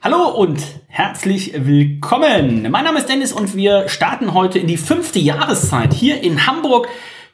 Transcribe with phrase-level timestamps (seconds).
[0.00, 2.70] Hallo und herzlich willkommen.
[2.70, 6.86] Mein Name ist Dennis und wir starten heute in die fünfte Jahreszeit hier in Hamburg.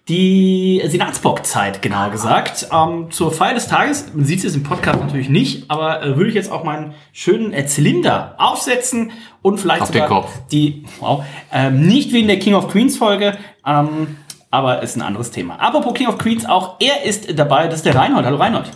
[0.09, 2.69] Die Senatsbock-Zeit, genauer gesagt.
[2.72, 6.30] Ähm, zur Feier des Tages, man sieht es im Podcast natürlich nicht, aber äh, würde
[6.30, 11.22] ich jetzt auch meinen schönen äh, Zylinder aufsetzen und vielleicht Auf sogar die, wow,
[11.52, 13.36] ähm, nicht wie in der King of Queens Folge,
[13.66, 14.16] ähm,
[14.50, 15.56] aber ist ein anderes Thema.
[15.56, 18.24] Apropos King of Queens, auch er ist dabei, das ist der Reinhold.
[18.24, 18.70] Hallo Reinhold.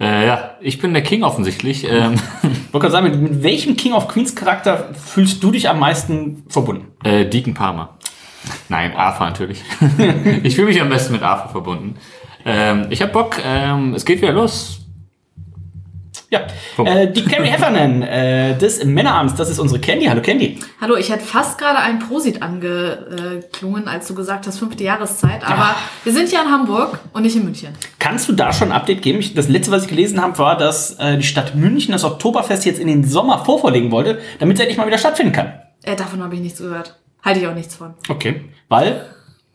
[0.00, 1.84] Äh, ja, ich bin der King offensichtlich.
[1.84, 2.14] Ähm,
[2.72, 6.44] wollte gerade sagen, mit, mit welchem King of Queens Charakter fühlst du dich am meisten
[6.48, 6.86] verbunden?
[7.04, 7.98] äh, Deacon Palmer.
[8.68, 9.62] Nein, Arthur natürlich.
[10.42, 11.96] ich fühle mich am besten mit Arthur verbunden.
[12.44, 14.77] Ähm, ich hab Bock, ähm, es geht wieder los.
[16.30, 16.40] Ja,
[16.84, 20.04] äh, die Carrie Heffernan äh, des Männerabends, das ist unsere Candy.
[20.06, 20.60] Hallo Candy.
[20.78, 25.42] Hallo, ich hätte fast gerade ein Prosit angeklungen, als du gesagt hast, fünfte Jahreszeit.
[25.42, 25.76] Aber Ja.
[26.04, 27.70] wir sind ja in Hamburg und nicht in München.
[27.98, 29.20] Kannst du da schon ein Update geben?
[29.20, 32.66] Ich, das letzte, was ich gelesen habe, war, dass äh, die Stadt München das Oktoberfest
[32.66, 35.54] jetzt in den Sommer vorverlegen wollte, damit es endlich mal wieder stattfinden kann.
[35.82, 36.94] Äh, davon habe ich nichts gehört.
[37.24, 37.94] Halte ich auch nichts von.
[38.08, 38.44] Okay.
[38.68, 39.06] Weil,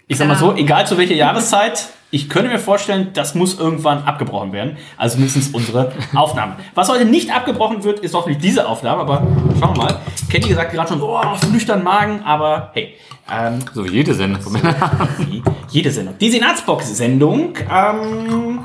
[0.07, 4.03] ich sag mal so, egal zu welcher Jahreszeit, ich könnte mir vorstellen, das muss irgendwann
[4.03, 4.77] abgebrochen werden.
[4.97, 6.57] Also mindestens unsere Aufnahme.
[6.75, 9.25] Was heute nicht abgebrochen wird, ist hoffentlich diese Aufnahme, aber
[9.59, 9.99] schauen wir mal.
[10.29, 12.93] Kenny gesagt gerade schon so, oh, auf nüchtern Magen, aber hey.
[13.31, 15.09] Ähm, So wie jede Sendung Männerabend.
[15.29, 16.15] wie jede Sendung.
[16.19, 17.53] Die Senatsbox-Sendung.
[17.73, 18.59] Ähm,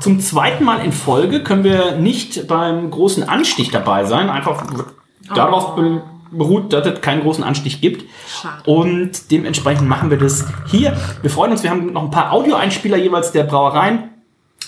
[0.00, 4.28] zum zweiten Mal in Folge können wir nicht beim großen Anstich dabei sein.
[4.28, 4.62] Einfach
[5.34, 6.02] darauf be-
[6.36, 8.04] beruht, dass es keinen großen Anstich gibt.
[8.28, 8.62] Schade.
[8.70, 10.96] Und dementsprechend machen wir das hier.
[11.22, 14.10] Wir freuen uns, wir haben noch ein paar Audioeinspieler jeweils der Brauereien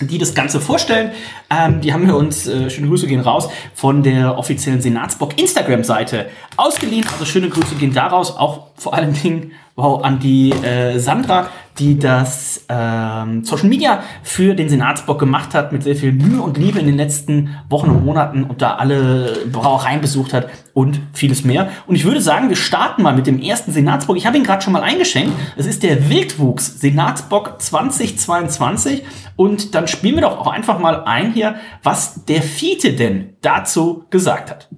[0.00, 1.12] die das Ganze vorstellen.
[1.50, 6.26] Ähm, die haben wir uns, äh, schöne Grüße gehen raus, von der offiziellen Senatsbock Instagram-Seite
[6.56, 7.06] ausgeliehen.
[7.10, 11.48] Also schöne Grüße gehen daraus, auch vor allen Dingen wow, an die äh, Sandra,
[11.78, 16.56] die das ähm, Social Media für den Senatsbock gemacht hat, mit sehr viel Mühe und
[16.56, 21.44] Liebe in den letzten Wochen und Monaten und da alle Brauereien besucht hat und vieles
[21.44, 21.68] mehr.
[21.86, 24.16] Und ich würde sagen, wir starten mal mit dem ersten Senatsbock.
[24.16, 25.32] Ich habe ihn gerade schon mal eingeschenkt.
[25.56, 29.02] Es ist der Wildwuchs Senatsbock 2022
[29.36, 34.04] und dann spielen wir doch auch einfach mal ein hier, was der Fiete denn dazu
[34.10, 34.68] gesagt hat.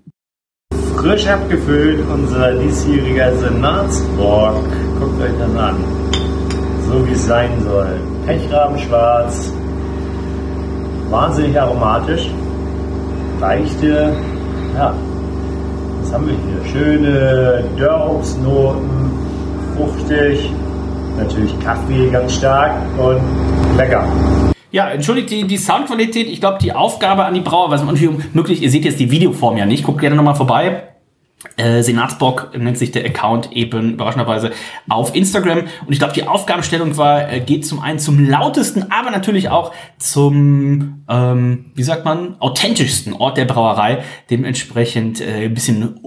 [0.96, 4.64] Frisch abgefüllt unser diesjähriger Senatsbock.
[4.98, 6.07] Guckt euch das an.
[6.88, 8.00] So wie es sein soll.
[8.26, 9.52] Pechrabenschwarz.
[11.10, 12.30] Wahnsinnig aromatisch.
[13.40, 14.16] Leichte,
[14.74, 14.94] ja,
[16.00, 16.72] was haben wir hier?
[16.72, 19.10] Schöne Dörrobstnoten,
[19.76, 20.50] fruchtig,
[21.16, 23.20] natürlich Kaffee ganz stark und
[23.76, 24.04] lecker.
[24.70, 26.26] Ja, entschuldigt die, die Soundqualität.
[26.28, 29.56] Ich glaube, die Aufgabe an die Brauer, was natürlich möglich, ihr seht jetzt die Videoform
[29.56, 30.88] ja nicht, guckt gerne nochmal vorbei.
[31.56, 34.50] Äh, Senatsbock nennt sich der Account eben überraschenderweise
[34.88, 35.60] auf Instagram.
[35.60, 39.72] Und ich glaube, die Aufgabenstellung war, äh, geht zum einen zum lautesten, aber natürlich auch
[39.98, 44.02] zum, ähm, wie sagt man, authentischsten Ort der Brauerei.
[44.30, 46.00] Dementsprechend äh, ein bisschen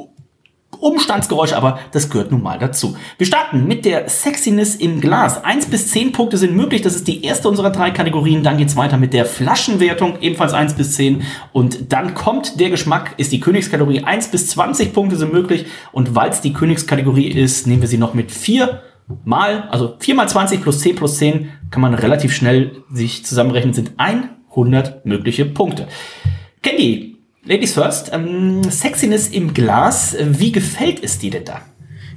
[0.82, 2.98] Umstandsgeräusch, aber das gehört nun mal dazu.
[3.18, 5.44] Wir starten mit der Sexiness im Glas.
[5.44, 6.82] Eins bis zehn Punkte sind möglich.
[6.82, 8.44] Das ist die erste unserer drei Kategorien.
[8.44, 11.22] Dann geht's weiter mit der Flaschenwertung, ebenfalls eins bis zehn.
[11.54, 14.04] Und dann kommt der Geschmack, ist die Königskategorie.
[14.04, 15.66] Eins bis 20 Punkte sind möglich.
[15.92, 18.82] Und weil es die Königskategorie ist, nehmen wir sie noch mit vier
[19.24, 23.74] mal, also vier mal 20 plus 10 plus 10 kann man relativ schnell sich zusammenrechnen,
[23.74, 25.88] sind 100 mögliche Punkte.
[26.62, 27.11] Candy,
[27.44, 31.62] Ladies first, ähm, Sexiness im Glas, äh, wie gefällt es dir denn da?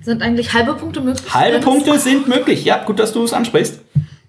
[0.03, 1.33] Sind eigentlich halbe Punkte möglich?
[1.33, 1.61] Halbe?
[1.61, 3.81] Punkte sind möglich, ja, gut, dass du es ansprichst.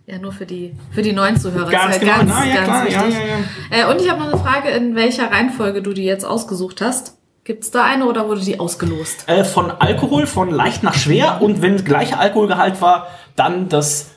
[0.08, 1.70] Ja, nur für die, für die neuen Zuhörer.
[1.70, 3.24] Ganz ist genau, ganz, na, ja, ganz klar, ja, wichtig.
[3.72, 6.80] ja, Äh, und ich habe noch eine Frage, in welcher Reihenfolge du die jetzt ausgesucht
[6.80, 7.18] hast.
[7.44, 9.28] Gibt es da eine oder wurde die ausgelost?
[9.28, 14.12] Äh, von Alkohol, von leicht nach schwer und wenn gleicher Alkoholgehalt war, dann das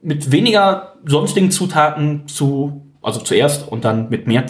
[0.00, 4.46] mit weniger sonstigen Zutaten zu, also zuerst und dann mit mehr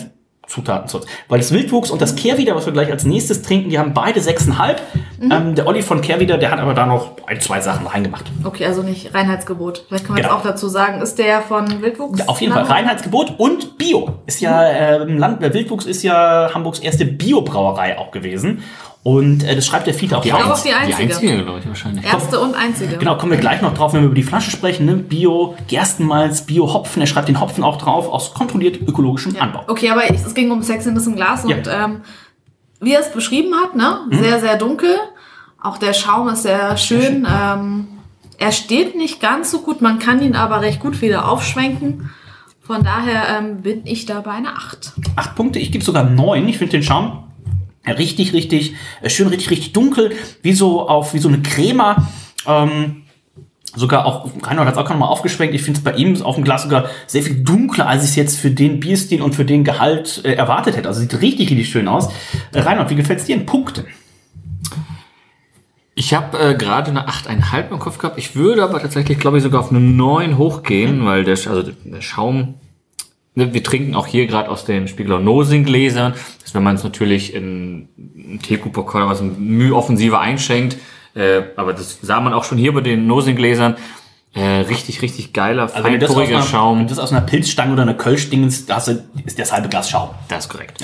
[0.53, 1.01] Zutaten zu.
[1.29, 4.21] Weil das Wildwuchs und das Kehrwieder, was wir gleich als nächstes trinken, die haben beide
[4.21, 4.77] 6,5.
[5.19, 5.33] Mhm.
[5.33, 8.27] Ähm, der Olli von Kehrwieder, der hat aber da noch ein, zwei Sachen reingemacht.
[8.45, 9.85] Okay, also nicht Reinheitsgebot.
[9.89, 10.35] Vielleicht kann man Genau.
[10.37, 12.19] auch dazu sagen, ist der von Wildwuchs?
[12.19, 12.65] Ja, auf jeden Fall.
[12.65, 14.19] Reinheitsgebot und Bio.
[14.27, 18.63] Ist ja, ähm, Land, äh, Wildwuchs ist ja Hamburgs erste Biobrauerei auch gewesen.
[19.05, 20.97] Und äh, das schreibt der Fiete auch glaube auch die einzige.
[20.97, 22.05] Die einzige, glaube ich, wahrscheinlich.
[22.05, 22.99] Erste und einzige.
[22.99, 24.87] Genau, kommen wir gleich noch drauf, wenn wir über die Flasche sprechen.
[24.87, 24.95] Ne?
[24.97, 27.03] Bio, Gerstenmalz, Bio-Hopfen.
[27.03, 29.65] Er schreibt den Hopfen auch drauf aus kontrolliert ökologischem Anbau.
[29.67, 31.57] Okay, aber ich, es ging um Sexiness im Glas Ja.
[31.57, 32.01] und ähm,
[32.81, 34.01] wie er es beschrieben hat, ne?
[34.11, 34.95] Sehr, sehr dunkel.
[35.61, 37.27] Auch der Schaum ist sehr schön.
[37.31, 37.87] Ähm,
[38.39, 42.11] er steht nicht ganz so gut, man kann ihn aber recht gut wieder aufschwenken.
[42.61, 44.93] Von daher ähm, bin ich da bei einer 8.
[45.17, 46.49] Acht Punkte, ich gebe sogar neun.
[46.49, 47.25] Ich finde den Schaum
[47.87, 50.13] richtig, richtig, äh, schön, richtig, richtig dunkel,
[50.43, 52.09] wie so auf, wie so eine Crema.
[52.47, 53.03] Ähm,
[53.75, 56.35] sogar auch, Reinhold hat es auch noch mal aufgeschwenkt, ich finde es bei ihm auf
[56.35, 59.45] dem Glas sogar sehr viel dunkler, als ich es jetzt für den Bierstil und für
[59.45, 60.89] den Gehalt äh, erwartet hätte.
[60.89, 62.09] Also sieht richtig, richtig schön aus.
[62.53, 63.85] Äh, Reinhold, wie gefällt es dir in Punkten?
[65.95, 68.19] Ich habe äh, gerade eine 8,5 im Kopf gehabt.
[68.19, 72.01] Ich würde aber tatsächlich, glaube ich, sogar auf eine 9 hochgehen, weil der, also der
[72.01, 72.55] Schaum,
[73.35, 76.15] wir trinken auch hier gerade aus den Spiegeler Nosing-Gläsern.
[76.43, 80.77] Das, wenn man es natürlich in einen Teku-Pokal was Mühe offensiver einschenkt,
[81.15, 83.77] äh, aber das sah man auch schon hier bei den Nosing-Gläsern,
[84.35, 85.85] äh, richtig, richtig geiler, Also
[86.37, 86.79] einer, Schaum.
[86.79, 89.69] wenn du das aus einer Pilzstange oder einer Kölsch-Dingens, da hast du, ist das halbe
[89.69, 90.11] Glas Schaum.
[90.29, 90.83] Das ist korrekt.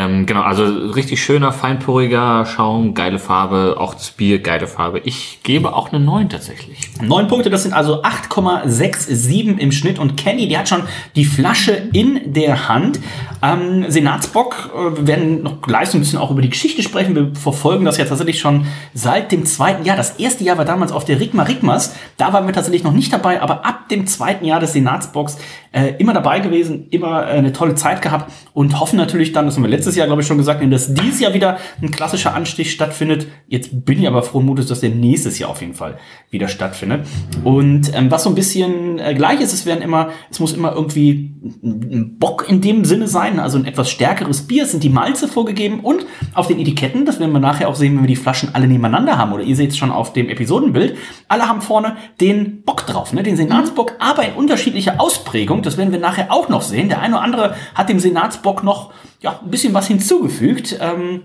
[0.00, 5.00] Ähm, genau, also richtig schöner, feinporiger Schaum, geile Farbe, auch das Bier, geile Farbe.
[5.04, 6.78] Ich gebe auch eine 9 tatsächlich.
[7.02, 9.98] Neun Punkte, das sind also 8,67 im Schnitt.
[9.98, 10.84] Und Kenny, die hat schon
[11.16, 12.98] die Flasche in der Hand.
[13.42, 17.14] Ähm, Senatsbock, äh, wir werden noch gleich so ein bisschen auch über die Geschichte sprechen.
[17.14, 19.96] Wir verfolgen das ja tatsächlich schon seit dem zweiten Jahr.
[19.96, 21.94] Das erste Jahr war damals auf der Rigma Rigmas.
[22.16, 25.36] Da waren wir tatsächlich noch nicht dabei, aber ab dem zweiten Jahr des Senatsbocks
[25.72, 29.56] äh, immer dabei gewesen, immer äh, eine tolle Zeit gehabt und hoffen natürlich dann, das
[29.56, 32.72] haben wir letztes Jahr, glaube ich, schon gesagt, dass dieses Jahr wieder ein klassischer Anstich
[32.72, 33.26] stattfindet.
[33.48, 35.98] Jetzt bin ich aber frohen Mutes, dass der nächstes Jahr auf jeden Fall
[36.30, 37.06] wieder stattfindet.
[37.44, 40.72] Und ähm, was so ein bisschen äh, gleich ist, es werden immer, es muss immer
[40.72, 44.90] irgendwie ein Bock in dem Sinne sein, also ein etwas stärkeres Bier, es sind die
[44.90, 46.04] Malze vorgegeben und
[46.34, 49.16] auf den Etiketten, das werden wir nachher auch sehen, wenn wir die Flaschen alle nebeneinander
[49.16, 50.96] haben, oder ihr seht es schon auf dem Episodenbild,
[51.28, 53.22] alle haben vorne den Bock drauf, ne?
[53.22, 56.88] den Senatsbock, aber in unterschiedlicher Ausprägung, das werden wir nachher auch noch sehen.
[56.88, 60.76] Der eine oder andere hat dem Senatsbock noch ja, ein bisschen was hinzugefügt.
[60.80, 61.22] Ähm,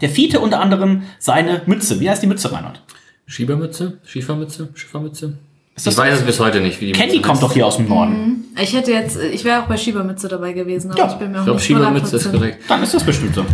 [0.00, 2.00] der Fiete unter anderem seine Mütze.
[2.00, 2.82] Wie heißt die Mütze, Reinhard?
[3.26, 3.98] Schiebermütze?
[4.04, 4.68] Schiefermütze?
[4.74, 5.38] Schiffermütze?
[5.74, 7.76] Das ich weiß es bis heute nicht, wie die Candy Mütze kommt doch hier aus
[7.76, 8.44] dem Norden.
[8.60, 11.34] Ich hätte jetzt, ich wäre auch bei Schiebermütze dabei gewesen, aber Ja, ich bin mir
[11.34, 12.30] Ich auch glaube, nicht Schiebermütze ist 100%.
[12.32, 12.64] korrekt.
[12.68, 13.44] Dann ist das bestimmt so.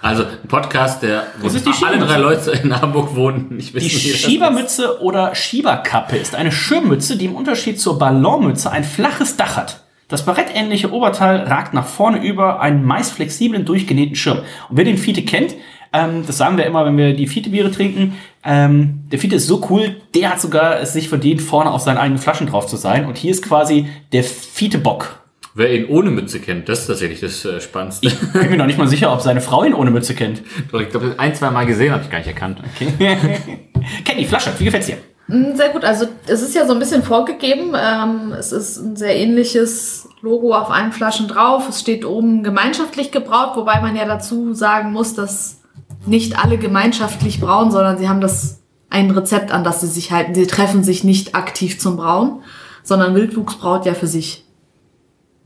[0.00, 2.06] Also ein Podcast, der wo Das ist die alle Schiebermütze.
[2.06, 3.56] drei Leute in Hamburg wohnen.
[3.58, 3.90] Ich weiß Die.
[3.90, 9.81] Schiebermütze oder Schieberkappe ist eine Schirmmütze, die im Unterschied zur Ballonmütze ein flaches Dach hat.
[10.12, 14.40] Das barettähnliche Oberteil ragt nach vorne über einen meist flexiblen, durchgenähten Schirm.
[14.68, 15.54] Und wer den Fiete kennt,
[15.90, 18.12] ähm, das sagen wir immer, wenn wir die Fiete-Biere trinken,
[18.44, 21.96] ähm, der Fiete ist so cool, der hat sogar es sich verdient, vorne auf seinen
[21.96, 23.06] eigenen Flaschen drauf zu sein.
[23.06, 25.18] Und hier ist quasi der Fiete-Bock.
[25.54, 28.08] Wer ihn ohne Mütze kennt, das ist tatsächlich das äh, Spannendste.
[28.08, 30.42] Ich bin mir noch nicht mal sicher, ob seine Frau ihn ohne Mütze kennt.
[30.70, 32.58] Doch, ich glaube, ein, zwei Mal gesehen habe ich gar nicht erkannt.
[34.04, 34.98] Kenny, Flasche, wie gefällt's dir?
[35.32, 37.74] Mm, Sehr gut, also es ist ja so ein bisschen vorgegeben.
[37.74, 41.68] Ähm, es ist ein sehr ähnliches Logo auf allen Flaschen drauf.
[41.70, 45.62] Es steht oben gemeinschaftlich gebraut, wobei man ja dazu sagen muss, dass
[46.04, 50.34] nicht alle gemeinschaftlich brauen, sondern sie haben das ein Rezept, an das sie sich halten.
[50.34, 52.42] Sie treffen sich nicht aktiv zum Brauen,
[52.82, 54.44] sondern Wildwuchs braut ja für sich.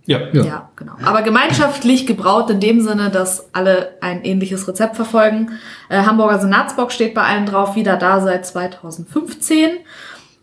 [0.07, 0.45] Ja.
[0.45, 0.93] Ja, genau.
[1.05, 5.51] Aber gemeinschaftlich gebraut in dem Sinne, dass alle ein ähnliches Rezept verfolgen.
[5.89, 9.71] Äh, Hamburger Senatsbock steht bei allen drauf, wieder da seit 2015.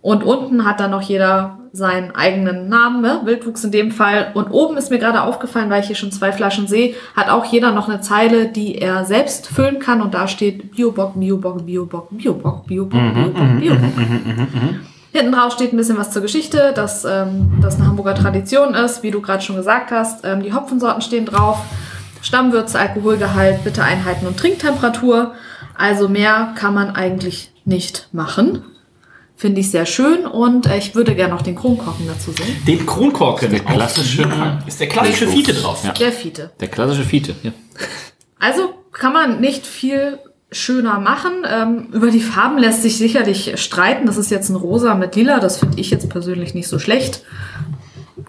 [0.01, 3.21] Und unten hat dann noch jeder seinen eigenen Namen, ne?
[3.23, 4.31] Wildwuchs in dem Fall.
[4.33, 7.45] Und oben ist mir gerade aufgefallen, weil ich hier schon zwei Flaschen sehe, hat auch
[7.45, 10.01] jeder noch eine Zeile, die er selbst füllen kann.
[10.01, 13.89] Und da steht Biobock, Biobock, Biobock, Biobock, Biobock, Biobock, Biobock.
[15.13, 19.03] Hinten drauf steht ein bisschen was zur Geschichte, dass ähm, das eine Hamburger Tradition ist,
[19.03, 20.25] wie du gerade schon gesagt hast.
[20.25, 21.59] Ähm, die Hopfensorten stehen drauf.
[22.21, 25.33] Stammwürze, Alkoholgehalt, bitte Einheiten und Trinktemperatur.
[25.75, 28.63] Also mehr kann man eigentlich nicht machen.
[29.35, 32.55] Finde ich sehr schön und äh, ich würde gerne noch den Kronkorken dazu sehen.
[32.65, 33.49] Den Kronkorken.
[33.51, 35.27] Der klassische- Ist der klassische.
[35.27, 35.83] Fiete drauf.
[35.83, 35.91] Ja.
[35.91, 36.51] Der Fiete.
[36.59, 37.51] Der klassische Fiete, ja.
[38.39, 40.17] Also kann man nicht viel
[40.53, 41.31] schöner machen.
[41.49, 44.05] Ähm, über die Farben lässt sich sicherlich streiten.
[44.05, 45.39] Das ist jetzt ein Rosa mit Lila.
[45.39, 47.23] Das finde ich jetzt persönlich nicht so schlecht.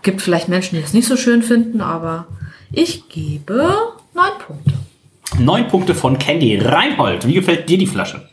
[0.02, 2.26] Gibt vielleicht Menschen, die es nicht so schön finden, aber
[2.72, 3.68] ich gebe
[4.14, 4.72] neun Punkte.
[5.38, 6.58] Neun Punkte von Candy.
[6.58, 8.28] Reinhold, wie gefällt dir die Flasche?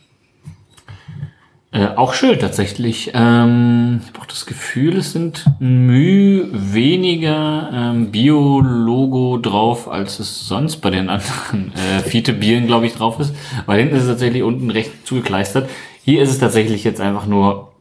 [1.74, 3.12] Äh, auch schön tatsächlich.
[3.14, 10.46] Ähm, ich habe auch das Gefühl, es sind Mühe weniger ähm, Bio-Logo drauf, als es
[10.46, 13.34] sonst bei den anderen äh, Fiete-Bieren, glaube ich, drauf ist.
[13.64, 15.70] Weil hinten ist es tatsächlich unten recht zugekleistert.
[16.04, 17.72] Hier ist es tatsächlich jetzt einfach nur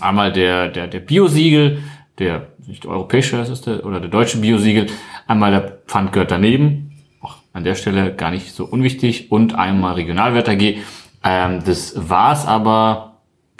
[0.00, 1.82] einmal der, der, der Bio-Siegel,
[2.18, 4.86] der nicht der europäische das ist der, oder der deutsche Bio-Siegel,
[5.26, 9.94] einmal der Pfand gehört daneben, auch an der Stelle gar nicht so unwichtig, und einmal
[9.94, 10.78] Regionalwert AG.
[11.24, 13.07] Ähm, das war's aber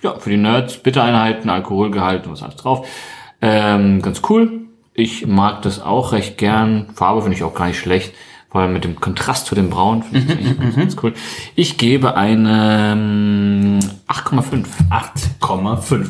[0.02, 2.86] ja, für die Nerds, Bittereinheiten, Alkoholgehalt und was alles drauf.
[3.40, 4.62] Ähm, ganz cool.
[4.94, 6.88] Ich mag das auch recht gern.
[6.94, 8.14] Farbe finde ich auch gar nicht schlecht.
[8.50, 10.02] Vor allem mit dem Kontrast zu dem Braun.
[10.02, 11.12] Finde ich eigentlich ganz cool.
[11.54, 13.78] Ich gebe eine ähm,
[14.08, 14.64] 8,5.
[15.42, 16.06] 8,5.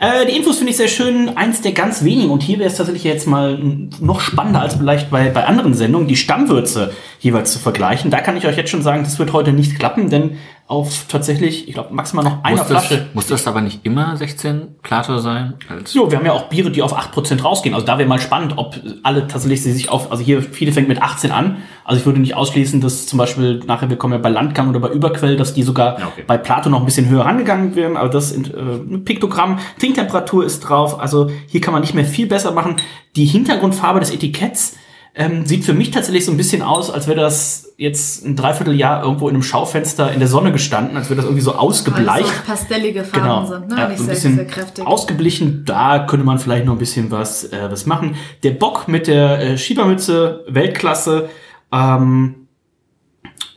[0.00, 1.36] Äh, die Infos finde ich sehr schön.
[1.36, 3.58] Eins der ganz wenigen, und hier wäre es tatsächlich jetzt mal
[4.00, 8.10] noch spannender als vielleicht bei, bei anderen Sendungen, die Stammwürze jeweils zu vergleichen.
[8.10, 10.38] Da kann ich euch jetzt schon sagen, das wird heute nicht klappen, denn
[10.72, 13.06] auf tatsächlich, ich glaube, maximal noch einer Muss das, Flasche.
[13.12, 15.52] muss das aber nicht immer 16 Plato sein?
[15.68, 17.74] Als Jo, wir haben ja auch Biere, die auf 8% rausgehen.
[17.74, 20.88] Also da wäre mal spannend, ob alle tatsächlich sie sich auf, also hier viele fängt
[20.88, 21.58] mit 18 an.
[21.84, 24.80] Also ich würde nicht ausschließen, dass zum Beispiel nachher, wir kommen ja bei Landgang oder
[24.80, 26.24] bei Überquell, dass die sogar Ja, okay.
[26.26, 27.98] bei Plato noch ein bisschen höher rangegangen wären.
[27.98, 30.98] Aber das sind, äh, Piktogramm, Trinktemperatur ist drauf.
[30.98, 32.76] Also hier kann man nicht mehr viel besser machen.
[33.14, 34.76] Die Hintergrundfarbe des Etiketts
[35.14, 39.02] ähm, sieht für mich tatsächlich so ein bisschen aus, als wäre das jetzt ein Dreivierteljahr
[39.02, 42.24] irgendwo in einem Schaufenster in der Sonne gestanden, als wäre das irgendwie so Weil ausgebleicht.
[42.26, 43.44] es so pastellige Farben Genau.
[43.46, 43.76] sind, ne?
[43.78, 44.86] Ja, Nicht so ein sehr, bisschen sehr kräftig.
[44.86, 45.64] ausgeblichen.
[45.66, 48.14] Da könnte man vielleicht noch ein bisschen was, äh, was machen.
[48.42, 51.28] Der Bock mit der äh, Schiebermütze, Weltklasse.
[51.72, 52.46] Ähm,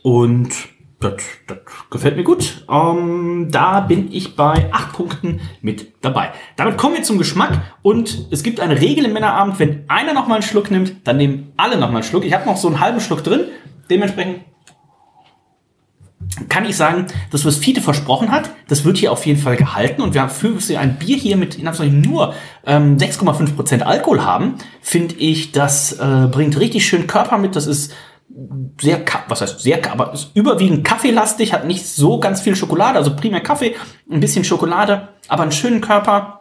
[0.02, 0.50] und
[1.00, 1.14] das,
[1.46, 1.58] das
[1.90, 2.64] gefällt mir gut.
[2.70, 6.30] Ähm, da bin ich bei acht Punkten mit dabei.
[6.56, 7.60] Damit kommen wir zum Geschmack.
[7.82, 11.18] Und es gibt eine Regel im Männerabend, wenn einer noch mal einen Schluck nimmt, dann
[11.18, 12.24] nehmen alle noch mal einen Schluck.
[12.24, 13.44] Ich habe noch so einen halben Schluck drin.
[13.90, 14.40] Dementsprechend
[16.48, 20.02] kann ich sagen, das, was Fiete versprochen hat, das wird hier auf jeden Fall gehalten.
[20.02, 22.34] Und wir haben für ein Bier hier mit nur
[22.64, 27.54] ähm, 6,5% Alkohol haben, finde ich, das äh, bringt richtig schön Körper mit.
[27.54, 27.92] Das ist
[28.80, 33.16] sehr, was heißt sehr, aber ist überwiegend kaffeelastig, hat nicht so ganz viel Schokolade, also
[33.16, 33.74] primär Kaffee,
[34.10, 36.40] ein bisschen Schokolade, aber einen schönen Körper.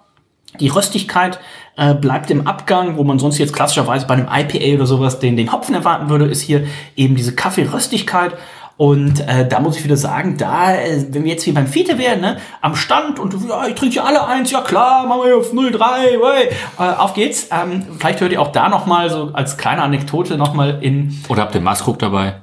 [0.60, 1.40] Die Röstigkeit
[1.75, 5.36] äh, bleibt im Abgang, wo man sonst jetzt klassischerweise bei einem IPA oder sowas den,
[5.36, 8.36] den Hopfen erwarten würde, ist hier eben diese Kaffeeröstigkeit.
[8.77, 11.98] Und äh, da muss ich wieder sagen, da, äh, wenn wir jetzt hier beim Fiete
[11.98, 15.27] wären, ne, am Stand und ja, ich trinke ja alle eins, ja klar, machen wir
[15.27, 15.79] hier auf 03,
[16.20, 17.48] wey, äh, auf geht's.
[17.51, 21.17] Ähm, vielleicht hört ihr auch da noch mal so als kleine Anekdote noch mal in
[21.29, 22.41] Oder habt ihr Maßkrug dabei?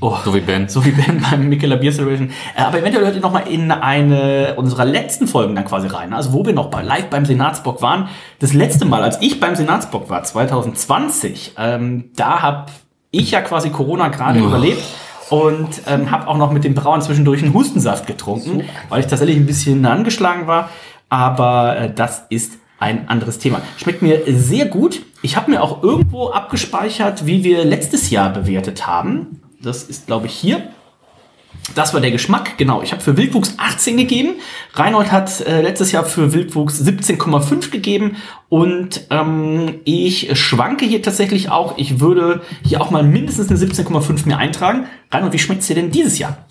[0.00, 0.68] Oh, So wie Ben.
[0.68, 2.30] so wie Ben beim Mikela Beer Celebration.
[2.56, 6.12] Äh, aber eventuell hört ihr noch mal in eine unserer letzten Folgen dann quasi rein.
[6.12, 8.08] Also wo wir noch bei, live beim Senatsbock waren.
[8.38, 12.66] Das letzte Mal, als ich beim Senatsbock war, 2020, ähm, da habe
[13.10, 14.46] ich ja quasi Corona gerade Oh.
[14.46, 14.82] überlebt.
[15.32, 19.36] Und ähm, habe auch noch mit dem Brauern zwischendurch einen Hustensaft getrunken, weil ich tatsächlich
[19.36, 20.68] ein bisschen angeschlagen war.
[21.08, 23.62] Aber äh, das ist ein anderes Thema.
[23.78, 25.02] Schmeckt mir sehr gut.
[25.22, 29.40] Ich habe mir auch irgendwo abgespeichert, wie wir letztes Jahr bewertet haben.
[29.62, 30.62] Das ist, glaube ich, hier.
[31.74, 32.82] Das war der Geschmack, genau.
[32.82, 34.34] Ich habe für Wildwuchs 18 gegeben.
[34.74, 38.16] Reinhold hat äh, letztes Jahr für Wildwuchs 17,5 gegeben.
[38.48, 41.78] Und ähm, ich schwanke hier tatsächlich auch.
[41.78, 44.86] Ich würde hier auch mal mindestens eine 17,5 mir eintragen.
[45.10, 46.46] Reinhold, wie schmeckt's dir denn dieses Jahr?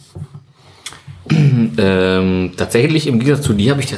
[1.77, 3.97] Ähm, tatsächlich im Gegensatz zu dir habe ich ja,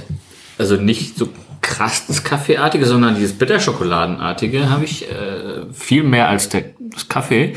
[0.59, 1.29] also nicht so
[1.61, 7.55] krass das Kaffeeartige, sondern dieses Bitterschokoladenartige habe ich äh, viel mehr als der, das Kaffee.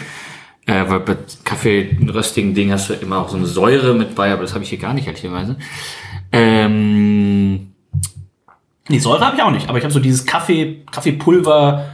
[0.67, 4.33] Äh, weil bei Kaffee, röstigen Ding hast du immer auch so eine Säure mit bei,
[4.33, 5.57] aber das habe ich hier gar nicht, ehrlicherweise.
[6.33, 7.69] Ähm,
[8.89, 11.87] Nee, Säure habe ich auch nicht, aber ich habe so dieses Kaffee, Kaffeepulver,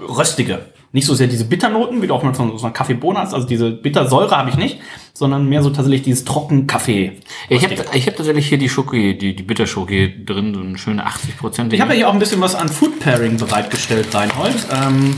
[0.00, 0.66] röstige.
[0.92, 3.34] Nicht so sehr diese Bitternoten, wie du auch mal von so einer Kaffeebohne hast.
[3.34, 4.78] Also diese Bittersäure habe ich nicht,
[5.12, 7.18] sondern mehr so tatsächlich dieses trocken Kaffee.
[7.50, 11.04] ich habe ich hab tatsächlich hier die Schoki, die, die Bitterschoki drin, so eine schöne
[11.04, 11.72] 80 Prozent.
[11.74, 14.66] Ich habe ja hier auch ein bisschen was an Food Pairing bereitgestellt, Reinhold.
[14.72, 15.14] Ähm,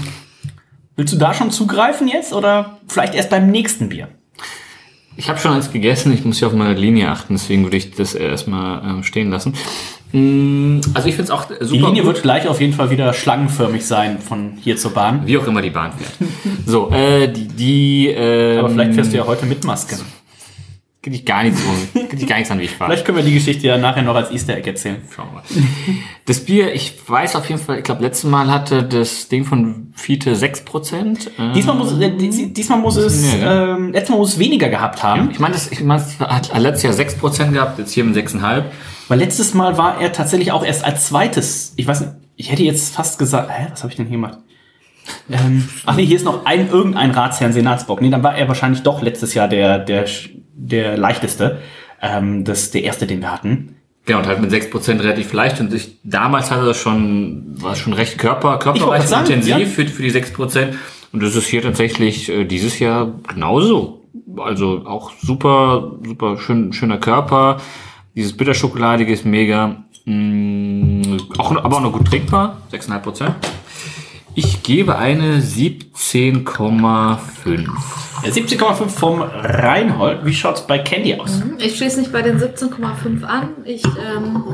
[1.00, 4.08] willst du da schon zugreifen jetzt oder vielleicht erst beim nächsten Bier?
[5.16, 7.92] Ich habe schon eins gegessen, ich muss hier auf meine Linie achten, deswegen würde ich
[7.92, 9.54] das erstmal ähm, stehen lassen.
[10.12, 11.64] Mm, Also ich finde es auch super.
[11.64, 12.14] Die Linie gut.
[12.14, 15.26] wird gleich auf jeden Fall wieder schlangenförmig sein von hier zur Bahn.
[15.26, 16.12] Wie auch immer die Bahn fährt.
[16.66, 19.96] So, äh, die, die ähm, Aber vielleicht fährst du ja heute mit Maske.
[21.02, 22.90] Geht dich gar nichts um, geht dich gar nichts an, wie ich fahre.
[22.90, 24.96] Vielleicht können wir die Geschichte ja nachher noch als Easter Egg erzählen.
[25.14, 25.42] Schauen wir mal.
[26.26, 29.92] Das Bier, ich weiß auf jeden Fall, ich glaube, letztes Mal hatte das Ding von
[29.96, 31.26] Fiete 6%.
[31.38, 33.42] Äh, Diesmal muss, äh, dies- diesmal muss es, Nee.
[33.42, 35.30] ähm, letztes Mal muss es weniger gehabt haben.
[35.30, 38.64] ich meine, das- ich mein, es hat letztes Jahr 6% gehabt, jetzt hier mit 6,5.
[39.08, 41.72] Weil letztes Mal war er tatsächlich auch erst als zweites.
[41.76, 44.38] Ich weiß nicht, ich hätte jetzt fast gesagt, hä, was habe ich denn hier gemacht?
[45.30, 48.00] Ähm, ach nee, hier ist noch ein irgendein Ratsherrn Senatsbock.
[48.02, 50.04] Nee, dann war er wahrscheinlich doch letztes Jahr der, der,
[50.60, 51.58] der leichteste.
[52.02, 53.76] Ähm, das der erste, den wir hatten.
[54.06, 55.60] Genau, und halt mit 6% relativ leicht.
[55.60, 59.66] Und ich, damals hatte das schon, war es schon recht körper, körperreich intensiv ja.
[59.66, 60.74] für, für die 6%.
[61.12, 64.02] Und das ist hier tatsächlich äh, dieses Jahr genauso.
[64.38, 67.58] Also auch super, super schön, schöner Körper.
[68.14, 69.84] Dieses Bitterschokoladige ist mega.
[70.06, 72.58] Mm, auch, aber auch noch gut trinkbar.
[72.72, 73.32] 6,5%.
[74.34, 77.66] Ich gebe eine 17,5.
[78.22, 80.24] Ja, 17,5 vom Reinhold.
[80.24, 81.42] Wie schaut's bei Candy aus?
[81.58, 83.48] Ich schließe nicht bei den 17,5 an.
[83.64, 84.44] Ich ähm,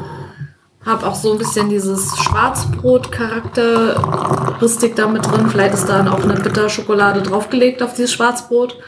[0.84, 5.48] Hab auch so ein bisschen dieses Schwarzbrot-Charakteristik da mit drin.
[5.50, 8.78] Vielleicht ist da auch eine Bitterschokolade draufgelegt auf dieses Schwarzbrot.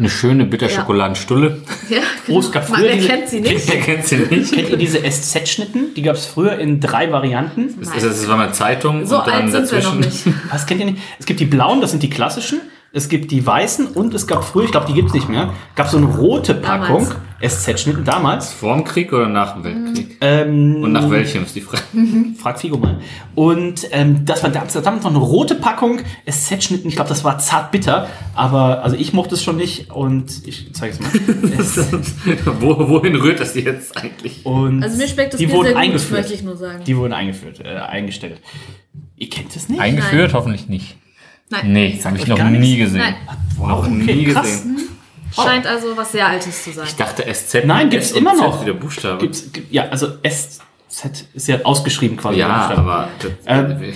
[0.00, 1.60] Eine schöne Bitterschokoladenstulle.
[1.90, 3.68] Ja, Oh, es gab Man, früher wer diese- kennt sie nicht?
[3.72, 4.52] Wer kennt sie nicht?
[4.52, 5.94] Kennt ihr diese SZ-Schnitten?
[5.94, 7.74] Die gab es früher in drei Varianten.
[7.78, 10.30] Das, ist, das war eine Zeitung So und dann alt sind wir noch dazwischen.
[10.32, 10.40] nicht.
[10.50, 10.98] Was kennt ihr nicht?
[11.18, 12.60] Es gibt die blauen, das sind die klassischen.
[12.92, 15.86] Es gibt die weißen und es gab früher, ich glaube, die gibt's nicht mehr, gab
[15.88, 17.06] so eine rote Packung
[17.40, 18.52] SZ-Schnitten damals.
[18.52, 20.16] Vorm Krieg oder nach dem Weltkrieg?
[20.20, 21.84] Ähm, Und nach welchem ist die Frage?
[22.36, 22.98] Frag Figo mal.
[23.36, 26.88] Und ähm, das war damals, damals noch eine rote Packung SZ-Schnitten.
[26.88, 28.08] Ich glaube, das war zart bitter.
[28.34, 31.10] Aber also ich mochte es schon nicht und ich zeige es mal.
[31.58, 31.76] Es,
[32.60, 34.44] Wo, wohin rührt das jetzt eigentlich?
[34.44, 36.20] und Also mir schmeckt das die Bier wurden sehr gut, eingeführt.
[36.22, 36.82] möchte ich nur sagen.
[36.84, 38.40] Die wurden eingeführt, äh, eingestellt.
[39.16, 39.80] Ihr kennt es nicht?
[39.80, 40.34] Eingeführt?
[40.34, 40.96] Hoffentlich nicht.
[41.50, 41.72] Nein.
[41.72, 42.78] Nee, das habe ich noch nie nichts?
[42.78, 42.98] gesehen.
[43.00, 43.14] Nein.
[43.58, 44.46] Noch okay, nie krass.
[44.46, 44.88] gesehen.
[45.34, 46.84] Scheint also was sehr Altes zu sein.
[46.86, 47.64] Ich dachte SZ.
[47.64, 48.62] Nein, mit gibt's S und immer noch.
[48.62, 49.18] Wieder Buchstabe.
[49.18, 50.60] Gibt's, gibt, ja, also SZ
[51.34, 52.36] ist ja ausgeschrieben quasi.
[52.38, 53.92] der ja, aber das, Ähm,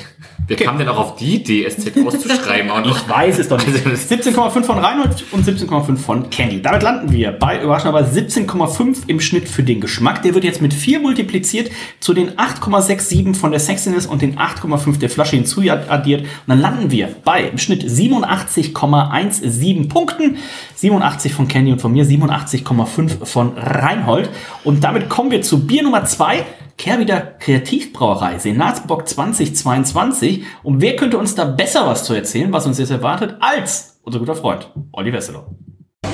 [0.47, 2.71] wer, wer kam denn auch auf die Idee, SZ auszuschreiben?
[2.71, 3.85] Und Ich weiß es doch nicht.
[3.85, 6.63] 17,5 von Reinhold und 17,5 von Candy.
[6.63, 10.23] Damit landen wir bei überraschenderweise 17,5 im Schnitt für den Geschmack.
[10.23, 11.71] Der wird jetzt mit 4 multipliziert
[12.01, 16.23] zu den 8,67 von der Sexiness und den 8,5 der Flasche hinzuaddiert.
[16.23, 20.39] Und dann landen wir bei im Schnitt 87,17 Punkten.
[20.77, 24.29] 87 von Candy und von mir, 87,5 von Reinhold.
[24.65, 26.45] Und damit kommen wir zu Bier Nummer 2.
[26.77, 30.34] Kehrwieder Kreativbrauerei, Senatsbock 2022.
[30.62, 34.19] Und wer könnte uns da besser was zu erzählen, was uns jetzt erwartet, als unser
[34.19, 35.45] guter Freund Olli Wesselow.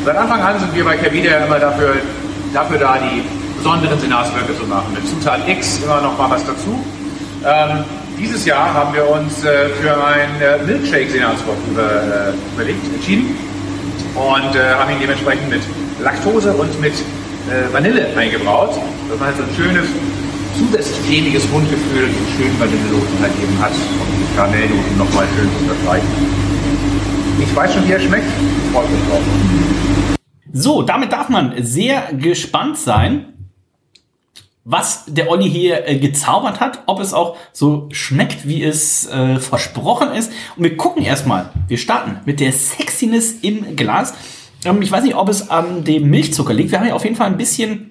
[0.05, 1.97] Seit Anfang an sind wir bei Kavida immer dafür,
[2.55, 3.23] dafür da, die
[3.57, 4.95] besonderen Senatswürfe zu machen.
[4.95, 6.79] Mit Zutat X immer noch mal was dazu.
[7.45, 7.85] Ähm,
[8.19, 13.35] dieses Jahr haben wir uns äh, für ein äh, Milkshake-Senatsbock über, äh, überlegt, entschieden
[14.15, 15.63] und äh, haben ihn dementsprechend mit
[16.03, 18.71] Laktose und mit äh, Vanille eingebraut,
[19.09, 19.87] dass man halt so ein schönes,
[20.59, 25.59] zusätzlich cremiges Mundgefühl und schönen Vanillenoten halt eben hat, um die Karamellnoten nochmal schön zu
[25.65, 26.09] unterstreichen.
[27.41, 28.27] Ich weiß schon, wie er schmeckt.
[28.27, 29.23] Ich freue mich drauf.
[30.53, 33.27] So, damit darf man sehr gespannt sein,
[34.65, 39.39] was der Olli hier äh, gezaubert hat, ob es auch so schmeckt, wie es äh,
[39.39, 40.31] versprochen ist.
[40.57, 44.15] Und wir gucken erstmal, wir starten mit der Sexiness im Glas.
[44.65, 46.71] Ähm, ich weiß nicht, ob es an dem Milchzucker liegt.
[46.71, 47.90] Wir haben ja auf jeden Fall ein bisschen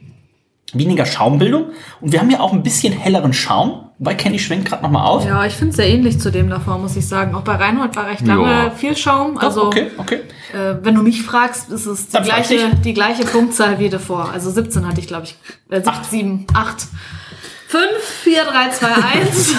[0.78, 1.66] weniger Schaumbildung
[2.02, 3.86] und wir haben ja auch ein bisschen helleren Schaum.
[4.02, 5.26] Bei Kenny schwenkt gerade nochmal auf.
[5.26, 7.36] Ja, ich finde es sehr ähnlich zu dem davor, muss ich sagen.
[7.36, 8.72] Auch bei Reinhold war recht lange Ja.
[8.72, 9.38] viel Schaum.
[9.38, 10.22] Also, okay, okay.
[10.54, 14.30] Äh, wenn du mich fragst, ist es die Dann gleiche, die gleiche Punktzahl wie davor.
[14.32, 15.36] Also 17 hatte ich, glaube ich.
[15.70, 16.88] Äh, 7, 8.
[17.68, 17.84] 5,
[18.24, 19.56] 4, 3, 2, 1.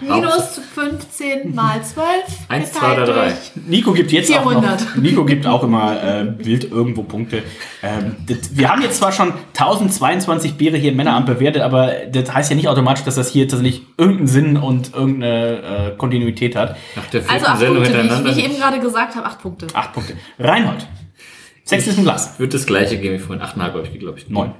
[0.00, 2.06] Minus 15 mal 12.
[2.48, 3.34] Eins, zwei oder drei.
[3.66, 4.80] Nico gibt jetzt auch 400.
[4.80, 7.42] noch, Nico gibt auch immer äh, wild irgendwo Punkte.
[7.82, 12.32] Ähm, das, wir haben jetzt zwar schon 1022 Biere hier im Männeramt bewertet, aber das
[12.32, 16.76] heißt ja nicht automatisch, dass das hier tatsächlich irgendeinen Sinn und irgendeine äh, Kontinuität hat.
[16.96, 19.66] Nach der Also 8 Punkte, wie ich, wie ich eben gerade gesagt habe, 8 Punkte.
[19.74, 20.14] Acht Punkte.
[20.38, 20.86] Reinhold.
[21.64, 22.38] Sechs ist im Glas.
[22.38, 23.44] Wird das gleiche geben wie vorhin.
[23.44, 24.28] 8,5 habe ich, glaube ich.
[24.28, 24.52] Neun.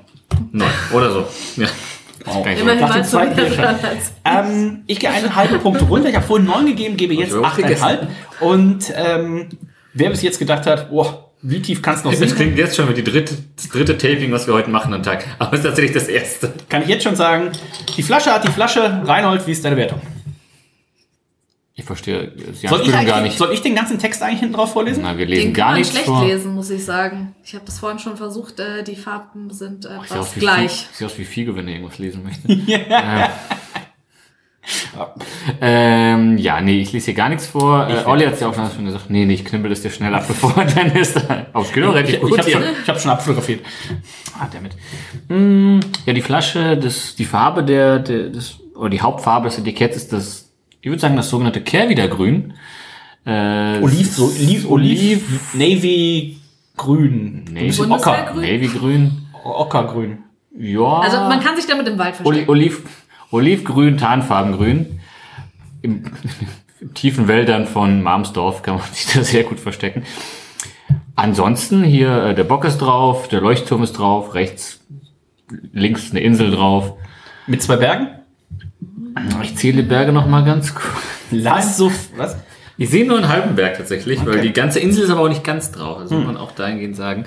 [0.52, 0.70] Neun.
[0.92, 1.26] Oder so.
[1.56, 1.66] Ja.
[2.24, 2.46] Wow.
[2.46, 6.08] Immerhin Nach dem zweiten das ähm, ich gehe einen halben Punkt runter.
[6.08, 8.08] Ich habe vorhin neun gegeben, gebe jetzt achteinhalb.
[8.40, 9.48] Und ähm,
[9.94, 11.06] wer bis jetzt gedacht hat, oh,
[11.42, 13.96] wie tief kann es noch Das sinken, klingt jetzt schon wie die dritte, das dritte
[13.96, 15.24] Taping, was wir heute machen am Tag.
[15.38, 16.52] Aber es ist tatsächlich das erste.
[16.68, 17.50] kann ich jetzt schon sagen,
[17.96, 19.00] die Flasche hat die Flasche.
[19.04, 20.00] Reinhold, wie ist deine Wertung?
[21.80, 23.38] Ich verstehe die Soll ich, gar nicht.
[23.38, 25.02] soll ich den ganzen Text eigentlich hinten drauf vorlesen?
[25.02, 26.24] Na, wir Den lesen kann gar man nichts schlecht vor.
[26.26, 27.34] lesen, muss ich sagen.
[27.42, 28.60] Ich habe das vorhin schon versucht.
[28.60, 30.86] Äh, die Farben sind äh, Sieht aus fast wie gleich.
[30.92, 32.52] Sieht aus wie Figo, wenn er irgendwas lesen möchte.
[32.70, 33.30] ja.
[35.60, 37.88] Ähm, ja, nee, ich lese hier gar nichts vor.
[37.88, 40.14] Äh, Olli hat es ja auch schon gesagt, nee, nee, ich knibbel das dir schnell
[40.14, 41.18] ab, bevor dann ist.
[41.54, 43.64] Aufs Kilo Ich, relativ ich gut habe schon, ich hab schon abfotografiert.
[44.38, 44.72] Ah, damit.
[45.28, 49.96] Mm, Ja, die Flasche, das, die Farbe der, der des, oder die Hauptfarbe des Etiketts
[49.96, 50.49] ist das,
[50.80, 52.54] ich würde sagen, das sogenannte Kehrwiedergrün.
[53.26, 56.38] Äh, Oliv, so, Oliv, Oliv, Navy,
[56.76, 57.44] Grün.
[57.52, 58.32] Bisschen Ocker.
[58.32, 58.42] Bundeswehrgrün?
[58.42, 59.12] Navygrün.
[59.44, 60.18] Ockergrün.
[60.58, 61.00] Ja.
[61.00, 62.48] Also man kann sich damit im Wald verstecken.
[62.48, 62.80] Oliv,
[63.30, 65.00] Olivgrün, Tarnfarbengrün.
[65.82, 66.04] Im,
[66.80, 70.04] Im tiefen Wäldern von Marmsdorf kann man sich da sehr gut verstecken.
[71.14, 74.80] Ansonsten hier äh, der Bock ist drauf, der Leuchtturm ist drauf, rechts,
[75.72, 76.94] links eine Insel drauf.
[77.46, 78.08] Mit zwei Bergen?
[79.42, 80.86] Ich zähle die Berge noch mal ganz kurz.
[81.30, 82.36] Lass so, was?
[82.76, 84.40] Ich sehe nur einen halben Berg tatsächlich, weil Okay.
[84.42, 85.98] die ganze Insel ist aber auch nicht ganz drauf.
[85.98, 87.24] Also muss man auch dahingehend sagen.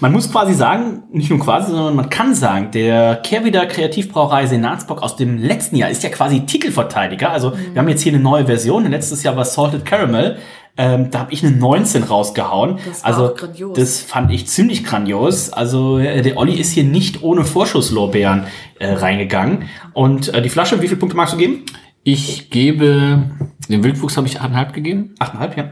[0.00, 5.00] Man muss quasi sagen, nicht nur quasi, sondern man kann sagen, der Kehrwieder Kreativbrauerei Senatsbock
[5.02, 7.30] aus dem letzten Jahr ist ja quasi Titelverteidiger.
[7.30, 8.84] Also wir haben jetzt hier eine neue Version.
[8.90, 10.38] Letztes Jahr war Salted Caramel.
[10.76, 12.78] Ähm, da habe ich eine 19 rausgehauen.
[12.86, 13.76] Das war also grandios.
[13.76, 15.50] das fand ich ziemlich grandios.
[15.50, 18.44] Also äh, der Olli ist hier nicht ohne Vorschusslorbeeren
[18.78, 19.68] äh, reingegangen.
[19.92, 21.64] Und äh, die Flasche, wie viele Punkte magst du geben?
[22.04, 23.22] Ich gebe,
[23.68, 25.14] dem Wildwuchs habe ich 8,5 gegeben.
[25.20, 25.70] 8,5, ja.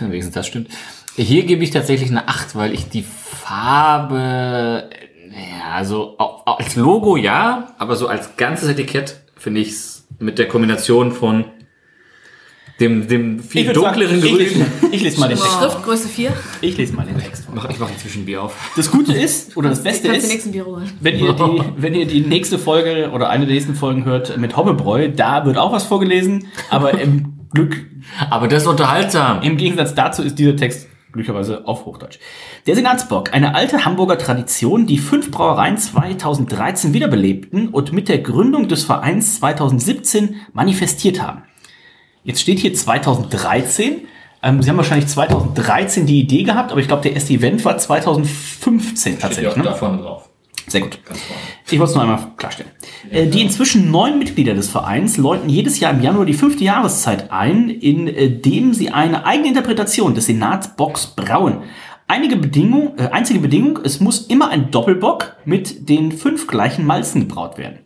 [0.00, 0.68] Wenigstens das stimmt.
[1.16, 4.90] Hier gebe ich tatsächlich eine 8, weil ich die Farbe,
[5.30, 10.48] ja, also als Logo ja, aber so als ganzes Etikett finde ich es mit der
[10.48, 11.44] Kombination von
[12.80, 14.66] dem, dem viel Ich würd sagen, dunkleren ich lese, Grün.
[14.92, 15.52] ich lese mal den Text.
[15.58, 16.32] Schriftgröße 4.
[16.60, 17.44] Ich lese mal den Text.
[17.44, 17.54] vor.
[17.54, 18.54] Ich mache mach inzwischen ein Bier auf.
[18.76, 20.28] Das Gute ist, oder das Beste ist,
[21.00, 24.56] wenn ihr, die, wenn ihr die nächste Folge oder eine der nächsten Folgen hört mit
[24.56, 27.86] Hobbebräu, da wird auch was vorgelesen, aber im Glück,
[28.30, 29.42] Aber das ist unterhaltsam.
[29.42, 32.18] im Gegensatz dazu ist dieser Text glücklicherweise auf Hochdeutsch.
[32.66, 38.66] Der Senatsbock, eine alte Hamburger Tradition, die fünf Brauereien 2013 wiederbelebten und mit der Gründung
[38.66, 41.42] des Vereins 2017 manifestiert haben.
[42.24, 44.02] Jetzt steht hier 2013.
[44.42, 47.78] Ähm, Sie haben wahrscheinlich 2013 die Idee gehabt, aber ich glaube, der erste Event war
[47.78, 49.56] 2015 tatsächlich.
[49.56, 49.74] ne?
[49.74, 50.28] vorne drauf.
[50.66, 50.98] Sehr gut.
[51.70, 52.70] Ich wollte es nur einmal klarstellen.
[53.10, 57.30] Äh, Die inzwischen neun Mitglieder des Vereins läuten jedes Jahr im Januar die fünfte Jahreszeit
[57.30, 61.58] ein, in äh, dem sie eine eigene Interpretation des Senatsbocks brauen.
[62.06, 67.22] Einige Bedingung, äh, einzige Bedingung, es muss immer ein Doppelbock mit den fünf gleichen Malzen
[67.22, 67.78] gebraut werden.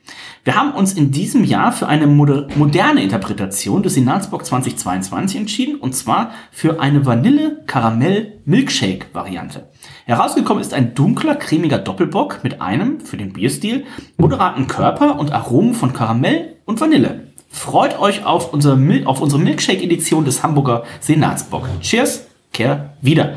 [0.43, 5.77] Wir haben uns in diesem Jahr für eine moder moderne Interpretation des Senatsbock 2022 entschieden,
[5.77, 9.69] und zwar für eine Vanille-Karamell-Milkshake-Variante.
[10.07, 13.85] Herausgekommen ist ein dunkler, cremiger Doppelbock mit einem, für den Bierstil,
[14.17, 17.29] moderaten Körper und Aromen von Karamell und Vanille.
[17.51, 21.69] Freut euch auf unsere, Mil unsere Milkshake-Edition des Hamburger Senatsbock.
[21.81, 23.37] Cheers, kehr wieder.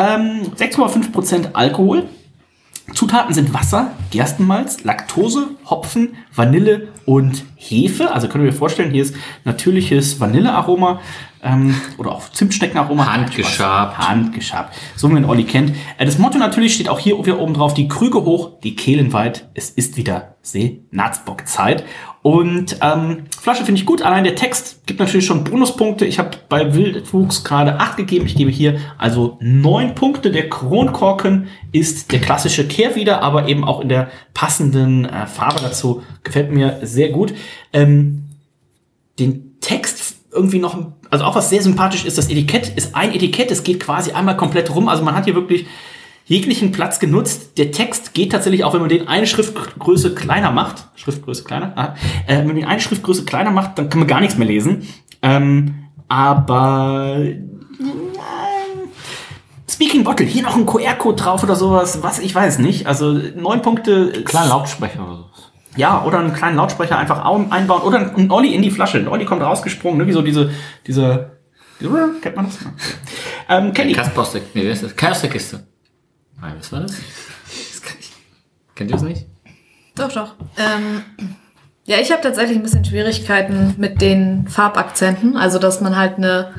[0.00, 2.08] Ähm, 6,5% Alkohol.
[2.94, 8.12] Zutaten sind Wasser, Gerstenmalz, Laktose, Hopfen, Vanille und Hefe.
[8.12, 11.00] Also können wir vorstellen, hier ist natürliches Vanillearoma
[11.42, 13.12] ähm, oder auch Zimtsteckenaroma.
[13.12, 13.98] Handgeschabt.
[13.98, 14.76] Handgeschabt.
[14.96, 15.76] So wie man Olli kennt.
[15.98, 19.12] Äh, das Motto natürlich steht auch hier wieder oben drauf, die Krüge hoch, die Kehlen
[19.12, 19.48] weit.
[19.54, 21.84] Es ist wieder Seenatsbock-Zeit.
[22.22, 24.02] Und ähm, Flasche finde ich gut.
[24.02, 26.04] Allein der Text gibt natürlich schon Bonuspunkte.
[26.04, 28.26] Ich habe bei Wildwuchs gerade 8 gegeben.
[28.26, 30.30] Ich gebe hier also 9 Punkte.
[30.30, 36.02] Der Kronkorken ist der klassische Kehrwieder, aber eben auch in der passenden äh, Farbe dazu.
[36.22, 37.32] Gefällt mir sehr gut.
[37.72, 38.24] Ähm,
[39.18, 40.78] den Text irgendwie noch,
[41.10, 44.36] also auch was sehr sympathisch ist, das Etikett ist ein Etikett, es geht quasi einmal
[44.36, 44.88] komplett rum.
[44.88, 45.66] Also man hat hier wirklich
[46.30, 47.58] jeglichen Platz genutzt.
[47.58, 51.94] Der Text geht tatsächlich auch, wenn man den eine Schriftgröße kleiner macht, Schriftgröße kleiner, aha,
[52.28, 54.86] äh, wenn man den eine Schriftgröße kleiner macht, dann kann man gar nichts mehr lesen.
[55.22, 55.74] Ähm,
[56.06, 57.16] aber
[59.68, 62.86] Speaking Bottle, hier noch ein QR-Code drauf oder sowas, was ich weiß nicht.
[62.86, 64.12] Also neun Punkte.
[64.24, 65.24] Kleiner Lautsprecher oder so.
[65.76, 68.98] Ja, oder einen kleinen Lautsprecher einfach au- einbauen oder ein Olli in die Flasche.
[68.98, 70.06] Ein Olli kommt rausgesprungen, ne?
[70.06, 70.50] wie so diese,
[70.86, 71.38] diese,
[71.80, 72.58] diese kennt man das?
[73.48, 73.92] Ähm, Kenny.
[73.94, 74.94] Kaspostek, nee, wer ist das?
[76.40, 76.92] Nein, was war das?
[77.70, 78.12] das kann ich.
[78.74, 79.26] Kennt ihr das nicht?
[79.94, 80.34] Doch, doch.
[80.56, 81.02] Ähm,
[81.84, 85.36] ja, ich habe tatsächlich ein bisschen Schwierigkeiten mit den Farbakzenten.
[85.36, 86.54] Also, dass man halt eine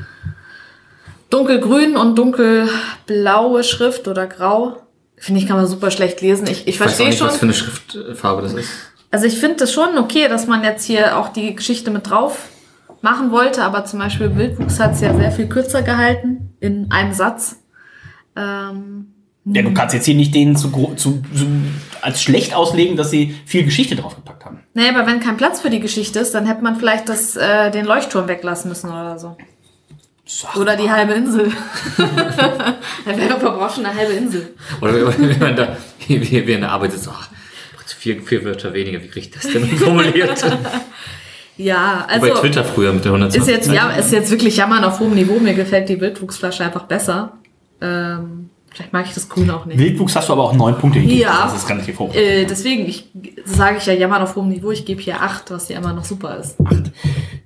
[1.30, 4.82] dunkelgrün und dunkelblaue Schrift oder grau,
[5.16, 6.46] finde ich, kann man super schlecht lesen.
[6.46, 7.28] Ich, ich weiß auch verstehe nicht, schon.
[7.28, 8.70] was für eine Schriftfarbe das ist.
[9.10, 12.48] Also ich finde es schon okay, dass man jetzt hier auch die Geschichte mit drauf
[13.02, 17.12] machen wollte, aber zum Beispiel Wildwuchs hat es ja sehr viel kürzer gehalten in einem
[17.12, 17.56] Satz.
[18.36, 19.11] Ähm,
[19.44, 21.48] Ja, du kannst jetzt hier nicht denen zu, zu, zu
[22.00, 24.60] als schlecht auslegen, dass sie viel Geschichte draufgepackt haben.
[24.74, 27.70] nee, aber wenn kein Platz für die Geschichte ist, dann hätte man vielleicht das, äh,
[27.70, 29.36] den Leuchtturm weglassen müssen oder so.
[30.58, 31.52] Oder die halbe Insel.
[31.96, 34.54] Dann wäre verbraucht schon eine halbe Insel.
[34.80, 35.76] Oder wenn man da,
[36.06, 37.28] wie, in der Arbeit sitzt, ach,
[38.02, 40.44] vier, vier Wörter weniger, wie kriege ich das denn formuliert?
[41.58, 43.42] Ja, Wie also Bei Twitter früher mit der 120.
[43.42, 45.38] ist jetzt, ja, ist jetzt wirklich Jammern auf hohem Niveau.
[45.38, 47.36] Mir gefällt die Wildwuchsflasche einfach besser.
[47.82, 49.78] Ähm, vielleicht mag ich das Grün auch nicht.
[49.78, 51.20] Wildwuchs hast du aber auch neun Punkte gegeben.
[51.20, 51.44] Ja.
[51.44, 52.14] Das ist relativ hoch.
[52.14, 53.10] Äh, deswegen, ich
[53.44, 54.70] sage ich ja jammern auf hohem Niveau.
[54.70, 56.56] Ich gebe hier 8, was ja immer noch super ist.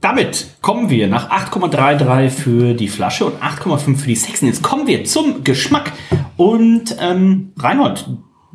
[0.01, 4.47] Damit kommen wir nach 8,33 für die Flasche und 8,5 für die Sexen.
[4.47, 5.93] Jetzt kommen wir zum Geschmack.
[6.37, 8.09] Und ähm, Reinhold,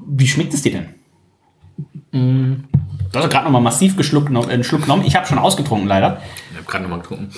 [0.05, 0.89] wie schmeckt es dir denn?
[3.11, 5.03] Du hast gerade noch mal massiv geschluckt, noch, einen Schluck genommen.
[5.05, 6.21] Ich habe schon ausgetrunken, leider.
[6.51, 7.29] Ich habe gerade nochmal getrunken.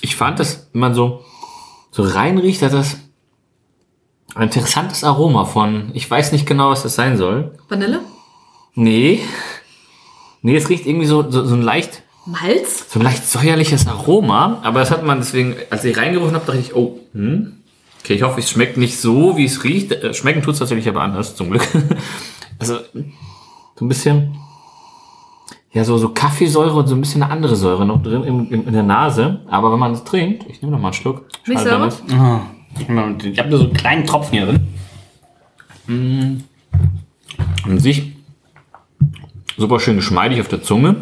[0.00, 1.24] Ich fand das, wenn man so,
[1.90, 2.98] so reinriecht, hat das
[4.34, 7.58] ein interessantes Aroma von, ich weiß nicht genau, was das sein soll.
[7.68, 8.00] Vanille?
[8.74, 9.20] Nee.
[10.42, 12.86] Nee, es riecht irgendwie so, so, so ein leicht, Malz?
[12.88, 14.60] so ein leicht säuerliches Aroma.
[14.62, 17.56] Aber das hat man deswegen, als ich reingerochen habe, dachte ich, oh, hm.
[18.02, 19.92] Okay, ich hoffe, es schmeckt nicht so, wie es riecht.
[19.92, 21.66] Äh, Schmecken tut es tatsächlich aber anders, zum Glück.
[22.58, 22.76] Also,
[23.74, 24.36] so ein bisschen
[25.72, 28.66] ja, so, so Kaffeesäure und so ein bisschen eine andere Säure noch drin in, in,
[28.66, 29.40] in der Nase.
[29.48, 31.26] Aber wenn man es trinkt, ich nehme noch mal einen Schluck.
[31.46, 31.90] Milchsäure?
[32.78, 34.68] Ich habe nur so einen kleinen Tropfen hier drin.
[35.86, 36.40] Mm.
[37.64, 38.12] An sich
[39.56, 40.96] super schön geschmeidig auf der Zunge.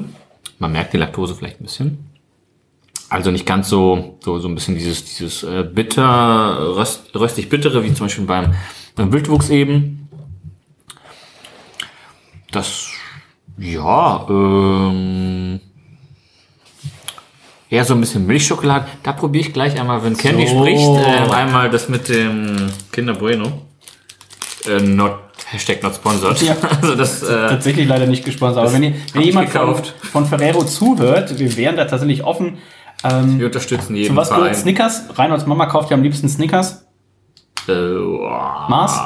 [0.58, 2.08] Man merkt die Laktose vielleicht ein bisschen.
[3.08, 7.82] Also nicht ganz so, so, so ein bisschen dieses, dieses äh, bitter, röst, röstig bittere,
[7.82, 8.54] wie zum Beispiel beim,
[8.96, 10.08] beim Wildwuchs eben.
[12.50, 12.90] Das,
[13.56, 15.60] ja, ähm,
[17.70, 18.86] eher so ein bisschen Milchschokolade.
[19.02, 20.60] Da probiere ich gleich einmal, wenn Candy So.
[20.60, 23.62] spricht, äh, einmal das mit dem Kinder Bueno.
[24.66, 26.40] Äh, not, Hashtag not sponsored.
[26.42, 26.56] Ja.
[26.82, 28.64] Also das, äh, Tatsächlich leider nicht gesponsert.
[28.64, 29.94] Aber wenn, ihr, wenn jemand von, gekauft.
[30.02, 32.58] von Ferrero zuhört, wir wären da tatsächlich offen.
[33.04, 34.54] Ähm, wir unterstützen jeden zu was Verein.
[34.54, 35.04] Snickers?
[35.14, 36.84] Reinholds Mama kauft ja am liebsten Snickers.
[37.68, 38.98] Äh, boah, Mars?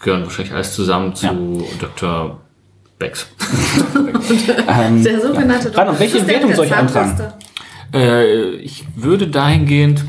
[0.00, 2.40] gehören wahrscheinlich alles zusammen zu Dr.
[2.98, 3.26] Becks.
[4.68, 5.74] Ähm, Der sogenannte ja.
[5.78, 6.72] Reinhold, welche ist Wertung soll ich?
[6.72, 7.38] Zahnpasta?
[7.94, 10.04] äh, ich würde dahingehend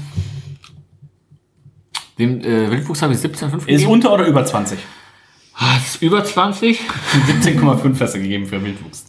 [2.17, 3.91] dem äh, Wildwuchs habe ich 17,5 Ist gegeben.
[3.91, 4.79] unter oder über 20?
[5.53, 6.79] Ah, das ist über 20.
[7.41, 9.05] 17,5 hast du gegeben für Wildwuchs.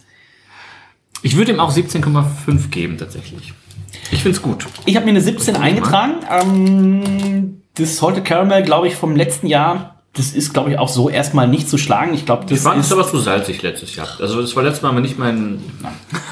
[1.23, 3.53] Ich würde ihm auch 17,5 geben tatsächlich.
[4.11, 4.67] Ich finde es gut.
[4.85, 6.15] Ich habe mir eine 17 eingetragen.
[6.29, 11.07] Ähm, das Salted Caramel, glaube ich, vom letzten Jahr, das ist, glaube ich, auch so
[11.07, 12.13] erstmal nicht zu schlagen.
[12.15, 12.93] Ich glaube, Ich das fand es ist...
[12.93, 14.07] aber zu salzig letztes Jahr.
[14.19, 15.59] Also das war letztes Mal aber nicht mein...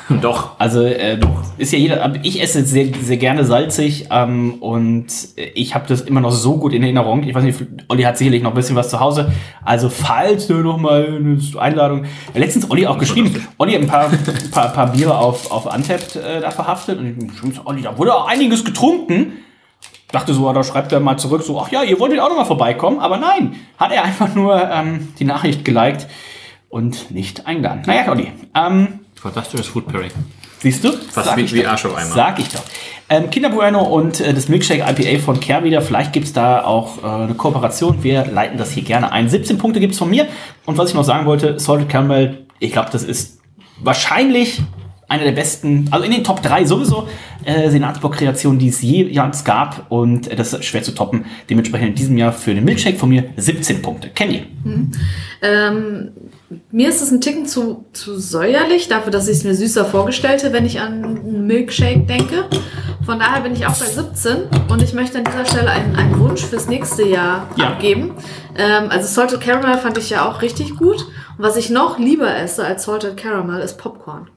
[0.22, 0.60] Doch.
[0.60, 1.20] Also äh,
[1.58, 5.08] ist ja jeder, ich esse sehr, sehr gerne salzig ähm, und
[5.54, 7.24] ich habe das immer noch so gut in Erinnerung.
[7.24, 9.32] Ich weiß nicht, Olli hat sicherlich noch ein bisschen was zu Hause.
[9.64, 12.06] Also falls du noch mal eine Einladung.
[12.34, 13.46] Ja, letztens Olli auch geschrieben.
[13.58, 14.10] Olli hat ein paar,
[14.52, 18.28] paar, paar Biere auf, auf Untapped äh, da verhaftet und ich Olli, da wurde auch
[18.28, 19.34] einiges getrunken.
[20.12, 22.46] Dachte so, da schreibt er mal zurück, so, ach ja, ihr wolltet auch noch mal
[22.46, 23.00] vorbeikommen.
[23.00, 26.08] Aber nein, hat er einfach nur ähm, die Nachricht geliked
[26.70, 27.84] und nicht eingeladen.
[27.86, 30.12] Naja, Olli, ähm, Fantastisches Food Pairing.
[30.60, 30.92] Siehst du?
[30.92, 31.66] Fast Sag wie, ich wie.
[31.66, 32.16] Arsch auf einmal.
[32.16, 32.64] Sag ich doch.
[33.10, 35.82] Ähm, Kinder Bueno und äh, das Milkshake IPA von Care wieder.
[35.82, 38.04] Vielleicht gibt's da auch äh, eine Kooperation.
[38.04, 39.30] Wir leiten das hier gerne ein.
[39.30, 40.28] 17 Punkte gibt's von mir.
[40.66, 43.40] Und was ich noch sagen wollte, Salted Caramel, ich glaube, das ist
[43.80, 44.62] wahrscheinlich
[45.10, 47.08] einer der besten, also in den Top 3 sowieso,
[47.46, 49.86] äh, Senatsbock-Kreationen, die es jemals gab.
[49.90, 51.26] Und äh, das ist schwer zu toppen.
[51.50, 54.10] Dementsprechend in diesem Jahr für den Milkshake von mir 17 Punkte.
[54.10, 54.44] Candy.
[55.42, 56.10] Ähm,
[56.72, 60.52] mir ist es ein Ticken zu, zu säuerlich, dafür, dass ich es mir süßer vorgestellte,
[60.54, 62.46] wenn ich an einen Milkshake denke.
[63.06, 64.36] Von daher bin ich auch bei 17
[64.70, 67.70] und ich möchte an dieser Stelle einen, einen Wunsch fürs nächste Jahr Ja.
[67.70, 68.12] abgeben.
[68.58, 71.02] Ähm, also Salted Caramel fand ich ja auch richtig gut.
[71.38, 74.28] Und was ich noch lieber esse als Salted Caramel ist Popcorn.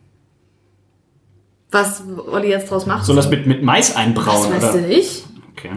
[1.71, 4.53] Was Olli jetzt draus macht, Soll das mit, mit Mais das einbrauen?
[4.53, 4.83] weißt oder?
[4.83, 5.25] du nicht.
[5.57, 5.71] Okay.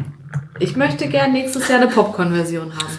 [0.59, 2.97] Ich möchte gern nächstes Jahr eine Popcorn-Version haben.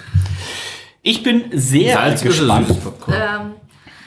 [1.02, 2.68] Ich bin sehr Salziges gespannt.
[2.68, 3.16] süßes Popcorn?
[3.16, 3.50] Ähm,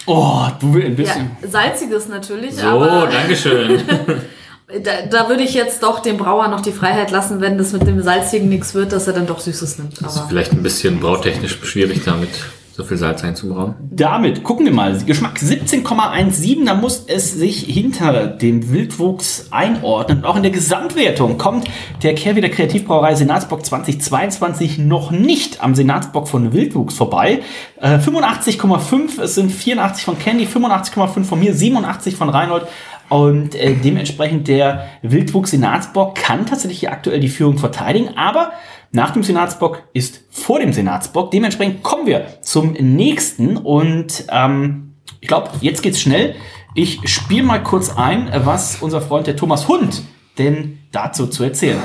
[0.10, 1.52] Oh, du willst ein ja, bisschen.
[1.52, 3.82] salziges natürlich, So, aber Dankeschön.
[4.84, 7.86] da, da würde ich jetzt doch dem Brauer noch die Freiheit lassen, wenn das mit
[7.86, 10.02] dem Salzigen nichts wird, dass er dann doch Süßes nimmt.
[10.02, 12.30] Das ist Aber vielleicht ein bisschen brautechnisch schwierig damit,
[12.78, 13.74] so viel Salz einzubrauen.
[13.90, 14.96] Damit gucken wir mal.
[15.04, 16.64] Geschmack 17,17.
[16.64, 20.24] Da muss es sich hinter dem Wildwuchs einordnen.
[20.24, 21.68] Auch in der Gesamtwertung kommt
[22.04, 27.42] der Kehrwieder Kreativbrauerei Senatsbock 2022 noch nicht am Senatsbock von Wildwuchs vorbei.
[27.82, 29.24] Äh, 85,5.
[29.24, 32.68] Es sind 84 von Candy, 85,5 von mir, 87 von Reinhold.
[33.10, 38.52] Und äh, dementsprechend der Wildwuchs Senatsbock kann tatsächlich hier aktuell die Führung verteidigen, aber
[38.92, 41.32] nach dem Senatsbock ist vor dem Senatsbock.
[41.32, 46.36] Dementsprechend kommen wir zum nächsten und ähm, ich glaube, jetzt geht's schnell.
[46.76, 50.04] Ich spiele mal kurz ein, was unser Freund der Thomas Hund
[50.38, 51.80] denn dazu zu erzählen.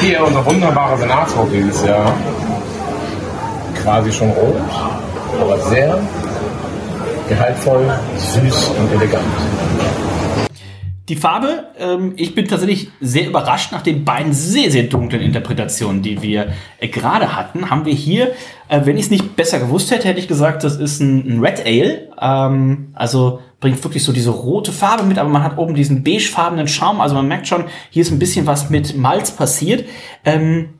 [0.00, 2.14] Hier unser wunderbarer Senatshof dieses Jahr.
[3.82, 4.56] Quasi schon rot,
[5.40, 6.00] aber sehr
[7.28, 9.24] gehaltvoll, süß und elegant.
[11.08, 16.02] Die Farbe, ähm, ich bin tatsächlich sehr überrascht nach den beiden sehr, sehr dunklen Interpretationen,
[16.02, 18.32] die wir äh, gerade hatten, haben wir hier,
[18.68, 21.40] äh, wenn ich es nicht besser gewusst hätte, hätte ich gesagt, das ist ein, ein
[21.40, 22.08] Red Ale.
[22.20, 26.68] Ähm, also bringt wirklich so diese rote Farbe mit, aber man hat oben diesen beigefarbenen
[26.68, 27.00] Schaum.
[27.00, 29.86] Also man merkt schon, hier ist ein bisschen was mit Malz passiert.
[30.24, 30.74] Ähm,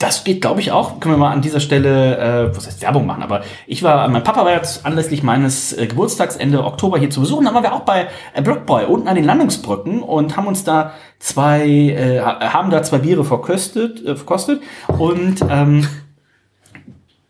[0.00, 0.98] das geht, glaube ich, auch.
[0.98, 4.24] Können wir mal an dieser Stelle, äh, was heißt Werbung machen, aber ich war, mein
[4.24, 7.44] Papa war jetzt anlässlich meines äh, Geburtstags Ende Oktober hier zu besuchen.
[7.44, 10.94] Da waren wir auch bei äh, Blockboy unten an den Landungsbrücken und haben uns da
[11.18, 14.62] zwei, äh, haben da zwei Biere verkostet, äh, verkostet
[14.98, 15.86] und ähm,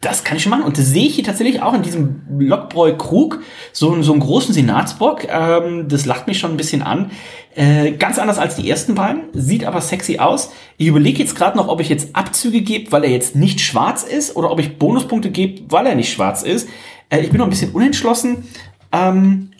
[0.01, 0.65] das kann ich schon machen.
[0.65, 3.41] Und das sehe ich hier tatsächlich auch in diesem Lockbräu-Krug,
[3.73, 5.27] so, so einen großen Senatsbock.
[5.29, 7.11] Ähm, das lacht mich schon ein bisschen an.
[7.55, 10.53] Äh, ganz anders als die ersten beiden, sieht aber sexy aus.
[10.79, 14.03] Ich überlege jetzt gerade noch, ob ich jetzt Abzüge gebe, weil er jetzt nicht schwarz
[14.03, 16.69] ist, oder ob ich Bonuspunkte gebe, weil er nicht schwarz ist.
[17.11, 18.45] Äh, ich bin noch ein bisschen unentschlossen.
[18.93, 19.51] Ähm,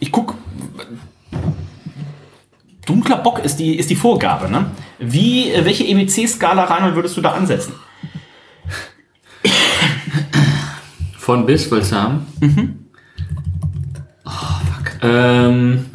[0.00, 0.34] ich guck.
[2.84, 4.70] Dunkler Bock ist die, ist die Vorgabe, ne?
[4.98, 7.74] Wie, äh, welche EBC-Skala, Reinhold, würdest du da ansetzen?
[11.18, 12.26] Von bis, haben?
[12.40, 12.78] Mhm.
[14.24, 15.02] Oh, fuck.
[15.02, 15.86] Ähm,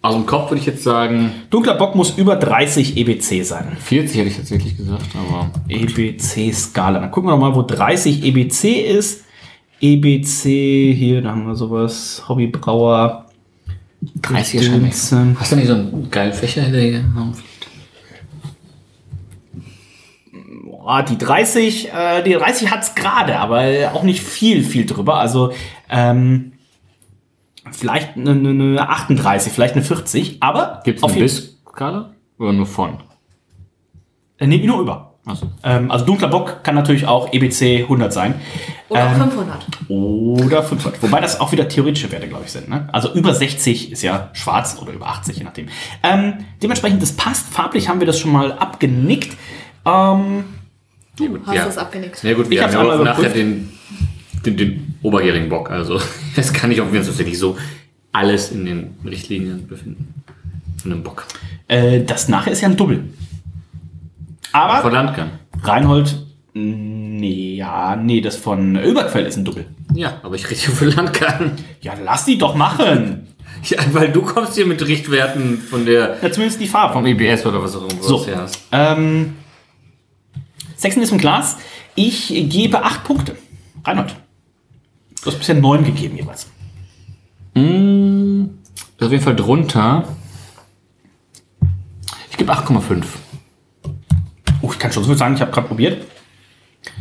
[0.00, 1.30] aus dem Kopf würde ich jetzt sagen.
[1.50, 3.76] Dunkler Bock muss über 30 EBC sein.
[3.80, 5.50] 40 hätte ich tatsächlich gesagt, aber.
[5.68, 7.00] EBC-Skala.
[7.00, 9.24] Dann gucken wir mal, wo 30 EBC ist.
[9.80, 12.22] EBC, hier, da haben wir sowas.
[12.28, 13.26] Hobbybrauer.
[14.22, 15.36] 30 Gedönse.
[15.38, 16.78] Hast du nicht so einen geilen Fächer hinter
[20.88, 25.16] Boah, die 30, äh, die 30 hat's gerade, aber auch nicht viel, viel drüber.
[25.18, 25.52] Also,
[25.90, 26.52] ähm,
[27.70, 30.80] vielleicht eine, eine 38, vielleicht eine 40, aber.
[30.84, 32.14] Gibt's eine Bis-Skala?
[32.38, 33.00] Oder nur von?
[34.38, 35.12] Äh, nee, nur über.
[35.34, 35.50] So.
[35.62, 38.40] Ähm, also dunkler Bock kann natürlich auch EBC 100 sein.
[38.88, 39.66] Oder ähm, 500.
[39.88, 41.02] Oder 500.
[41.02, 42.70] Wobei das auch wieder theoretische Werte, glaube ich, sind.
[42.70, 42.88] Ne?
[42.94, 45.68] Also über 60 ist ja schwarz oder über 80, je nachdem.
[46.02, 47.52] Ähm, dementsprechend, das passt.
[47.52, 49.36] Farblich haben wir das schon mal abgenickt.
[49.84, 50.44] Ähm,
[51.18, 51.64] du ja, hast ja.
[51.66, 52.22] das abgenickt.
[52.22, 53.70] Ja gut, wir ich haben ja auch nachher den,
[54.44, 55.70] den, den oberjährigen Bock.
[55.70, 56.00] Also
[56.36, 57.56] das kann ich auch wir uns tatsächlich so
[58.12, 60.14] alles in den Richtlinien befinden.
[60.82, 61.26] Von einem Bock.
[61.66, 63.04] Äh, das nachher ist ja ein Double.
[64.52, 64.82] Aber.
[64.82, 65.30] Von Landgang.
[65.62, 69.66] Reinhold, nee, ja, nee, das von Überquell ist ein Doppel.
[69.94, 71.52] Ja, aber ich rede hier für Landgang.
[71.80, 73.24] Ja, lass die doch machen.
[73.64, 76.18] Ja, weil du kommst hier mit Richtwerten von der.
[76.22, 76.92] Ja, zumindest die Farbe.
[76.92, 78.60] Vom EBS oder was auch immer so, du hast.
[78.70, 79.34] Ähm,
[80.78, 81.56] Sechsten ist im Glas.
[81.96, 83.36] Ich gebe acht Punkte.
[83.84, 84.14] Reinhold.
[85.20, 86.46] Du hast bisher neun gegeben jeweils.
[87.54, 88.44] Mm,
[88.96, 90.04] das ist auf jeden Fall drunter.
[92.30, 93.02] Ich gebe 8,5.
[94.62, 96.06] Oh, ich kann schon so viel sagen, ich habe gerade probiert.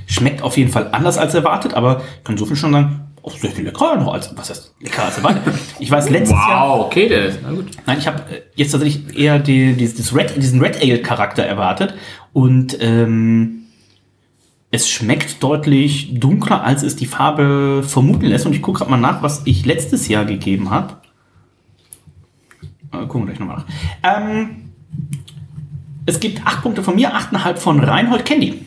[0.07, 3.29] Schmeckt auf jeden Fall anders als erwartet, aber ich kann so viel schon sagen, oh,
[3.29, 5.53] sehr viel leckerer noch als, was heißt leckerer als erwartet.
[5.77, 6.69] Ich weiß letztes wow, Jahr.
[6.69, 7.67] Wow, okay, der ist, na gut.
[7.85, 11.43] Nein, ich habe äh, jetzt tatsächlich eher die, die, das Red, diesen Red Ale Charakter
[11.43, 11.93] erwartet
[12.33, 13.56] und, ähm,
[14.69, 18.45] es schmeckt deutlich dunkler, als es die Farbe vermuten lässt.
[18.45, 20.97] Und ich gucke gerade mal nach, was ich letztes Jahr gegeben habe.
[22.91, 23.65] Äh, gucken wir gleich nochmal nach.
[24.03, 24.71] Ähm,
[26.05, 28.65] es gibt acht Punkte von mir, achteinhalb von Reinhold Candy.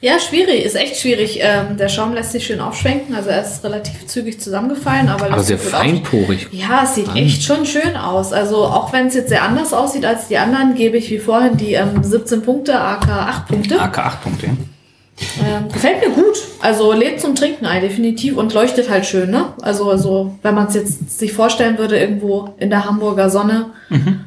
[0.00, 1.38] Ja, schwierig, ist echt schwierig.
[1.40, 5.42] Ähm, der Schaum lässt sich schön aufschwenken, also er ist relativ zügig zusammengefallen, aber, aber
[5.42, 6.48] sehr feinporig.
[6.52, 8.32] Ja, es sieht echt schon schön aus.
[8.32, 11.56] Also auch wenn es jetzt sehr anders aussieht als die anderen, gebe ich wie vorhin
[11.56, 13.80] die ähm, 17 Punkte, AK 8 Punkte.
[13.80, 14.46] AK 8 Punkte.
[14.46, 16.36] Ähm, gefällt mir gut.
[16.60, 19.54] Also lädt zum Trinken ein, definitiv und leuchtet halt schön, ne?
[19.62, 23.70] Also, also wenn man es jetzt sich vorstellen würde, irgendwo in der Hamburger Sonne.
[23.88, 24.26] Mhm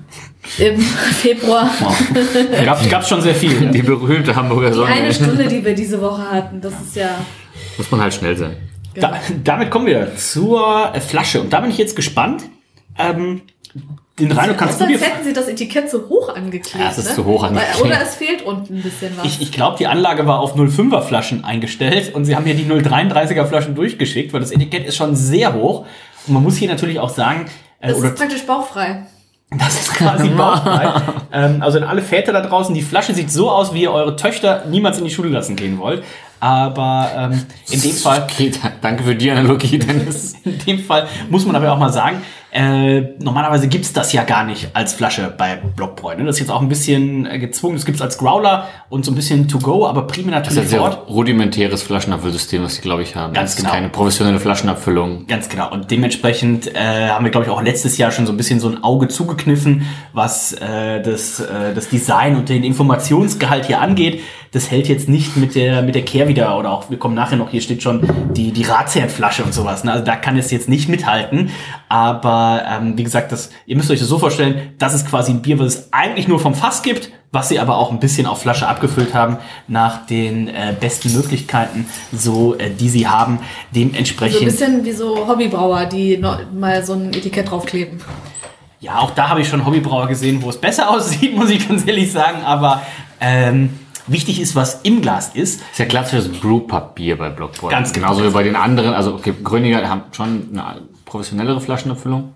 [0.57, 0.79] im
[1.21, 1.69] Februar.
[1.79, 1.95] Wow.
[2.65, 3.67] Gab, gab's schon sehr viel.
[3.71, 4.91] Die berühmte Hamburger Sonne.
[4.91, 6.61] Eine Stunde, die wir diese Woche hatten.
[6.61, 7.09] Das ist ja.
[7.77, 8.57] Muss man halt schnell sein.
[8.95, 11.41] Da, damit kommen wir zur Flasche.
[11.41, 12.43] Und da bin ich jetzt gespannt.
[12.97, 13.41] Ähm,
[14.19, 14.99] den Reino kannst du dir.
[14.99, 16.77] hätten sie das Etikett so hoch angeklebt.
[16.77, 17.15] Ja, es ist ne?
[17.15, 17.81] zu hoch angeklebt.
[17.81, 19.25] Oder es fehlt unten ein bisschen was.
[19.25, 22.65] Ich, ich glaube, die Anlage war auf 05er Flaschen eingestellt und sie haben hier die
[22.65, 25.85] 033er Flaschen durchgeschickt, weil das Etikett ist schon sehr hoch.
[26.27, 27.45] Und man muss hier natürlich auch sagen.
[27.79, 29.05] Äh, das ist praktisch bauchfrei.
[29.51, 31.01] Das ist quasi bauchfrei.
[31.31, 34.15] ähm, also in alle Väter da draußen, die Flasche sieht so aus, wie ihr eure
[34.15, 36.03] Töchter niemals in die Schule lassen gehen wollt.
[36.39, 38.27] Aber ähm, in dem Fall.
[38.39, 40.33] Okay, danke für die Analogie, Dennis.
[40.43, 42.21] in dem Fall muss man aber auch mal sagen,
[42.51, 46.15] äh, normalerweise gibt's das ja gar nicht als Flasche bei Blockbräu.
[46.15, 46.25] Ne?
[46.25, 47.75] Das ist jetzt auch ein bisschen äh, gezwungen.
[47.75, 50.71] Das gibt's als Growler und so ein bisschen to go, aber primär natürlich das ist
[50.73, 53.33] ja sehr rudimentäres Flaschenabfüllsystem, was die, glaube ich, haben.
[53.33, 53.73] Ganz das genau.
[53.73, 55.27] keine professionelle Flaschenabfüllung.
[55.27, 55.71] Ganz genau.
[55.71, 58.69] Und dementsprechend äh, haben wir, glaube ich, auch letztes Jahr schon so ein bisschen so
[58.69, 64.21] ein Auge zugekniffen, was äh, das, äh, das Design und den Informationsgehalt hier angeht.
[64.51, 67.37] Das hält jetzt nicht mit der, mit der Kehr wieder oder auch, wir kommen nachher
[67.37, 68.01] noch, hier steht schon
[68.33, 69.83] die, die Ratsherrenflasche und sowas.
[69.83, 69.91] Ne?
[69.91, 71.51] Also da kann es jetzt nicht mithalten.
[71.87, 75.41] Aber ähm, wie gesagt, das, ihr müsst euch das so vorstellen, das ist quasi ein
[75.41, 78.41] Bier, was es eigentlich nur vom Fass gibt, was sie aber auch ein bisschen auf
[78.41, 83.39] Flasche abgefüllt haben nach den äh, besten Möglichkeiten, so äh, die sie haben.
[83.75, 84.39] Dementsprechend.
[84.39, 88.01] So ein bisschen wie so Hobbybrauer, die noch mal so ein Etikett draufkleben.
[88.79, 91.85] Ja, auch da habe ich schon Hobbybrauer gesehen, wo es besser aussieht, muss ich ganz
[91.85, 92.43] ehrlich sagen.
[92.43, 92.81] Aber
[93.19, 93.71] ähm,
[94.11, 95.61] wichtig ist, was im Glas ist.
[95.61, 97.71] ist ja klassisches Brewpub-Bier bei Blockboy.
[97.71, 98.09] Ganz genau.
[98.09, 98.93] Genauso wie bei den anderen.
[98.93, 102.33] Also okay, Gröninger haben schon eine professionellere Flaschenabfüllung.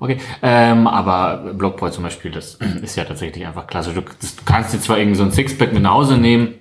[0.00, 3.94] Okay, ähm, aber Blockboy zum Beispiel, das ist ja tatsächlich einfach klassisch.
[3.94, 6.54] Du, das, du kannst dir zwar irgendwie so ein Sixpack mit nach Hause nehmen,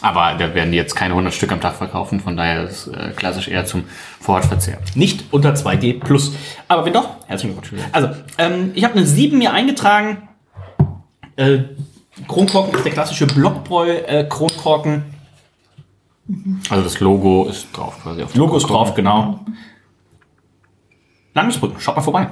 [0.00, 3.12] aber da werden die jetzt keine 100 Stück am Tag verkaufen, von daher ist äh,
[3.14, 3.84] klassisch eher zum
[4.20, 4.78] Vorortverzehr.
[4.94, 6.34] Nicht unter 2G plus.
[6.68, 7.82] Aber wenn doch, herzlichen Glückwunsch.
[7.92, 8.08] Also,
[8.38, 10.28] ähm, ich habe eine 7 mir eingetragen.
[11.36, 11.58] Äh,
[12.28, 14.94] Kronkorken ist der klassische Blockbräu-Kronkorken.
[14.94, 15.20] Äh,
[16.70, 18.22] also das Logo ist drauf quasi.
[18.22, 19.40] Auf Logo ist drauf, genau.
[21.34, 22.28] Landungsbrücken, schaut mal vorbei.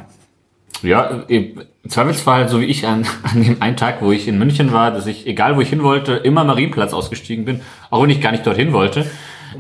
[0.82, 4.72] Ja, im Zweifelsfall, so wie ich an, an dem einen Tag, wo ich in München
[4.72, 7.60] war, dass ich, egal wo ich hin wollte, immer Marienplatz ausgestiegen bin,
[7.90, 9.10] auch wenn ich gar nicht dorthin wollte,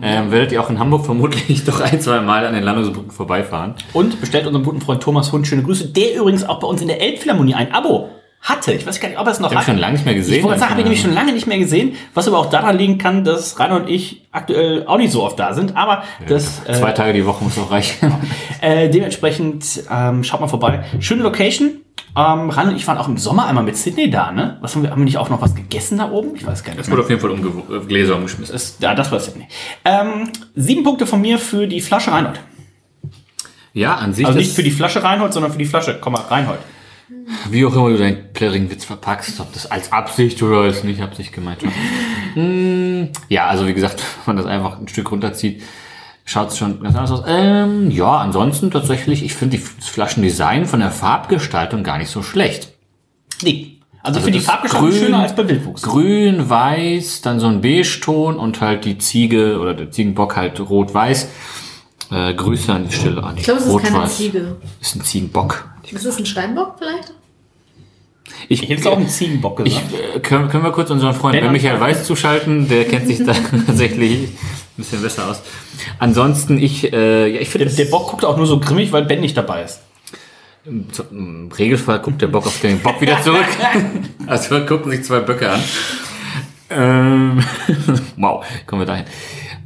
[0.02, 3.74] ähm, werdet ihr auch in Hamburg vermutlich doch ein, zwei Mal an den Landungsbrücken vorbeifahren.
[3.92, 6.88] Und bestellt unserem guten Freund Thomas Hund schöne Grüße, der übrigens auch bei uns in
[6.88, 8.10] der Elbphilharmonie ein Abo
[8.40, 8.72] hatte.
[8.72, 9.60] Ich weiß gar nicht, ob er es noch hat.
[9.60, 10.38] ich schon lange nicht mehr gesehen.
[10.38, 12.76] Ich wollte sagen, habe ich nämlich schon lange nicht mehr gesehen, was aber auch daran
[12.78, 15.76] liegen kann, dass Rainer und ich aktuell auch nicht so oft da sind.
[15.76, 18.12] Aber das äh, Zwei Tage die Woche muss auch reichen.
[18.60, 20.84] äh, dementsprechend ähm, schaut mal vorbei.
[21.00, 21.80] Schöne Location.
[22.16, 24.56] Ähm, Rainer und ich waren auch im Sommer einmal mit Sydney da, ne?
[24.60, 26.34] Was haben wir, haben wir nicht auch noch was gegessen da oben?
[26.34, 26.80] Ich weiß gar nicht.
[26.80, 28.52] Es wurde auf jeden Fall umge äh, Gläser umgeschmissen.
[28.52, 29.46] Das, ja, das war Sydney.
[29.84, 32.40] Ähm, sieben Punkte von mir für die Flasche Reinhold.
[33.74, 34.26] Ja, an sich.
[34.26, 36.60] Also nicht für die Flasche Reinhold, sondern für die Flasche, Komma, Reinhold.
[37.50, 41.00] Wie auch immer du deinen plärrigen Witz verpackst, ob das als Absicht oder als nicht
[41.00, 41.72] Absicht gemeint war.
[42.34, 45.62] Hm, ja, also wie gesagt, wenn man das einfach ein Stück runterzieht,
[46.24, 47.24] schaut es schon ganz anders aus.
[47.26, 52.72] Ähm, ja, ansonsten tatsächlich, ich finde das Flaschendesign von der Farbgestaltung gar nicht so schlecht.
[53.42, 53.74] Nee.
[54.02, 55.82] Also, für die Farbgestaltung Grün- schöner als bei Wildwuchs.
[55.82, 61.28] Grün, weiß, dann so ein Beige-Ton und halt die Ziege oder der Ziegenbock halt rot-weiß.
[62.10, 64.06] Äh, Grüße an die Stelle an die Ich glaube, es ist keine.
[64.08, 64.56] Ziege.
[64.80, 65.68] Ist ein Ziegenbock.
[65.90, 67.12] Ist es ein Steinbock vielleicht?
[68.48, 70.16] Ich, Ich hätte es auch einen Ziegenbock Ich, gesagt.
[70.16, 71.80] äh, können, können wir kurz unseren Freund Ben Michael.
[71.80, 72.68] Weiß zuschalten?
[72.68, 73.32] Der kennt sich da
[73.66, 74.36] tatsächlich ein
[74.76, 75.42] bisschen besser aus.
[75.98, 79.04] Ansonsten, ich, äh, ja, ich finde, der, der Bock guckt auch nur so grimmig, weil
[79.04, 79.80] Ben nicht dabei ist.
[80.64, 83.46] im, im Regelfall guckt der Bock auf den Bock wieder zurück.
[84.26, 85.60] also gucken sich zwei Böcke an.
[86.70, 87.42] Ähm,
[88.16, 89.06] wow, kommen wir dahin.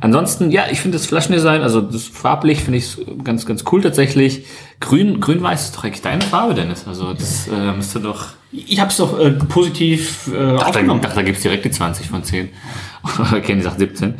[0.02, 4.44] Ansonsten, ja, ich finde das Flaschendesign, also das farblich finde ich ganz, ganz cool tatsächlich.
[4.80, 6.88] Grün, grün-weiß ist doch eigentlich deine Farbe, Dennis.
[6.88, 8.30] Also das äh, müsste doch.
[8.50, 11.02] Ich habe es doch äh, positiv äh, Ach, da, aufgenommen.
[11.06, 12.48] ach, da gibt's direkt die 20 von 10.
[13.20, 14.14] Oder Kenny sagt 17.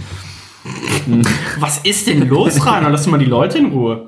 [1.59, 2.89] Was ist denn los, Rainer?
[2.89, 4.07] Lass mal die Leute in Ruhe.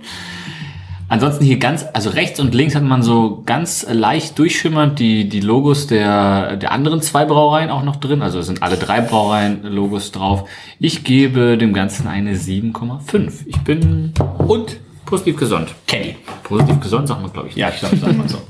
[1.15, 5.39] Ansonsten hier ganz, also rechts und links hat man so ganz leicht durchschimmernd die, die
[5.39, 8.21] Logos der, der anderen zwei Brauereien auch noch drin.
[8.21, 10.49] Also es sind alle drei Brauereien Logos drauf.
[10.81, 13.31] Ich gebe dem Ganzen eine 7,5.
[13.47, 15.73] Ich bin und positiv gesund.
[15.87, 16.17] Kenny.
[16.43, 17.55] Positiv gesund, sagt man, glaube ich.
[17.55, 18.39] Ja, ich glaube, sagt man so.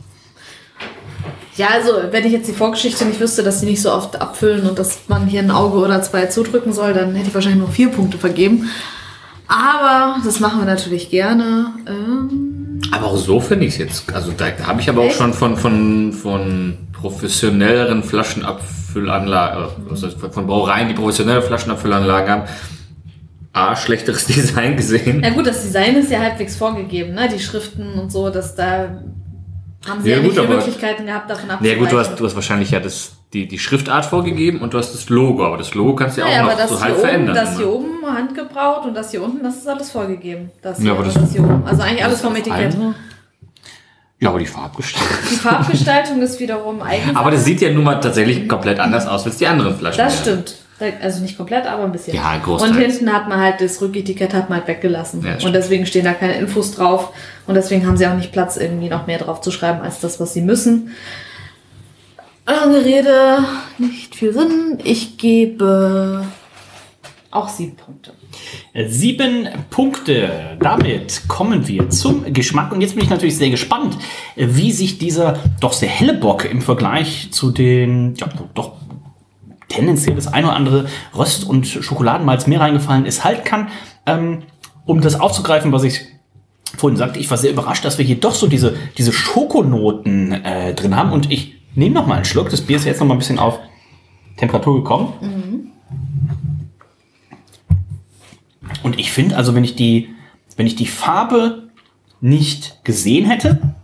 [1.56, 4.66] Ja, also wenn ich jetzt die Vorgeschichte nicht wüsste, dass sie nicht so oft abfüllen
[4.66, 7.70] und dass man hier ein Auge oder zwei zudrücken soll, dann hätte ich wahrscheinlich nur
[7.70, 8.70] vier Punkte vergeben.
[9.46, 11.74] Aber das machen wir natürlich gerne.
[11.86, 12.43] Ähm,
[13.04, 14.14] Aber auch so finde ich es jetzt.
[14.14, 15.16] Also da, da habe ich aber auch Echt?
[15.16, 22.42] schon von, von, von professionelleren Flaschenabfüllanlagen, äh, heißt, von Brauereien, die professionelle Flaschenabfüllanlagen haben,
[23.52, 25.22] A, schlechteres Design gesehen.
[25.22, 27.28] ja gut, das Design ist ja halbwegs vorgegeben, ne?
[27.28, 29.00] Die Schriften und so, dass da
[29.88, 31.78] haben sie Ja, ja, nicht gut, viele aber- Möglichkeiten gehabt, davon Ja abzuweichen.
[31.80, 34.94] gut, du hast, du hast wahrscheinlich ja das, die, die Schriftart vorgegeben und du hast
[34.94, 36.92] das Logo, aber das Logo kannst du ja auch Ja, aber noch das so halb
[36.94, 37.34] oben, verändern.
[37.34, 40.50] das hier oben handgebraut und das hier unten, das ist alles vorgegeben.
[40.62, 41.62] Das Ja, aber das- das hier oben.
[41.66, 42.76] Also eigentlich alles vom Etikett.
[44.20, 45.16] Ja, aber die Farbgestaltung.
[45.30, 47.14] Die Farbgestaltung ist wiederum eigen.
[47.16, 49.98] Aber das sieht ja nun mal tatsächlich komplett anders aus als die anderen Flaschen.
[49.98, 50.54] Das stimmt.
[51.02, 52.16] Also nicht komplett, aber ein bisschen.
[52.16, 52.72] Ja, großteils.
[52.72, 55.24] Und hinten hat man halt das Rücketikett hat man halt weggelassen.
[55.24, 57.10] Ja, und deswegen stehen da keine Infos drauf.
[57.46, 60.18] Und deswegen haben sie auch nicht Platz, irgendwie noch mehr drauf zu schreiben, als das,
[60.20, 60.90] was sie müssen.
[62.46, 63.38] Lange Rede,
[63.78, 64.78] nicht viel Sinn.
[64.84, 66.26] Ich gebe
[67.30, 68.12] auch sieben Punkte.
[68.86, 70.56] Sieben Punkte.
[70.60, 72.70] Damit kommen wir zum Geschmack.
[72.70, 73.96] Und jetzt bin ich natürlich sehr gespannt,
[74.36, 78.72] wie sich dieser doch sehr helle Bock im Vergleich zu den, ja, doch
[79.68, 80.86] tendenziell das ein oder andere
[81.16, 83.68] Röst- und Schokoladenmalz mehr reingefallen ist, halten kann.
[84.04, 84.42] Ähm,
[84.84, 86.02] um das aufzugreifen, was ich
[86.76, 90.74] vorhin sagte, ich war sehr überrascht, dass wir hier doch so diese, diese Schokonoten äh,
[90.74, 91.10] drin haben.
[91.10, 92.50] Und ich nehme noch mal einen Schluck.
[92.50, 93.58] Das Bier ist jetzt noch mal ein bisschen auf
[94.36, 95.72] Temperatur gekommen.
[98.82, 100.10] Und ich finde, also wenn ich die,
[100.56, 101.70] wenn ich die Farbe
[102.20, 103.74] nicht gesehen hätte,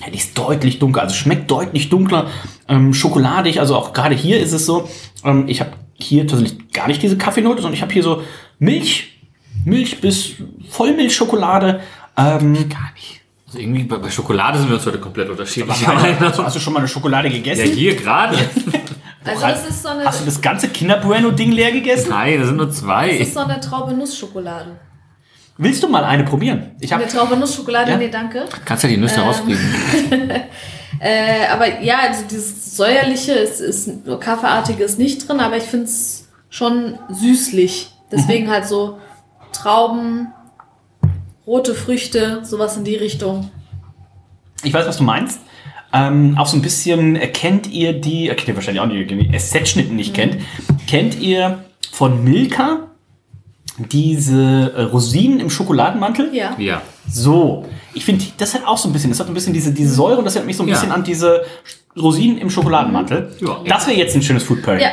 [0.00, 1.02] hätte ich es deutlich dunkler.
[1.02, 2.28] Also schmeckt deutlich dunkler,
[2.68, 3.60] ähm, schokoladig.
[3.60, 4.88] Also auch gerade hier ist es so.
[5.24, 8.22] Ähm, ich habe hier tatsächlich gar nicht diese Kaffeenote, sondern ich habe hier so
[8.58, 9.18] Milch,
[9.64, 10.34] Milch bis
[10.68, 11.80] Vollmilchschokolade.
[12.16, 13.17] Ähm, Gar nicht.
[13.48, 15.86] Also irgendwie bei, bei Schokolade sind wir uns heute komplett unterschiedlich.
[15.86, 17.64] hast, hast du schon mal eine Schokolade Ja, gegessen?
[17.72, 18.36] hier gerade.
[19.24, 22.08] Also das ist so eine, Hast du das ganze Kinder Bueno Ding leer gegessen?
[22.08, 23.10] Nein, das sind nur das zwei.
[23.10, 24.78] ist so eine Traube-Nuss-Schokolade.
[25.58, 26.70] Willst du mal eine probieren?
[26.80, 27.96] Ich habe Eine Traube-Nuss-Schokolade, Ja.
[27.98, 28.46] nee, danke.
[28.64, 29.60] Kannst ja die Nüsse rauskriegen.
[31.00, 33.90] Äh, aber ja, also dieses säuerliche, ist, ist
[34.20, 37.90] kaffeeartige ist nicht drin, aber ich finde es schon süßlich.
[38.10, 38.98] Deswegen halt so
[39.52, 40.32] Trauben,
[41.48, 43.50] rote Früchte, sowas in die Richtung.
[44.62, 45.40] Ich weiß, was du meinst.
[45.94, 49.08] Ähm, auch so ein bisschen, äh, kennt ihr die, äh, kennt ihr wahrscheinlich auch nicht,
[49.10, 50.36] wenn ihr SZ-Schnitten nicht kennt,
[50.86, 52.88] kennt ihr von Milka
[53.78, 56.34] diese äh, Rosinen im Schokoladenmantel.
[56.34, 56.54] Ja.
[56.58, 56.82] Ja.
[57.10, 59.94] So, ich finde, das hat auch so ein bisschen, das hat ein bisschen diese, diese
[59.94, 60.74] Säure und das erinnert mich so ein Ja.
[60.74, 61.44] bisschen an diese
[61.96, 63.34] Rosinen im Schokoladenmantel.
[63.40, 63.60] Ja.
[63.66, 64.82] Das wäre jetzt ein schönes Food Pairing.
[64.82, 64.90] Ja,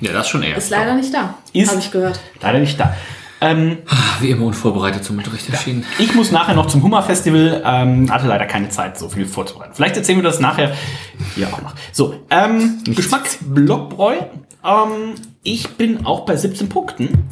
[0.00, 0.56] Ja, das schon eher.
[0.56, 1.34] ist leider nicht da.
[1.52, 2.20] Ist- Habe ich gehört.
[2.40, 2.94] Leider nicht da.
[3.40, 3.78] Ähm,
[4.20, 5.84] Wie immer unvorbereitet zum Unterricht erschienen.
[5.98, 9.74] ich muss nachher noch zum Hummer Festival, ähm, hatte leider keine Zeit, so viel vorzubereiten.
[9.74, 10.74] Vielleicht erzählen wir das nachher
[11.34, 11.74] hier auch noch.
[11.92, 14.16] So, ähm, Geschmack Blockbräu.
[14.64, 17.28] Ähm, ich bin auch bei 17 Punkten.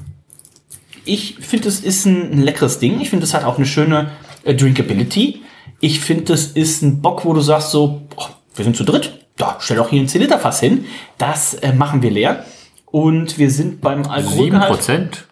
[1.04, 3.00] Ich finde, es ist ein, ein leckeres Ding.
[3.00, 4.10] Ich finde, es hat auch eine schöne
[4.44, 5.42] äh, Drinkability.
[5.80, 9.26] Ich finde, es ist ein Bock, wo du sagst so, oh, wir sind zu dritt.
[9.36, 10.86] Da, stell doch hier ein 10-Liter-Fass hin.
[11.18, 12.44] Das äh, machen wir leer.
[12.86, 15.26] Und wir sind beim Alkoholgehalt Prozent?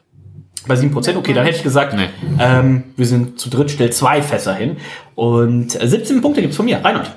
[0.67, 1.17] Bei 7%.
[1.17, 2.09] Okay, dann hätte ich gesagt, Nee.
[2.39, 4.77] ähm, wir sind zu dritt, stell zwei Fässer hin.
[5.15, 6.83] Und äh, 17 Punkte gibt's von mir.
[6.85, 7.11] Reinhold.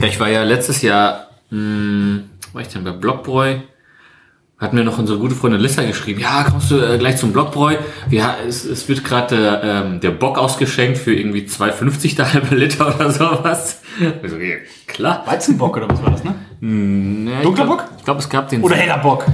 [0.00, 2.20] Ja, ich war ja letztes Jahr, mh,
[2.52, 3.56] war ich denn bei Blockbräu?
[4.56, 7.74] Hat mir noch unsere gute Freundin Lissa geschrieben, ja, kommst du äh, gleich zum Blockbräu?
[8.08, 12.54] Wir, es, es wird gerade der, ähm, der Bock ausgeschenkt für irgendwie 2,50 der halbe
[12.54, 13.82] Liter oder sowas.
[14.22, 14.56] Ich so, ja,
[14.86, 15.22] klar.
[15.26, 16.34] Weizenbock oder was war das, ne?
[16.60, 17.84] Ja, Dunkler ich glaub- Bock?
[17.98, 18.62] Ich glaube, es gab den.
[18.62, 19.26] Oder heller Bock.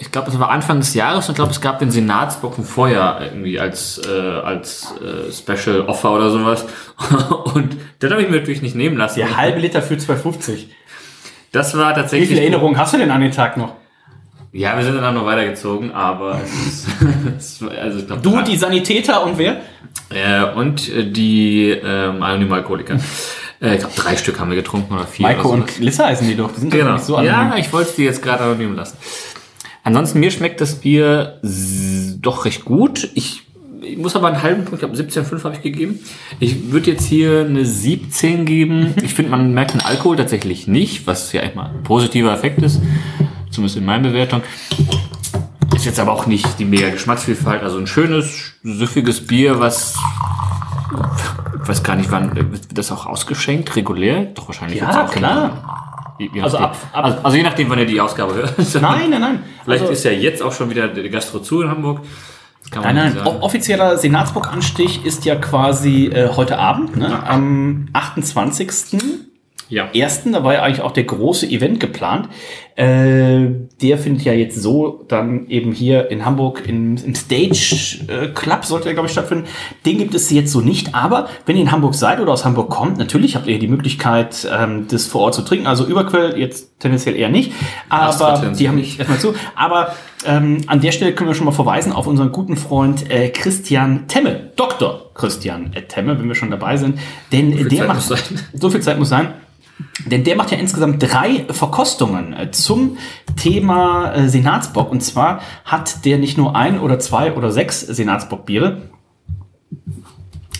[0.00, 2.64] Ich glaube, es war Anfang des Jahres und ich glaube, es gab den Senatsbock von
[2.64, 6.64] vorher irgendwie als, äh, als äh, Special Offer oder sowas.
[7.54, 9.18] Und den habe ich mir natürlich nicht nehmen lassen.
[9.20, 10.66] Der halbe Liter für 2,50.
[11.52, 12.28] Das war Wie tatsächlich.
[12.30, 13.74] viele Erinnerungen hast du denn an den Tag noch?
[14.52, 16.86] Ja, wir sind dann auch noch weitergezogen, aber es
[17.38, 19.56] ist, es also ich glaube, Du, die Sanitäter und wer?
[20.10, 22.96] äh, und äh, die ähm, anonymen Alkoholiker.
[23.60, 25.26] Äh, ich glaube, drei Stück haben wir getrunken oder vier.
[25.26, 26.52] Maiko oder und Lissa heißen die doch.
[26.52, 26.92] Die sind Genau.
[26.92, 27.58] nicht so ja, anonym.
[27.58, 28.96] ich wollte dir jetzt gerade anonym lassen.
[29.84, 31.38] Ansonsten, mir schmeckt das Bier
[32.22, 33.10] doch recht gut.
[33.14, 33.42] Ich,
[33.82, 36.00] ich muss aber einen halben Punkt, ich habe 17,5 habe ich gegeben.
[36.40, 38.94] Ich würde jetzt hier eine 17 geben.
[39.04, 42.62] Ich finde, man merkt den Alkohol tatsächlich nicht, was ja echt mal ein positiver Effekt
[42.62, 42.80] ist.
[43.50, 44.42] Zumindest in meiner Bewertung.
[45.76, 47.62] Ist jetzt aber auch nicht die mega Geschmacksvielfalt.
[47.62, 49.96] Also ein schönes, süffiges Bier, was
[51.62, 54.26] ich weiß gar nicht, wann wird das auch ausgeschenkt, regulär?
[54.26, 54.80] Doch wahrscheinlich.
[54.80, 55.83] Ja, klar.
[56.18, 58.54] Je, Also ab- ab- also, also je nachdem, wann ihr die Ausgabe hört.
[58.80, 59.42] Nein, nein, nein.
[59.64, 62.00] Vielleicht Also- ist ja jetzt auch schon wieder der Gastro zu in Hamburg.
[62.74, 63.42] Nein, nein, sagen.
[63.42, 67.22] offizieller Senatsbock-Anstich ist ja quasi äh, heute Abend, ne?
[67.28, 68.98] am 28.
[69.74, 69.88] Ja.
[69.92, 72.28] Ersten, da war ja eigentlich auch der große Event geplant.
[72.76, 73.50] Äh,
[73.82, 78.64] der findet ja jetzt so dann eben hier in Hamburg im, im Stage äh, Club
[78.64, 79.46] sollte er glaube ich stattfinden.
[79.84, 82.70] Den gibt es jetzt so nicht, aber wenn ihr in Hamburg seid oder aus Hamburg
[82.70, 85.66] kommt, natürlich habt ihr die Möglichkeit, ähm, das vor Ort zu trinken.
[85.66, 87.52] Also Überquell jetzt tendenziell eher nicht,
[87.88, 88.98] aber die haben nicht.
[88.98, 89.34] erstmal zu.
[89.56, 89.94] Aber
[90.24, 94.06] ähm, an der Stelle können wir schon mal verweisen auf unseren guten Freund äh, Christian
[94.06, 95.10] Temme, Dr.
[95.14, 96.98] Christian äh, Temme, wenn wir schon dabei sind.
[97.32, 98.20] Denn viel der macht sein.
[98.52, 99.34] so viel Zeit muss sein.
[100.06, 102.96] Denn der macht ja insgesamt drei Verkostungen äh, zum
[103.36, 104.90] Thema äh, Senatsbock.
[104.90, 108.82] Und zwar hat der nicht nur ein oder zwei oder sechs Senatsbockbiere,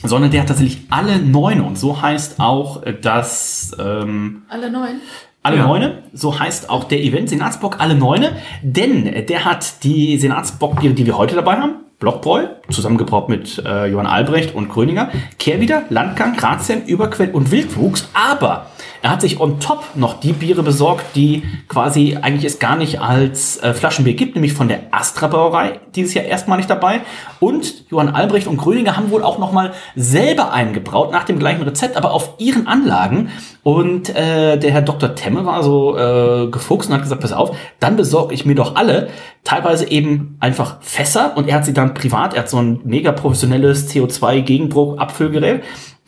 [0.02, 1.60] sondern der hat tatsächlich alle neun.
[1.60, 5.00] Und so heißt auch äh, das ähm, Alle neun.
[5.42, 5.66] alle Ja.
[5.66, 11.06] Neune, so heißt auch der Event Senatsbock Alle Neune, denn der hat die Senatsbockbiere, die
[11.06, 16.84] wir heute dabei haben, Blockbräu, zusammengebraut mit äh, Johann Albrecht und Gröninger, Kehrwieder, Landgang, Grazien,
[16.84, 18.66] Überquell und Wildwuchs, aber
[19.05, 23.02] er hat sich on top noch die Biere besorgt, die quasi eigentlich es gar nicht
[23.02, 27.00] als äh, Flaschenbier gibt, nämlich von der Astra Brauerei, dieses Jahr erstmalig dabei.
[27.38, 31.98] Und Johann Albrecht und Gröninger haben wohl auch nochmal selber eingebraut, nach dem gleichen Rezept,
[31.98, 33.30] aber auf ihren Anlagen.
[33.62, 35.14] Und äh, der Herr Dr.
[35.14, 38.76] Temme war so äh, gefuchst und hat gesagt, pass auf, dann besorge ich mir doch
[38.76, 39.09] alle,
[39.42, 43.12] teilweise eben einfach Fässer und er hat sie dann privat, er hat so ein mega
[43.12, 45.62] professionelles CO2-Gegenbruch-Abfüllgerät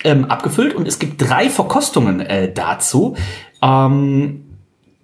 [0.05, 3.16] ähm, abgefüllt und es gibt drei Verkostungen äh, dazu.
[3.62, 4.43] Ähm,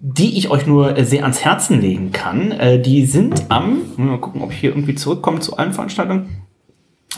[0.05, 2.51] die ich euch nur äh, sehr ans Herzen legen kann.
[2.51, 6.43] Äh, die sind am, mal gucken, ob ich hier irgendwie zurückkomme zu allen Veranstaltungen.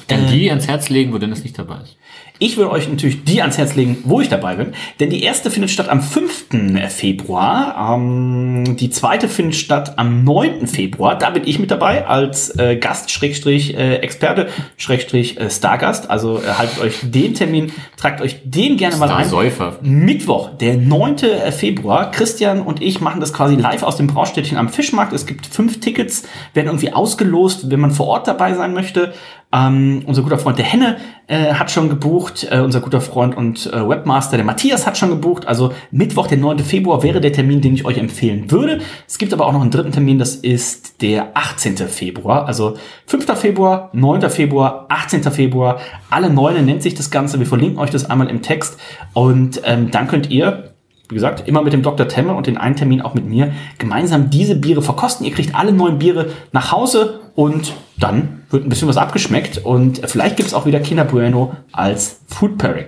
[0.10, 1.98] Denn die ans Herz legen, wo Dennis nicht dabei ist.
[2.38, 4.74] Ich will euch natürlich die ans Herz legen, wo ich dabei bin.
[5.00, 6.48] Denn die erste findet statt am 5.
[6.90, 7.96] Februar.
[7.96, 10.68] Ähm, die zweite findet statt am 9.
[10.68, 11.18] Februar.
[11.18, 16.10] Da bin ich mit dabei als äh, Gast, Schrägstrich, äh, Experte, Schrägstrich, äh, Stargast.
[16.10, 19.22] Also äh, haltet euch den Termin, tragt euch den gerne mal ein.
[19.22, 19.80] Starsäufer.
[19.82, 21.18] Mittwoch, der 9.
[21.52, 22.12] Februar.
[22.12, 25.14] Christian und ich machen das quasi live aus dem Braustädtchen am Fischmarkt.
[25.14, 26.24] Es gibt fünf Tickets,
[26.54, 29.14] werden irgendwie ausgelost, wenn man vor Ort dabei sein möchte.
[29.56, 30.98] Ähm, unser guter Freund der Henne
[31.28, 35.10] äh, hat schon gebucht, äh, unser guter Freund und äh, Webmaster der Matthias hat schon
[35.10, 35.48] gebucht.
[35.48, 36.60] Also Mittwoch, der 9.
[36.60, 38.82] Februar wäre der Termin, den ich euch empfehlen würde.
[39.08, 41.78] Es gibt aber auch noch einen dritten Termin, das ist der 18.
[41.78, 42.48] Februar.
[42.48, 42.76] Also
[43.06, 43.26] 5.
[43.40, 44.30] Februar, 9.
[44.30, 45.24] Februar, 18.
[45.24, 45.80] Februar.
[46.10, 47.40] Alle Neune nennt sich das Ganze.
[47.40, 48.78] Wir verlinken euch das einmal im Text.
[49.14, 50.72] Und ähm, dann könnt ihr
[51.08, 52.08] wie gesagt, immer mit dem Dr.
[52.08, 55.24] Temme und den einen Termin auch mit mir gemeinsam diese Biere verkosten.
[55.24, 60.02] Ihr kriegt alle neun Biere nach Hause und dann wird ein bisschen was abgeschmeckt und
[60.10, 62.86] vielleicht gibt es auch wieder Kinder Bueno als Food Pairing.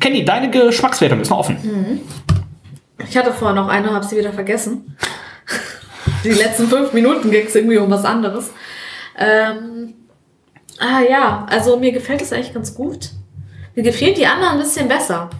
[0.00, 1.56] Kenny, deine Geschmackswertung ist noch offen.
[1.62, 2.00] Mhm.
[3.08, 4.96] Ich hatte vorher noch eine, habe sie wieder vergessen.
[6.24, 8.50] Die letzten fünf Minuten ging es irgendwie um was anderes.
[9.16, 9.94] Ähm,
[10.78, 13.10] ah ja, also mir gefällt es eigentlich ganz gut.
[13.74, 15.30] Mir gefällt die anderen ein bisschen besser.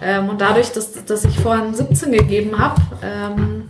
[0.00, 3.68] Ähm, und dadurch, dass, dass ich vorhin 17 gegeben habe, ähm,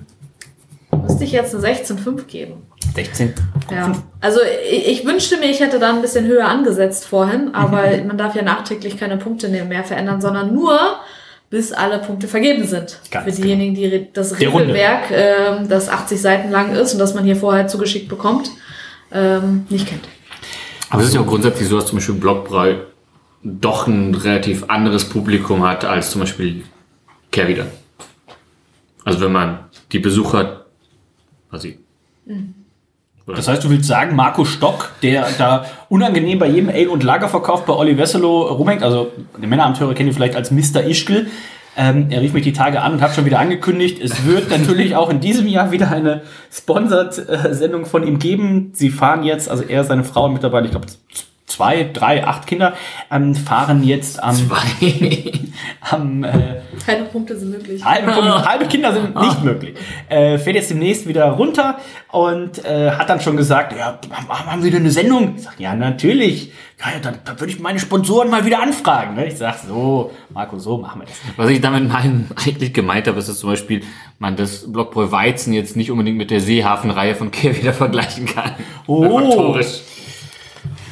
[1.02, 2.62] müsste ich jetzt eine 16,5 geben.
[2.94, 3.34] 16.
[3.70, 3.92] Ja.
[4.20, 4.40] Also
[4.70, 8.06] ich, ich, wünschte mir, ich hätte da ein bisschen höher angesetzt vorhin, aber mhm.
[8.06, 10.78] man darf ja nachträglich keine Punkte mehr verändern, sondern nur
[11.50, 12.98] bis alle Punkte vergeben sind.
[13.10, 17.24] Ganz Für diejenigen, die das Regelwerk, ähm, das 80 Seiten lang ist und das man
[17.24, 18.50] hier vorher zugeschickt bekommt,
[19.12, 20.04] ähm, nicht kennt.
[20.90, 22.78] Aber es ist ja auch grundsätzlich so, dass zum Beispiel Blockbrei
[23.42, 26.64] doch ein relativ anderes Publikum hat als zum Beispiel
[27.30, 27.66] Kehrwieder.
[29.04, 29.58] Also wenn man
[29.92, 30.64] die Besucher
[31.50, 31.78] quasi.
[32.24, 32.63] Mhm.
[33.26, 37.64] Das heißt, du willst sagen, Marco Stock, der da unangenehm bei jedem Ale- und Lagerverkauf
[37.64, 40.84] bei Olli Wesselow rumhängt, also die Männeramteure kennen ihn vielleicht als Mr.
[40.84, 41.28] Ischkel,
[41.76, 44.94] ähm, er rief mich die Tage an und hat schon wieder angekündigt, es wird natürlich
[44.94, 46.22] auch in diesem Jahr wieder eine
[46.52, 48.70] Sponsored-Sendung von ihm geben.
[48.74, 50.86] Sie fahren jetzt, also er, seine Frau und mittlerweile, ich glaube,
[51.54, 52.74] zwei, drei, acht Kinder
[53.10, 54.34] ähm, fahren jetzt am.
[54.34, 55.32] Zwei.
[55.90, 57.84] am äh, Keine Punkte sind möglich.
[57.84, 58.12] Halbe,
[58.48, 59.76] halbe Kinder sind nicht möglich.
[60.08, 61.78] Äh, fährt jetzt demnächst wieder runter
[62.10, 63.98] und äh, hat dann schon gesagt, ja,
[64.28, 65.34] haben wir wieder eine Sendung?
[65.36, 66.52] Ich sag, ja, natürlich.
[66.80, 69.14] Ja, ja dann, dann würde ich meine Sponsoren mal wieder anfragen.
[69.14, 69.26] Ne?
[69.26, 71.16] Ich sag, so, Marco, so machen wir das.
[71.36, 73.82] Was ich damit meinen, eigentlich gemeint habe, ist, dass zum Beispiel
[74.18, 78.52] man das Blockbräu Weizen jetzt nicht unbedingt mit der Seehafenreihe von Kehr wieder vergleichen kann.
[78.86, 79.56] Oh.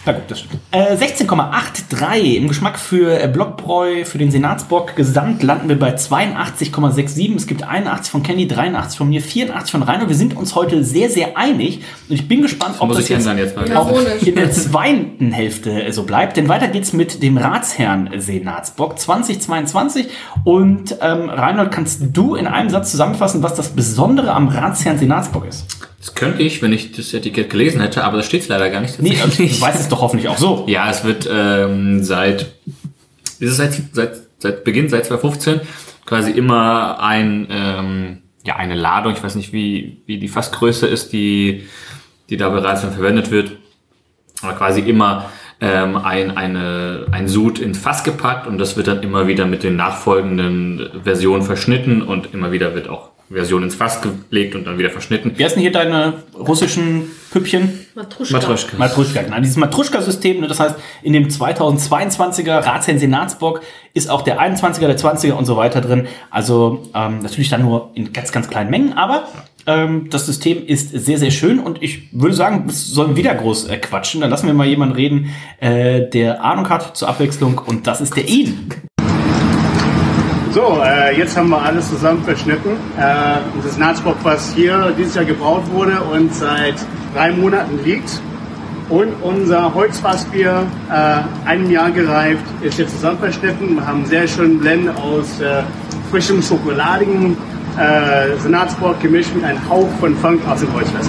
[0.04, 0.60] Na gut, das stimmt.
[0.72, 4.96] Äh, 16,83 im Geschmack für äh, Blockbräu, für den Senatsbock.
[4.96, 7.36] Gesamt landen wir bei 82,67.
[7.36, 10.08] Es gibt 81 von Kenny, 83 von mir, 84 von Rainer.
[10.08, 11.82] Wir sind uns heute sehr, sehr einig.
[12.08, 16.36] Und ich bin gespannt, ob das jetzt, jetzt auch in der zweiten Hälfte so bleibt.
[16.36, 20.08] Denn weiter geht's mit dem Ratsherrn Senatsbock 2022.
[20.42, 25.46] Und ähm, Reinhold, kannst du in einem Satz zusammenfassen, was das Besondere am Ratsherrn Senatsbock
[25.46, 25.91] ist?
[26.02, 29.00] Das könnte ich, wenn ich das Etikett gelesen hätte, aber das steht leider gar nicht.
[29.00, 30.64] Nee, ich weiß es doch hoffentlich auch so.
[30.68, 32.54] Ja, es wird ähm, seit,
[33.38, 35.60] ist es seit, seit, seit Beginn, seit 2015,
[36.04, 41.12] quasi immer ein, ähm, ja, eine Ladung, ich weiß nicht, wie, wie die Fassgröße ist,
[41.12, 41.68] die,
[42.30, 43.52] die da bereits verwendet wird,
[44.42, 45.30] aber quasi immer
[45.60, 49.62] ähm, ein, eine, ein Sud ins Fass gepackt und das wird dann immer wieder mit
[49.62, 54.78] den nachfolgenden Versionen verschnitten und immer wieder wird auch Version ins Fass gelegt und dann
[54.78, 55.32] wieder verschnitten.
[55.36, 57.86] Wie heißen hier deine russischen Püppchen?
[57.94, 58.36] Matruschka.
[58.36, 58.76] Matruschka.
[58.76, 59.38] Matruschka, genau.
[59.40, 63.62] Dieses Matruschka-System, ne, das heißt, in dem 2022er Ratsherrn Senatsbock
[63.94, 66.06] ist auch der 21er, der 20er und so weiter drin.
[66.30, 69.28] Also ähm, natürlich dann nur in ganz, ganz kleinen Mengen, aber
[69.66, 73.68] ähm, das System ist sehr, sehr schön und ich würde sagen, es sollen wieder groß
[73.68, 74.20] äh, quatschen.
[74.20, 78.16] Dann lassen wir mal jemanden reden, äh, der Ahnung hat zur Abwechslung und das ist
[78.16, 78.70] der Ian.
[80.52, 82.72] So, äh, jetzt haben wir alles zusammen verschnitten.
[82.98, 86.74] Äh, das Natsbock, was hier dieses Jahr gebraut wurde und seit
[87.14, 88.20] drei Monaten liegt.
[88.90, 93.76] Und unser Holzfassbier, äh, einem Jahr gereift, ist jetzt zusammen verschnitten.
[93.76, 95.62] Wir haben einen sehr schönen Blend aus äh,
[96.10, 97.34] frischem schokoladigen
[97.78, 101.08] äh, Senatsbock gemischt mit einem Hauch von Funk aus dem Holzfass.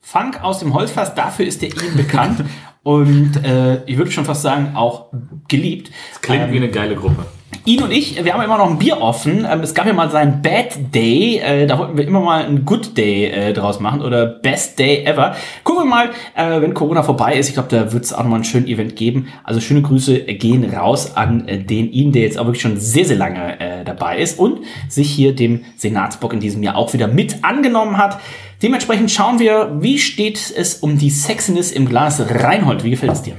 [0.00, 2.42] Funk aus dem Holzfass, dafür ist der Ihnen bekannt
[2.82, 5.12] und äh, ich würde schon fast sagen, auch
[5.48, 5.90] geliebt.
[6.12, 7.26] Das klingt ähm, wie eine geile Gruppe.
[7.68, 9.46] Ihn und ich, wir haben immer noch ein Bier offen.
[9.46, 11.36] Ähm, es gab ja mal seinen Bad Day.
[11.36, 15.04] Äh, da wollten wir immer mal einen Good Day äh, draus machen oder Best Day
[15.04, 15.36] ever.
[15.64, 17.48] Gucken wir mal, äh, wenn Corona vorbei ist.
[17.48, 19.28] Ich glaube, da wird es auch nochmal ein schönes Event geben.
[19.44, 23.18] Also schöne Grüße gehen raus an den ihn, der jetzt auch wirklich schon sehr, sehr
[23.18, 27.98] lange dabei ist und sich hier dem Senatsbock in diesem Jahr auch wieder mit angenommen
[27.98, 28.18] hat.
[28.62, 32.18] Dementsprechend schauen wir, wie steht es um die Sexiness im Glas.
[32.30, 33.34] Reinhold, wie gefällt es dir?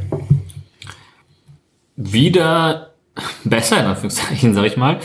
[1.95, 2.88] Wieder
[3.43, 4.99] besser, in Anführungszeichen, sag ich mal.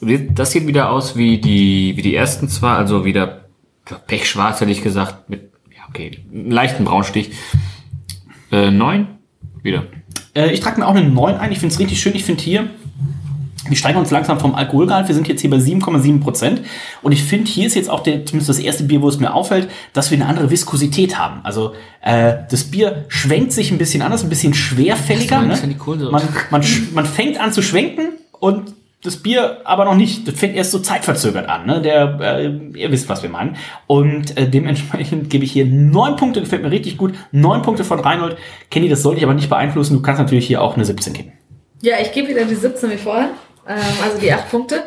[0.00, 3.46] Das sieht wieder aus wie die, wie die ersten zwei, also wieder
[4.06, 7.30] pechschwarz, hätte ich gesagt, mit, ja, okay, einem leichten Braunstich.
[8.52, 9.08] Äh, neun,
[9.62, 9.84] wieder.
[10.34, 12.42] Äh, ich trage mir auch eine neun ein, ich finde es richtig schön, ich finde
[12.42, 12.68] hier,
[13.68, 15.08] wir steigen uns langsam vom Alkoholgehalt.
[15.08, 16.62] Wir sind jetzt hier bei 7,7 Prozent.
[17.02, 19.34] Und ich finde, hier ist jetzt auch der, zumindest das erste Bier, wo es mir
[19.34, 21.40] auffällt, dass wir eine andere Viskosität haben.
[21.42, 25.42] Also äh, das Bier schwenkt sich ein bisschen anders, ein bisschen schwerfälliger.
[25.42, 25.56] Ne?
[26.10, 26.64] Man, man,
[26.94, 30.26] man fängt an zu schwenken und das Bier aber noch nicht.
[30.26, 31.66] Das fängt erst so zeitverzögert an.
[31.66, 31.80] Ne?
[31.80, 33.56] Der, äh, ihr wisst, was wir meinen.
[33.86, 37.14] Und äh, dementsprechend gebe ich hier neun Punkte, gefällt mir richtig gut.
[37.32, 38.36] Neun Punkte von Reinhold.
[38.70, 39.94] Kenny, das sollte ich aber nicht beeinflussen.
[39.94, 41.32] Du kannst natürlich hier auch eine 17 geben.
[41.82, 43.30] Ja, ich gebe wieder die 17 wie vorher
[43.74, 44.82] also die acht Punkte.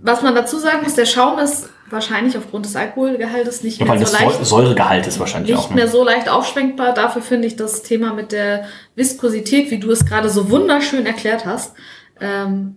[0.00, 4.12] Was man dazu sagen muss, der Schaum ist wahrscheinlich aufgrund des Alkoholgehaltes nicht mehr so
[4.16, 5.70] leicht Säure- Säuregehalt ist wahrscheinlich nicht auch.
[5.70, 5.90] mehr Ne?
[5.90, 6.94] so leicht aufschwenkbar.
[6.94, 11.44] Dafür finde ich das Thema mit der Viskosität, wie du es gerade so wunderschön erklärt
[11.46, 11.74] hast,
[12.20, 12.76] ähm,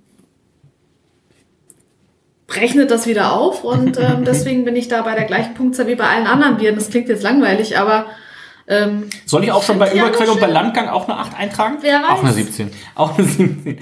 [2.51, 5.95] rechnet das wieder auf und ähm, deswegen bin ich da bei der gleichen Punktzahl wie
[5.95, 6.75] bei allen anderen Bieren.
[6.75, 8.07] Das klingt jetzt langweilig, aber
[8.67, 10.47] ähm, Soll ich auch schon bei Ja, Überquellung bei.
[10.47, 11.77] Landgang auch eine 8 eintragen?
[11.81, 12.71] wer weiß, Auch eine 17.
[12.95, 13.79] Auch eine 17.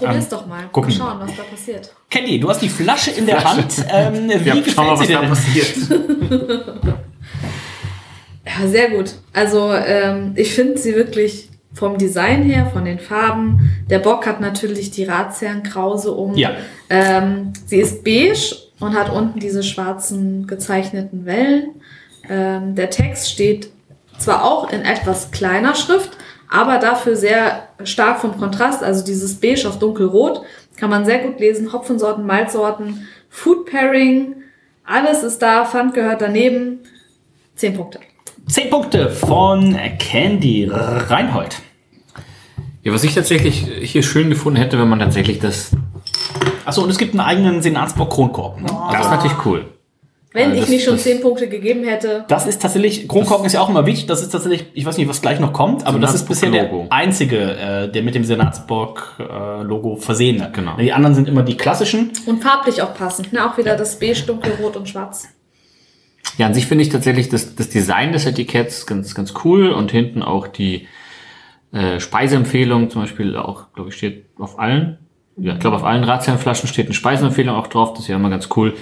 [0.00, 0.64] probier's Ähm, doch mal.
[0.72, 1.94] gucken Mal wir schauen, was da passiert.
[2.10, 3.74] Candy, du hast die Flasche in der Hand.
[3.92, 5.76] Ähm, wie Ja, gefällt schauen wir, was sie da passiert.
[8.46, 9.12] Ja, sehr gut.
[9.32, 13.70] Also ähm, ich finde sie wirklich vom Design her, von den Farben.
[13.88, 16.34] Der Bock hat natürlich die Ratsherrenkrause um.
[16.36, 16.52] Ja.
[16.88, 21.70] Ähm, sie ist beige und hat unten diese schwarzen gezeichneten Wellen.
[22.28, 23.70] Ähm, der Text steht
[24.18, 26.10] zwar auch in etwas kleiner Schrift,
[26.50, 28.82] aber dafür sehr stark vom Kontrast.
[28.82, 30.42] Also dieses Beige auf dunkelrot
[30.76, 31.72] kann man sehr gut lesen.
[31.72, 34.34] Hopfensorten, Malzsorten, Food Pairing,
[34.84, 35.64] alles ist da.
[35.64, 36.80] Pfand gehört daneben.
[37.54, 38.00] Zehn Punkte.
[38.48, 41.62] 10 Punkte von Candy Reinhold.
[42.82, 45.70] Ja, was ich tatsächlich hier schön gefunden hätte, wenn man tatsächlich das.
[46.64, 48.64] Achso, und es gibt einen eigenen Senatsbock Kronkorken.
[48.64, 48.70] Ne?
[48.90, 49.66] Das ist natürlich cool.
[50.32, 52.24] Wenn Also ich das- nicht schon zehn Punkte gegeben hätte.
[52.28, 55.08] Das ist tatsächlich, Kronkorken ist ja auch immer wichtig, das ist tatsächlich, ich weiß nicht,
[55.08, 59.96] was gleich noch kommt, aber das ist bisher der einzige, äh, der mit dem Senatsbock-Logo
[59.96, 60.50] versehene.
[60.52, 60.76] Genau.
[60.76, 62.12] Die anderen sind immer die klassischen.
[62.26, 63.32] Und farblich auch passend.
[63.32, 63.44] Ne?
[63.44, 65.28] Auch wieder das Beige, Dunkelrot und Schwarz.
[66.38, 69.90] Ja, an sich finde ich tatsächlich das, das Design des Etiketts ganz, ganz cool und
[69.90, 70.86] hinten auch die
[71.72, 74.98] äh, Speiseempfehlung zum Beispiel auch, glaube ich, steht auf allen,
[75.36, 78.30] ja, ich glaube auf allen Ratsherrenflaschen steht eine Speiseempfehlung auch drauf, das ist ja immer
[78.30, 78.74] ganz cool.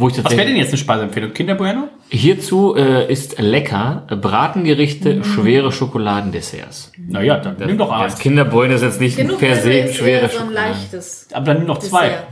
[0.00, 1.32] Wo ich Was wäre denn jetzt eine Speiseempfehlung?
[1.34, 1.88] Kinderbueno?
[2.08, 6.90] hierzu äh, ist lecker Bratengerichte, schwere Schokoladendesserts.
[6.96, 8.18] Naja, dann nimm doch Das eins.
[8.18, 11.28] Kinderbeune ist jetzt nicht Genug per se ist schwere so ein leichtes.
[11.32, 12.08] Aber dann nimm noch zwei.
[12.08, 12.26] Dessert.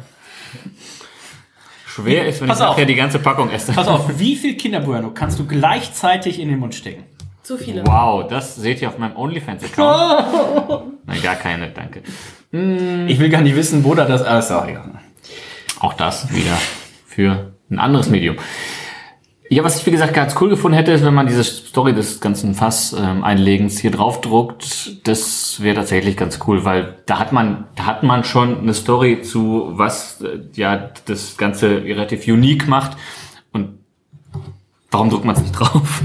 [1.86, 2.86] Schwer ist, wenn Pass ich nachher auf.
[2.86, 3.72] die ganze Packung esse.
[3.72, 7.04] Pass auf, wie viel Kinderbueno kannst du gleichzeitig in den Mund stecken?
[7.42, 7.86] Zu viele.
[7.86, 10.84] Wow, das seht ihr auf meinem OnlyFans-Account.
[11.06, 12.02] Nein, gar keine, danke.
[12.50, 14.22] Ich will gar nicht wissen, wo da das.
[14.24, 14.78] Ah, sorry.
[15.80, 16.56] Auch das wieder
[17.06, 18.36] für ein anderes Medium.
[19.50, 22.20] Ja, was ich wie gesagt ganz cool gefunden hätte, ist, wenn man diese Story des
[22.20, 25.06] ganzen Fass-Einlegens hier draufdruckt.
[25.08, 29.22] Das wäre tatsächlich ganz cool, weil da hat man, da hat man schon eine Story
[29.22, 32.98] zu, was äh, ja das Ganze relativ unique macht.
[33.52, 33.78] Und
[34.90, 36.02] warum druckt man es nicht drauf?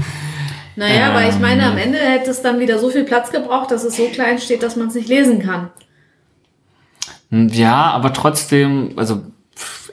[0.76, 1.72] Naja, aber ich meine, Ähm.
[1.72, 4.62] am Ende hätte es dann wieder so viel Platz gebraucht, dass es so klein steht,
[4.62, 5.70] dass man es nicht lesen kann.
[7.30, 9.22] Ja, aber trotzdem, also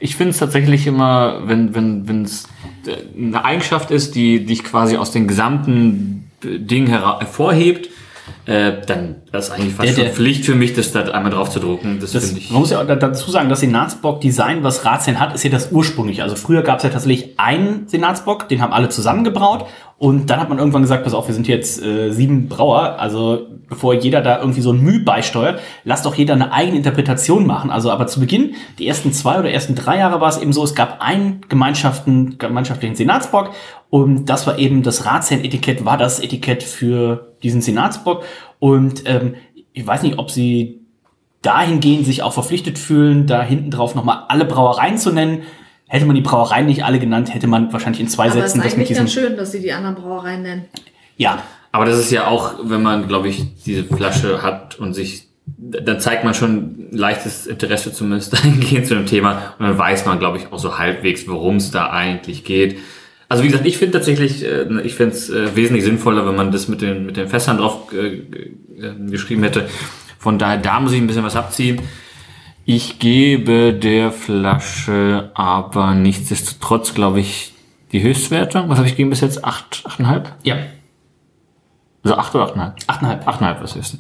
[0.01, 2.47] ich finde es tatsächlich immer, wenn wenn wenn es
[3.17, 7.89] eine Eigenschaft ist, die dich quasi aus den gesamten äh, Ding hervorhebt,
[8.45, 11.31] äh, dann das ist eigentlich fast Der- schon der- Pflicht für mich, das da einmal
[11.31, 11.99] drauf zu drucken.
[12.01, 12.49] Das, Das, ich.
[12.51, 15.71] man muss ja auch da- dazu sagen, das Senatsbock-Design, was Ratsherren hat, ist ja das
[15.71, 16.23] ursprüngliche.
[16.23, 19.65] Also früher gab es ja tatsächlich einen Senatsbock, den haben alle zusammengebraut.
[20.01, 22.95] Und dann hat man irgendwann gesagt, pass auf, wir sind jetzt äh, sieben Brauer.
[22.97, 27.45] Also bevor jeder da irgendwie so ein Mühe beisteuert, lasst doch jeder eine eigene Interpretation
[27.45, 27.69] machen.
[27.69, 30.63] Also aber zu Beginn, die ersten zwei oder ersten drei Jahre war es eben so,
[30.63, 33.51] es gab einen Gemeinschaften, gemeinschaftlichen Senatsbock.
[33.91, 38.23] Und das war eben das Ratsherren-Etikett, war das Etikett für diesen Senatsbock.
[38.57, 39.35] Und ähm,
[39.71, 40.81] ich weiß nicht, ob sie
[41.43, 45.43] dahingehend sich auch verpflichtet fühlen, da hinten drauf nochmal alle Brauereien zu nennen.
[45.91, 48.59] Hätte man die Brauereien nicht alle genannt, hätte man wahrscheinlich in zwei Aber es Sätzen
[48.59, 49.01] ist das mit eigentlich diesem.
[49.03, 50.65] ganz schön, dass sie die anderen Brauereien nennen.
[51.17, 55.27] Ja, Aber das ist ja auch, wenn man, glaube ich, diese Flasche hat und sich,
[55.45, 60.17] dann zeigt man schon leichtes Interesse zumindest dahingehend zu dem Thema und dann weiß man,
[60.17, 62.79] glaube ich, auch so halbwegs, worum es da eigentlich geht.
[63.27, 66.53] Also wie gesagt, ich finde tatsächlich, äh, ich finde es äh, wesentlich sinnvoller, wenn man
[66.53, 68.21] das mit den, mit den Fässern drauf äh,
[69.09, 69.67] geschrieben hätte.
[70.19, 71.81] Von daher, da muss ich ein bisschen was abziehen.
[72.73, 77.51] Ich gebe der Flasche aber nichtsdestotrotz, glaube ich,
[77.91, 78.69] die Höchstwertung.
[78.69, 79.43] Was habe ich gegeben bis jetzt?
[79.43, 80.33] Acht, achteinhalb?
[80.43, 80.55] ja,
[82.01, 82.73] Also 8 oder 8,5?
[82.87, 83.27] achteinhalb.
[83.27, 83.97] 8,5 was ist.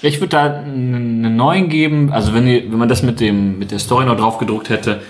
[0.00, 2.12] Ich würde da eine 9 geben.
[2.12, 5.00] Also wenn, ihr, wenn man das mit dem mit der Story noch drauf gedruckt hätte,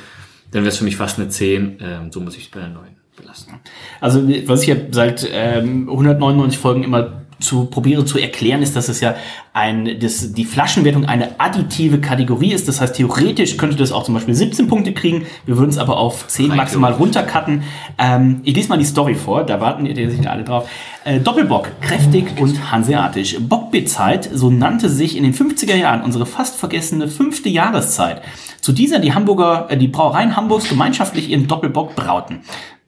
[0.52, 1.80] dann wäre es für mich fast eine 10.
[1.82, 2.84] Ähm, so muss ich es bei der 9
[3.18, 3.52] belassen.
[4.00, 8.88] Also was ich ja seit ähm, 199 Folgen immer zu probiere zu erklären, ist, dass
[8.88, 9.14] es ja
[9.52, 12.66] ein, das, die Flaschenwertung eine additive Kategorie ist.
[12.66, 15.26] Das heißt, theoretisch könnte das auch zum Beispiel 17 Punkte kriegen.
[15.46, 17.62] Wir würden es aber auf 10 Rein maximal runtercutten.
[17.98, 20.68] Ähm, ich lese mal die Story vor, da warten ihr sicher alle drauf.
[21.04, 23.36] Äh, Doppelbock, kräftig und hanseatisch.
[23.40, 28.22] Bockbierzeit, so nannte sich in den 50er Jahren unsere fast vergessene fünfte Jahreszeit.
[28.60, 32.40] Zu dieser die Hamburger, äh, die Brauereien Hamburgs gemeinschaftlich ihren Doppelbock brauten.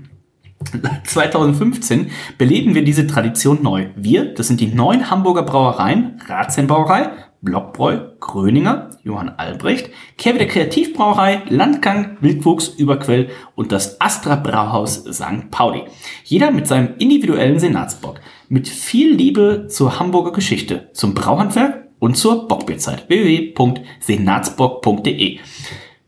[1.04, 3.86] 2015 beleben wir diese Tradition neu.
[3.96, 7.10] Wir, das sind die neun Hamburger Brauereien, Ratsherrenbrauerei,
[7.40, 15.50] Blockbräu, Gröninger, Johann Albrecht, Kehrwieder Kreativbrauerei, Landgang, Wildwuchs, Überquell und das Astra Brauhaus St.
[15.50, 15.82] Pauli.
[16.24, 18.20] Jeder mit seinem individuellen Senatsbock.
[18.48, 23.08] Mit viel Liebe zur Hamburger Geschichte, zum Brauhandwerk und zur Bockbierzeit.
[23.08, 25.38] www.senatsbock.de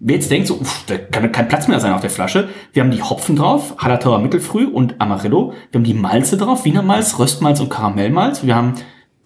[0.03, 2.49] Wer jetzt denkt, so, uff, da kann kein Platz mehr sein auf der Flasche.
[2.73, 5.53] Wir haben die Hopfen drauf, Hallertauer Mittelfrüh und Amarillo.
[5.71, 8.43] Wir haben die Malze drauf, Wiener Malz, Röstmalz und Karamellmalz.
[8.43, 8.75] Wir haben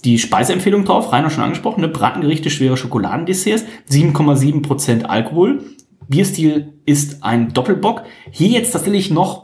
[0.04, 1.88] die Speiseempfehlung drauf, Rainer schon angesprochen, ne?
[1.88, 5.62] Bratengerichte, schwere Schokoladendesserts, 7,7% Alkohol.
[6.08, 8.02] Bierstil ist ein Doppelbock.
[8.32, 9.43] Hier jetzt tatsächlich noch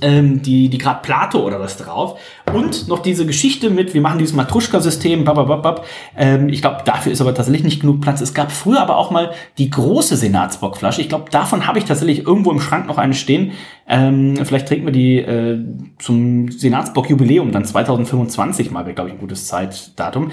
[0.00, 2.18] ähm, die, die Grad Plato oder was drauf.
[2.52, 5.84] Und noch diese Geschichte mit, wir machen dieses Matruschka-System, babababab.
[6.16, 8.20] Ähm, ich glaube, dafür ist aber tatsächlich nicht genug Platz.
[8.20, 11.00] Es gab früher aber auch mal die große Senatsbockflasche.
[11.00, 13.52] Ich glaube, davon habe ich tatsächlich irgendwo im Schrank noch eine stehen.
[13.88, 15.58] Ähm, vielleicht trinken wir die äh,
[15.98, 20.30] zum Senatsbock-Jubiläum dann 2025 mal, wäre, glaube ich, ein gutes Zeitdatum.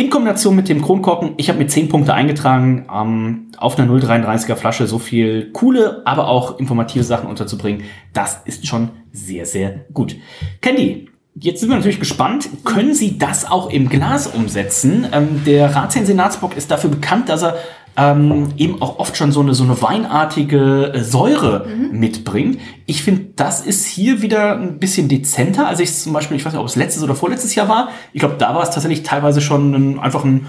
[0.00, 4.56] In Kombination mit dem Kronkorken, ich habe mir 10 Punkte eingetragen, ähm, auf einer 0,33er
[4.56, 7.82] Flasche so viel coole, aber auch informative Sachen unterzubringen,
[8.14, 10.16] das ist schon sehr, sehr gut.
[10.62, 15.06] Candy, jetzt sind wir natürlich gespannt, können Sie das auch im Glas umsetzen?
[15.12, 17.58] Ähm, der Ratien Senatsbock ist dafür bekannt, dass er
[18.00, 21.98] ähm, eben auch oft schon so eine, so eine weinartige äh, Säure mhm.
[21.98, 22.58] mitbringt.
[22.86, 26.54] Ich finde, das ist hier wieder ein bisschen dezenter, als ich zum Beispiel, ich weiß
[26.54, 27.90] nicht, ob es letztes oder vorletztes Jahr war.
[28.14, 30.46] Ich glaube, da war es tatsächlich teilweise schon ein, einfach ein,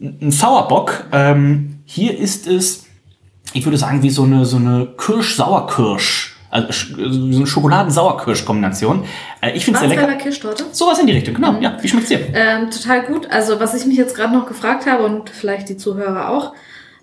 [0.00, 1.04] ein Sauerbock.
[1.12, 2.86] Ähm, hier ist es,
[3.52, 6.32] ich würde sagen, wie so eine, so eine Kirsch-Sauerkirsch.
[6.48, 9.04] Also so eine Schokoladen-Sauerkirsch-Kombination.
[9.42, 10.14] Äh, ich finde es sehr lecker.
[10.14, 10.64] Kirschtorte?
[10.72, 11.52] Sowas in die Richtung, genau.
[11.52, 11.62] Mhm.
[11.62, 12.20] Ja, wie schmeckt's dir?
[12.32, 13.28] Ähm, total gut.
[13.30, 16.54] Also was ich mich jetzt gerade noch gefragt habe und vielleicht die Zuhörer auch,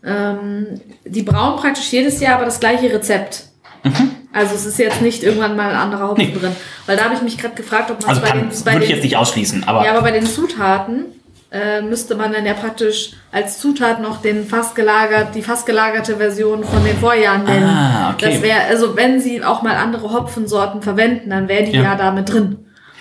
[0.05, 3.45] ähm, die brauen praktisch jedes Jahr aber das gleiche Rezept.
[3.83, 4.11] Mhm.
[4.33, 6.37] Also es ist jetzt nicht irgendwann mal ein anderer Hopfen nee.
[6.37, 6.55] drin.
[6.85, 8.63] Weil da habe ich mich gerade gefragt, ob man also bei kann, den...
[8.65, 9.85] Bei würde den, ich jetzt nicht ausschließen, aber...
[9.85, 11.05] Ja, aber bei den Zutaten
[11.51, 16.17] äh, müsste man dann ja praktisch als Zutat noch den fast gelagert, die fast gelagerte
[16.17, 17.69] Version von den Vorjahren nennen.
[17.69, 18.31] Ah, okay.
[18.31, 21.83] Das wäre, also wenn sie auch mal andere Hopfensorten verwenden, dann wäre die ja.
[21.83, 22.57] ja da mit drin.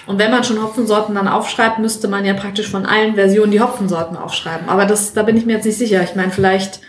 [0.07, 3.61] Und wenn man schon Hopfensorten dann aufschreibt, müsste man ja praktisch von allen Versionen die
[3.61, 4.69] Hopfensorten aufschreiben.
[4.69, 6.03] Aber das, da bin ich mir jetzt nicht sicher.
[6.03, 6.81] Ich meine, vielleicht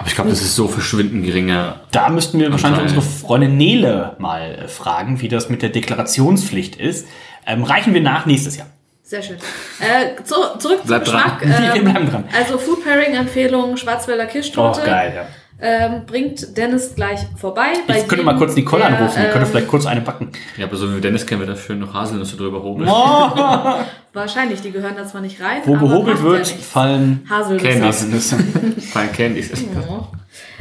[0.00, 1.80] aber ich glaube, das ist so verschwindend geringer.
[1.90, 6.76] Da müssten wir wahrscheinlich unsere Freundin Nele mal äh, fragen, wie das mit der Deklarationspflicht
[6.76, 7.06] ist.
[7.46, 8.68] Ähm, reichen wir nach nächstes Jahr.
[9.02, 9.36] Sehr schön.
[9.78, 11.42] Äh, zu, zurück Bleib zum Geschmack.
[11.44, 12.24] Ähm, wir bleiben dran.
[12.34, 14.80] Also Food Pairing Empfehlung Schwarzwälder Kirschtorte.
[14.82, 15.26] Oh, geil, ja.
[15.62, 17.72] Ähm, bringt Dennis gleich vorbei.
[17.86, 20.32] Ich könnte mal kurz Nicole der, anrufen, die könnte vielleicht kurz eine backen.
[20.56, 22.88] Ja, aber so wie Dennis kennen wir dafür noch Haselnüsse drüber hobeln.
[22.88, 23.28] Oh.
[24.12, 25.60] Wahrscheinlich, die gehören da zwar nicht rein.
[25.64, 27.84] Wo gehobelt wird, fallen Haselnüsse.
[27.84, 28.38] Haselnüsse.
[28.92, 29.50] fallen Candies.
[29.50, 30.08] Ja.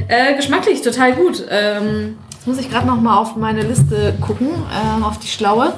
[0.08, 1.46] Äh, geschmacklich total gut.
[1.50, 5.74] Ähm, jetzt muss ich gerade noch mal auf meine Liste gucken, ähm, auf die schlaue.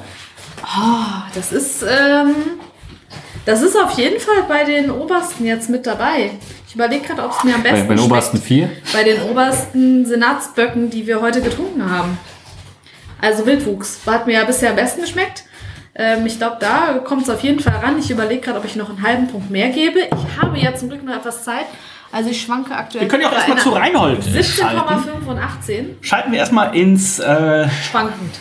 [0.64, 2.36] Oh, das ist, ähm,
[3.46, 6.32] das ist auf jeden Fall bei den obersten jetzt mit dabei.
[6.72, 8.70] Ich überlege gerade, ob es mir am besten Bei, bei den obersten vier?
[8.94, 12.18] Bei den obersten Senatsböcken, die wir heute getrunken haben.
[13.20, 14.00] Also Wildwuchs.
[14.06, 15.44] Hat mir ja bisher am besten geschmeckt.
[15.96, 18.00] Ähm, ich glaube, da kommt es auf jeden Fall ran.
[18.00, 20.00] Ich überlege gerade, ob ich noch einen halben Punkt mehr gebe.
[20.00, 21.66] Ich habe ja zum Glück noch etwas Zeit.
[22.10, 23.02] Also ich schwanke aktuell.
[23.02, 25.98] Wir können ja auch erstmal zu Reinhold 17,5 und 18.
[26.00, 27.20] Schalten wir erstmal ins.
[27.20, 28.40] Äh, Schwankend.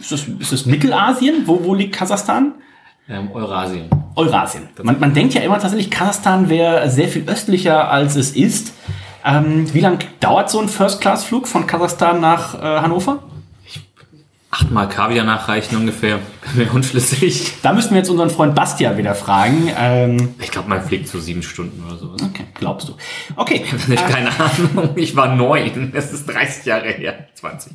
[0.00, 1.42] Ist das, ist das Mittelasien?
[1.44, 2.54] Wo, wo liegt Kasachstan?
[3.06, 3.90] Ähm, Eurasien.
[4.16, 4.68] Eurasien.
[4.82, 8.72] Man, man denkt ja immer tatsächlich, Kasachstan wäre sehr viel östlicher, als es ist.
[9.24, 13.22] Ähm, wie lange dauert so ein First-Class-Flug von Kasachstan nach äh, Hannover?
[14.56, 16.18] achtmal Kaviar nachreichen ungefähr.
[16.54, 17.54] Mir unschlüssig.
[17.62, 19.70] Da müssten wir jetzt unseren Freund Bastian wieder fragen.
[19.76, 22.22] Ähm, ich glaube, man fliegt so sieben Stunden oder sowas.
[22.22, 22.94] Okay, glaubst du.
[23.36, 23.64] Okay.
[23.88, 24.90] Ich habe keine Ahnung.
[24.96, 25.92] Ich war neun.
[25.94, 27.26] Es ist 30 Jahre her.
[27.34, 27.72] 20.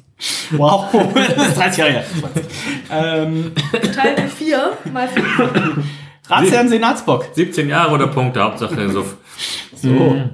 [0.52, 2.04] Wow, das ist 30 Jahre her.
[2.20, 2.44] 20.
[2.92, 3.52] Ähm,
[3.96, 5.84] Teil 4 mal 4.
[6.32, 7.26] Ratsherrn Senatsbock.
[7.34, 9.06] 17 Jahre oder Punkte, Hauptsache so.
[9.76, 9.90] So.
[9.90, 10.30] Mhm.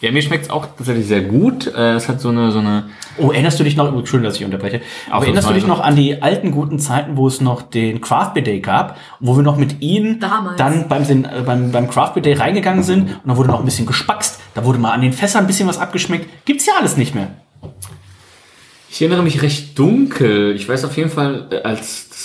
[0.00, 1.66] Ja, mir schmeckt es auch tatsächlich sehr gut.
[1.66, 2.90] Äh, es hat so eine, so eine.
[3.18, 5.96] Oh, erinnerst du dich noch, schön, dass ich unterbreche, aber erinnerst du dich noch an
[5.96, 9.56] die alten guten Zeiten, wo es noch den Craft Beer Day gab, wo wir noch
[9.56, 10.58] mit ihnen Damals.
[10.58, 13.64] dann beim, äh, beim, beim Craft Beer Day reingegangen sind und da wurde noch ein
[13.64, 16.44] bisschen gespackst, da wurde mal an den Fässern ein bisschen was abgeschmeckt.
[16.44, 17.28] Gibt's ja alles nicht mehr.
[18.90, 20.54] Ich erinnere mich recht dunkel.
[20.54, 21.62] Ich weiß auf jeden Fall, äh,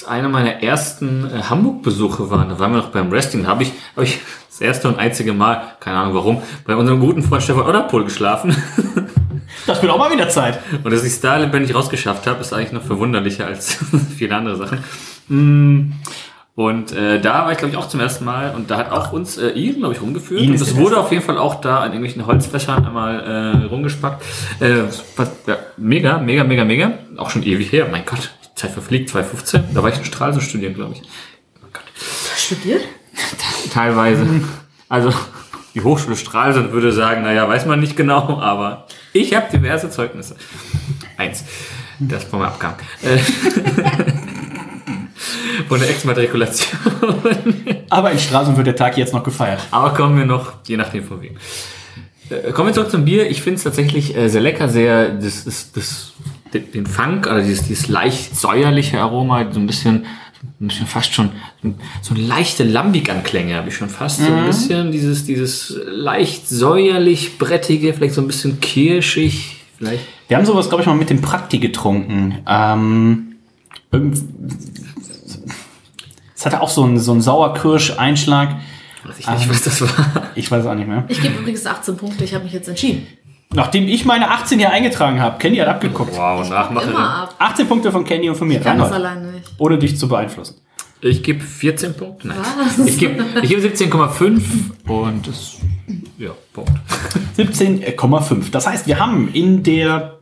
[0.02, 4.04] als einer meiner ersten Hamburg-Besuche war, da waren wir noch beim Wrestling, habe ich, hab
[4.04, 8.04] ich das erste und einzige Mal, keine Ahnung warum, bei unserem guten Freund Stefan Odderpohl
[8.04, 8.56] geschlafen.
[9.68, 10.60] Das wird auch mal wieder Zeit.
[10.82, 13.78] Und dass ich es da lebendig rausgeschafft habe, ist eigentlich noch verwunderlicher als
[14.18, 14.80] viele andere Sachen.
[15.28, 15.92] Mm.
[16.56, 19.12] Und äh, da war ich, glaube ich, auch zum ersten Mal und da hat auch
[19.12, 20.42] uns äh, Ian, glaube ich, rumgeführt.
[20.42, 24.24] Ian und es wurde auf jeden Fall auch da an irgendwelchen Holzfächern einmal äh, rumgespackt.
[24.62, 24.84] Äh,
[25.18, 26.94] was, ja, mega, mega, mega, mega.
[27.18, 27.88] Auch schon ewig her.
[27.92, 28.32] Mein Gott,
[28.62, 29.74] Zeit verfliegt, 2015.
[29.74, 31.02] Da war ich in Stralsund studieren, glaube ich.
[31.62, 31.84] Oh Gott.
[32.38, 32.82] Studiert?
[33.74, 34.26] Teilweise.
[34.90, 35.14] Also
[35.74, 40.36] die Hochschule Stralsund würde sagen, naja, weiß man nicht genau, aber ich habe diverse Zeugnisse.
[41.18, 41.44] Eins.
[42.00, 42.76] Das vom Abgang.
[43.04, 43.18] Äh,
[45.68, 46.80] Von der Exmatrikulation.
[47.90, 49.62] Aber in Stralsund wird der Tag jetzt noch gefeiert.
[49.72, 51.38] Aber kommen wir noch, je nachdem von wem.
[52.30, 53.30] Äh, Kommen wir zurück zum Bier.
[53.30, 56.14] Ich finde es tatsächlich äh, sehr lecker, sehr das, das, das,
[56.54, 60.06] den den Funk, oder dieses, dieses leicht säuerliche Aroma, so ein bisschen,
[60.60, 61.30] ein bisschen fast schon
[62.02, 64.20] so eine leichte Lambic-Anklänge habe ich schon fast.
[64.20, 64.48] So ein Mhm.
[64.48, 70.04] bisschen dieses, dieses leicht säuerlich brettige, vielleicht so ein bisschen kirschig, vielleicht.
[70.28, 72.40] Wir haben sowas, glaube ich, mal mit dem Prakti getrunken.
[72.48, 73.36] Ähm,
[76.36, 78.56] es hatte auch so einen, so einen Sauerkirsch-Einschlag.
[79.04, 80.30] Weiß ich nicht, was das war.
[80.36, 81.04] Ich weiß es auch nicht mehr.
[81.08, 83.06] Ich gebe übrigens 18 Punkte, ich habe mich jetzt entschieden.
[83.54, 86.16] Nachdem ich meine 18 hier eingetragen habe, Candy hat abgeguckt.
[86.16, 86.94] Wow, Nachmacherin.
[86.94, 87.36] Immer ab.
[87.38, 88.60] 18 Punkte von Candy und von mir.
[88.60, 89.52] Ich kann das alleine nicht.
[89.58, 90.56] Ohne dich zu beeinflussen.
[91.02, 92.28] Ich gebe 14 Punkte.
[92.28, 92.38] Nein.
[92.58, 92.78] Was?
[92.86, 94.42] Ich gebe ich gebe 17,5
[94.88, 95.58] und das.
[96.18, 96.72] Ja, Punkt.
[97.38, 98.52] 17,5.
[98.52, 100.21] Das heißt, wir haben in der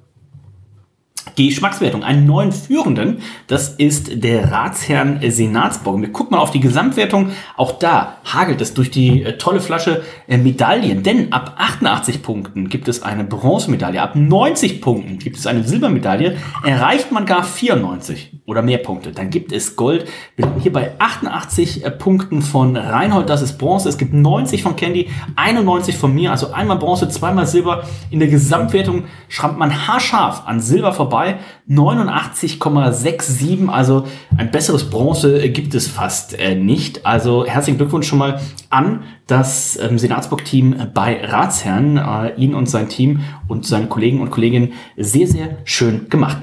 [1.36, 3.22] Geschmackswertung einen neuen Führenden.
[3.48, 6.02] Das ist der Ratsherrn Senatsbock.
[6.02, 7.32] Wir gucken mal auf die Gesamtwertung.
[7.58, 11.04] Auch da hagelt es durch die äh, tolle Flasche äh, Medaillen.
[11.04, 14.02] Denn ab 88 Punkten gibt es eine Bronzemedaille.
[14.02, 16.38] Ab 90 Punkten gibt es eine Silbermedaille.
[16.64, 20.08] Erreicht man gar 94 oder mehr Punkte, dann gibt es Gold.
[20.36, 23.88] Wir sind hier bei 88 äh, Punkten von Reinhold, das ist Bronze.
[23.88, 27.84] Es gibt 90 von Candy, 91 von mir, also einmal Bronze, zweimal Silber.
[28.10, 31.38] In der Gesamtwertung schrammt man haarscharf an Silber vorbei.
[31.70, 37.06] 89,67, also ein besseres Bronze äh, gibt es fast äh, nicht.
[37.06, 38.42] Also herzlichen Glückwunsch schon mal
[38.72, 44.32] an das ähm, Senatsbock-Team bei Ratsherrn, äh, ihn und sein Team und seine Kollegen und
[44.32, 46.38] Kolleginnen sehr, sehr schön gemacht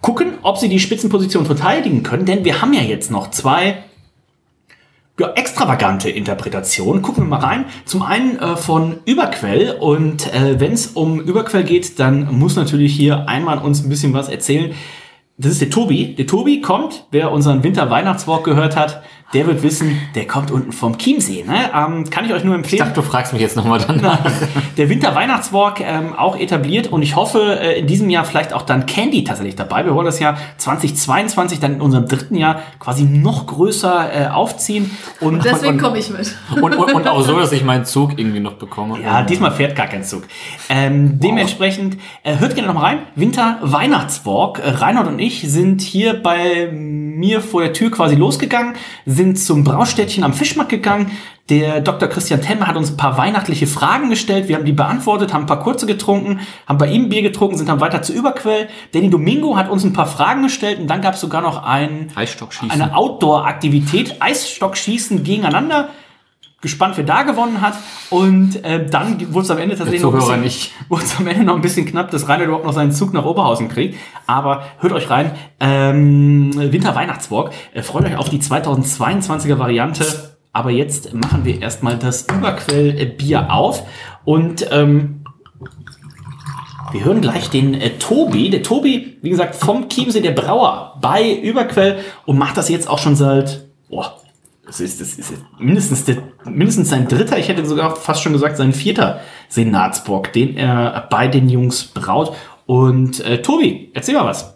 [0.00, 3.84] gucken, ob sie die Spitzenposition verteidigen können, denn wir haben ja jetzt noch zwei
[5.18, 7.02] ja, extravagante Interpretationen.
[7.02, 7.66] Gucken wir mal rein.
[7.84, 12.94] Zum einen äh, von Überquell und äh, wenn es um Überquell geht, dann muss natürlich
[12.94, 14.72] hier einmal uns ein bisschen was erzählen.
[15.36, 16.14] Das ist der Tobi.
[16.16, 19.02] Der Tobi kommt, wer unseren Winter-Weihnachtswalk gehört hat,
[19.32, 21.44] der wird wissen, der kommt unten vom Chiemsee.
[21.44, 21.70] Ne?
[21.72, 22.82] Ähm, kann ich euch nur empfehlen.
[22.82, 24.18] Ich dachte, du fragst mich jetzt nochmal danach.
[24.76, 28.86] Der Winter-Weihnachtswalk ähm, auch etabliert und ich hoffe äh, in diesem Jahr vielleicht auch dann
[28.86, 29.84] Candy tatsächlich dabei.
[29.84, 34.90] Wir wollen das Jahr 2022 dann in unserem dritten Jahr quasi noch größer äh, aufziehen.
[35.20, 36.34] Und, Und deswegen komme ich mit.
[36.60, 39.00] Und, und, und auch so, dass ich meinen Zug irgendwie noch bekomme.
[39.00, 40.24] Ja, diesmal fährt gar kein Zug.
[40.68, 42.98] Ähm, Dementsprechend, äh, hört gerne noch mal rein.
[43.14, 44.58] Winter-Weihnachtswalk.
[44.58, 46.68] Äh, Reinhold und ich sind hier bei
[47.20, 48.74] mir vor der Tür quasi losgegangen,
[49.06, 51.12] sind zum Braustädtchen am Fischmarkt gegangen.
[51.48, 52.08] Der Dr.
[52.08, 54.48] Christian Temme hat uns ein paar weihnachtliche Fragen gestellt.
[54.48, 57.68] Wir haben die beantwortet, haben ein paar kurze getrunken, haben bei ihm Bier getrunken, sind
[57.68, 58.68] dann weiter zu Überquell.
[58.92, 62.10] Danny Domingo hat uns ein paar Fragen gestellt und dann gab es sogar noch ein,
[62.68, 65.90] eine Outdoor-Aktivität, Eisstockschießen gegeneinander.
[66.60, 67.74] Gespannt, wer da gewonnen hat.
[68.10, 70.70] Und äh, dann wurde es am Ende tatsächlich noch ein bisschen,
[71.18, 73.96] am Ende noch ein bisschen knapp, dass Rainer überhaupt noch seinen Zug nach Oberhausen kriegt.
[74.26, 75.32] Aber hört euch rein.
[75.58, 77.52] Ähm, Winter-Weihnachtswalk.
[77.72, 80.04] Äh, freut euch auf die 2022er Variante.
[80.52, 83.84] Aber jetzt machen wir erstmal das Überquell-Bier auf.
[84.24, 85.24] Und ähm,
[86.92, 88.50] wir hören gleich den äh, Tobi.
[88.50, 92.98] Der Tobi, wie gesagt, vom Chiemsee, der Brauer bei Überquell und macht das jetzt auch
[92.98, 94.19] schon seit, boah,
[94.70, 98.56] das ist, das ist mindestens, der, mindestens sein dritter, ich hätte sogar fast schon gesagt,
[98.56, 102.36] sein vierter Senatsbock, den er bei den Jungs braut.
[102.66, 104.54] Und äh, Tobi, erzähl mal was.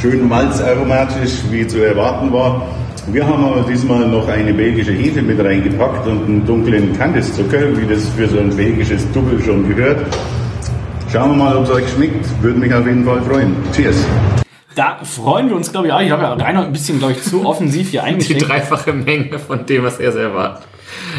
[0.00, 2.66] Schön malzaromatisch, wie zu erwarten war.
[3.08, 7.86] Wir haben aber diesmal noch eine belgische Hefe mit reingepackt und einen dunklen Kandiszucker, wie
[7.86, 10.06] das für so ein belgisches Double schon gehört.
[11.12, 12.26] Schauen wir mal, ob es euch schmeckt.
[12.42, 13.56] Würde mich auf jeden Fall freuen.
[13.74, 14.06] Cheers!
[14.78, 16.00] Da freuen wir uns, glaube ich, auch.
[16.00, 18.48] Ich habe ja Reinhold ein bisschen, glaube ich, zu offensiv hier Die eingeschränkt.
[18.48, 20.68] dreifache Menge von dem, was er selber hat.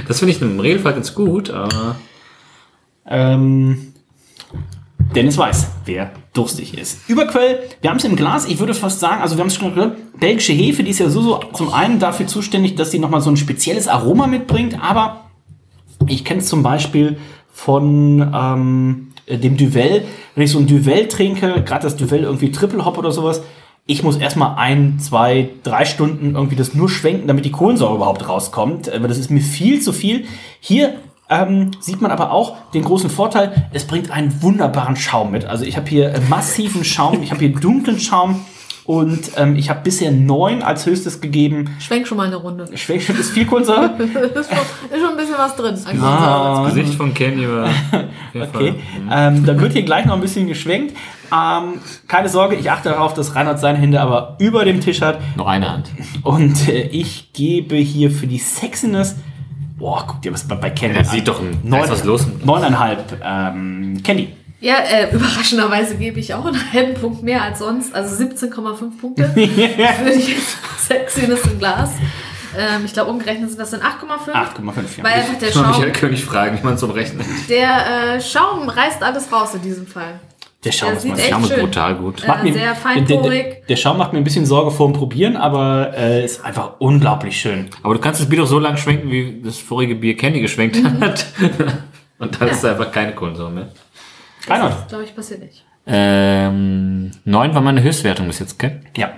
[0.07, 1.97] Das finde ich im Regelfall ganz gut, aber.
[3.05, 3.93] Ähm,
[5.13, 7.09] Dennis weiß, wer durstig ist.
[7.09, 9.75] Überquell, wir haben es im Glas, ich würde fast sagen, also wir haben es schon
[9.75, 13.19] gehört, belgische Hefe, die ist ja so, so zum einen dafür zuständig, dass sie nochmal
[13.19, 15.25] so ein spezielles Aroma mitbringt, aber
[16.07, 17.17] ich kenne es zum Beispiel
[17.51, 20.03] von ähm, dem Duvel,
[20.35, 23.41] wenn ich so ein Duvel trinke, gerade das Duvel irgendwie Triple Hop oder sowas,
[23.85, 28.27] ich muss erstmal ein, zwei, drei Stunden irgendwie das nur schwenken, damit die Kohlensäure überhaupt
[28.29, 28.91] rauskommt.
[28.93, 30.25] Aber das ist mir viel zu viel.
[30.59, 30.93] Hier
[31.27, 35.45] ähm, sieht man aber auch den großen Vorteil, es bringt einen wunderbaren Schaum mit.
[35.45, 38.45] Also ich habe hier äh, massiven Schaum, ich habe hier dunklen Schaum
[38.89, 41.69] und ähm, ich habe bisher neun als höchstes gegeben.
[41.77, 42.65] Schwenk schon mal eine Runde.
[42.75, 43.91] Schwenk schon, ist viel Kohlensäure?
[43.99, 44.57] ist, schon,
[44.89, 45.77] ist schon ein bisschen was drin.
[46.01, 46.63] Ah.
[46.65, 47.69] Das Gesicht von Kenny war.
[48.33, 48.75] Okay, Fall.
[49.11, 50.95] ähm, dann wird hier gleich noch ein bisschen geschwenkt.
[51.31, 55.19] Ähm, keine Sorge, ich achte darauf, dass Reinhard seine Hände aber über dem Tisch hat.
[55.35, 55.89] Noch eine Hand.
[56.23, 59.17] Und äh, ich gebe hier für die Sexiness
[59.77, 62.27] Boah, guck dir was bei, bei Candy Ja, sieht doch ein- da ist was los.
[62.43, 63.21] Neuneinhalb.
[63.23, 64.29] Ähm, Candy.
[64.61, 67.95] Ja, äh, überraschenderweise gebe ich auch einen halben Punkt mehr als sonst.
[67.95, 70.35] Also 17,5 Punkte für die
[70.77, 71.91] Sexiness im Glas.
[72.57, 74.31] Ähm, ich glaube, umgerechnet sind das dann 8,5.
[74.33, 75.03] 8,5, ja.
[75.03, 77.23] Weil einfach der Schaum, Michael König fragen, wie man zum Rechnen.
[77.47, 80.19] der äh, Schaum reißt alles raus in diesem Fall.
[80.65, 82.23] Der Schaum Der ist echt Schaum ist brutal gut.
[82.23, 83.43] Äh, mir- sehr der, feinporig.
[83.43, 86.71] der, der Schaum macht mir ein bisschen Sorge vor dem Probieren, aber äh, ist einfach
[86.79, 87.69] unglaublich schön.
[87.83, 90.75] Aber du kannst das Bier doch so lang schwenken, wie das vorige Bier Candy geschwenkt
[90.83, 90.99] Mhm.
[91.01, 91.25] hat.
[92.19, 93.69] Und dann ist da einfach keine Kohlensäure mehr.
[94.47, 94.87] Reinhold.
[94.87, 95.65] Glaube ich, passiert nicht.
[95.85, 98.81] Ähm, 9 war meine Höchstwertung bis jetzt, gell?
[98.95, 99.11] Ja.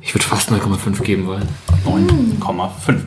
[0.00, 1.48] Ich würde fast 0,5 geben wollen.
[1.84, 3.00] 9,5.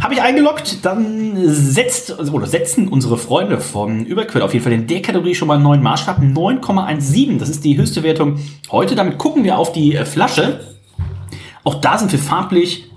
[0.00, 4.72] Habe ich eingeloggt, dann setzt, also, oder setzen unsere Freunde vom Überquell auf jeden Fall
[4.72, 6.20] in der Kategorie schon mal einen neuen Maßstab.
[6.20, 7.38] 9,17.
[7.38, 8.38] Das ist die höchste Wertung
[8.70, 8.94] heute.
[8.94, 10.60] Damit gucken wir auf die äh, Flasche.
[11.64, 12.89] Auch da sind wir farblich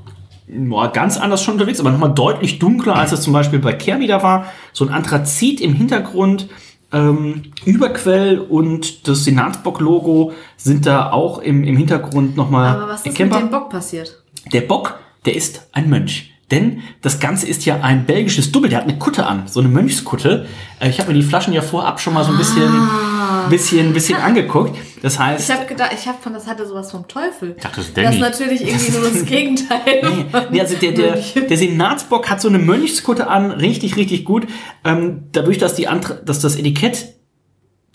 [0.47, 4.07] boah, ganz anders schon unterwegs, aber nochmal deutlich dunkler, als es zum Beispiel bei Kerby
[4.07, 4.45] da war.
[4.73, 6.49] So ein Anthrazit im Hintergrund.
[6.91, 13.05] Ähm, Überquell und das Senatsbock-Logo sind da auch im, im Hintergrund nochmal Aber was ist
[13.07, 13.39] mit erkennbar.
[13.39, 14.21] dem Bock passiert?
[14.51, 16.32] Der Bock, der ist ein Mönch.
[16.51, 18.69] Denn das Ganze ist ja ein belgisches Double.
[18.69, 20.45] Der hat eine Kutte an, so eine Mönchskutte.
[20.79, 23.47] Äh, Ich habe mir die Flaschen ja vorab schon mal so ein bisschen, Ah.
[23.49, 24.77] bisschen, bisschen angeguckt.
[25.01, 27.55] Das heißt, Ich habe gedacht, ich habe von das hatte sowas vom Teufel.
[27.61, 28.15] dachte, das ist Das Danny.
[28.17, 30.25] ist natürlich irgendwie nur das Gegenteil.
[30.51, 31.15] Nee, also der, der,
[31.49, 34.45] der Senatsbock hat so eine Mönchskutte an, richtig, richtig gut.
[34.83, 37.07] Ähm, dadurch, dass, die Antra dass das Etikett,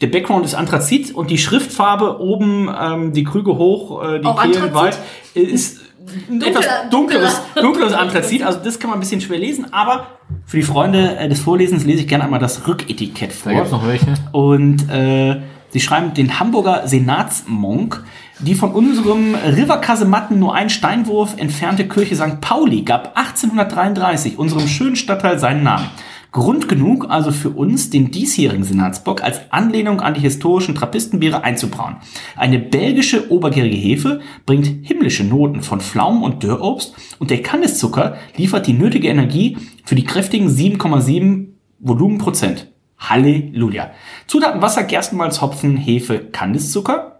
[0.00, 4.40] der Background ist Anthrazit und die Schriftfarbe oben, ähm, die Krüge hoch, äh, die Auch
[4.42, 4.74] Kehlen Anthrazit?
[4.74, 4.98] weit,
[5.34, 5.80] ist
[6.28, 8.42] Dunkler- etwas dunkleres, dunkleres Anthrazit.
[8.42, 10.06] Also das kann man ein bisschen schwer lesen, aber
[10.46, 13.52] für die Freunde äh, des Vorlesens lese ich gerne einmal das Rücketikett vor.
[13.52, 14.14] Da gibt's noch welche.
[14.32, 15.40] Und äh,
[15.70, 18.04] sie schreiben den Hamburger Senatsmonk.
[18.40, 22.40] Die von unserem Riverkasematten nur einen Steinwurf entfernte Kirche St.
[22.40, 25.86] Pauli gab 1833 unserem schönen Stadtteil seinen Namen.
[26.30, 31.96] Grund genug also für uns, den diesjährigen Senatsbock als Anlehnung an die historischen Trappistenbiere einzubrauen.
[32.36, 38.66] Eine belgische obergärige Hefe bringt himmlische Noten von Pflaumen und Dürrobst und der Kandiszucker liefert
[38.66, 41.46] die nötige Energie für die kräftigen 7,7
[41.80, 42.68] Volumenprozent.
[42.98, 43.92] Halleluja.
[44.26, 47.14] Zutaten Wasser, Gerstenmalz, Hopfen, Hefe, Kandiszucker.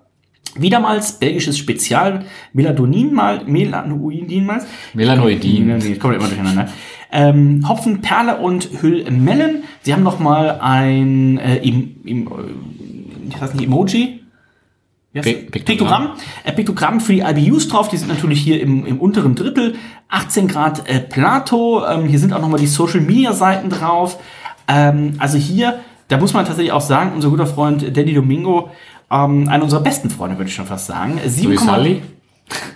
[0.56, 4.66] Wiedermals belgisches Spezial Melatoninmal, Melanoidinmalz.
[4.94, 5.78] Melanoidin.
[5.78, 6.68] Ich komme immer durcheinander.
[7.10, 9.64] Ähm, Hopfen, Perle und Hüllmellen.
[9.82, 12.30] Sie haben noch mal ein äh, im, im, äh,
[13.28, 14.20] ich weiß nicht, Emoji.
[15.14, 15.24] Das?
[15.24, 16.10] Piktogramm.
[16.44, 17.88] Äh, Piktogramm für die IBUs drauf.
[17.88, 19.76] Die sind natürlich hier im, im unteren Drittel.
[20.08, 21.84] 18 Grad äh, Plato.
[21.86, 24.18] Ähm, hier sind auch noch mal die Social Media Seiten drauf.
[24.68, 28.70] Ähm, also hier, da muss man tatsächlich auch sagen, unser guter Freund Danny Domingo,
[29.10, 31.18] ähm, einer unserer besten Freunde, würde ich schon fast sagen.
[31.26, 32.02] So wie Sully?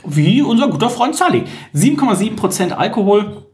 [0.05, 1.45] Wie unser guter Freund Sally.
[1.74, 3.47] 7,7% Alkohol.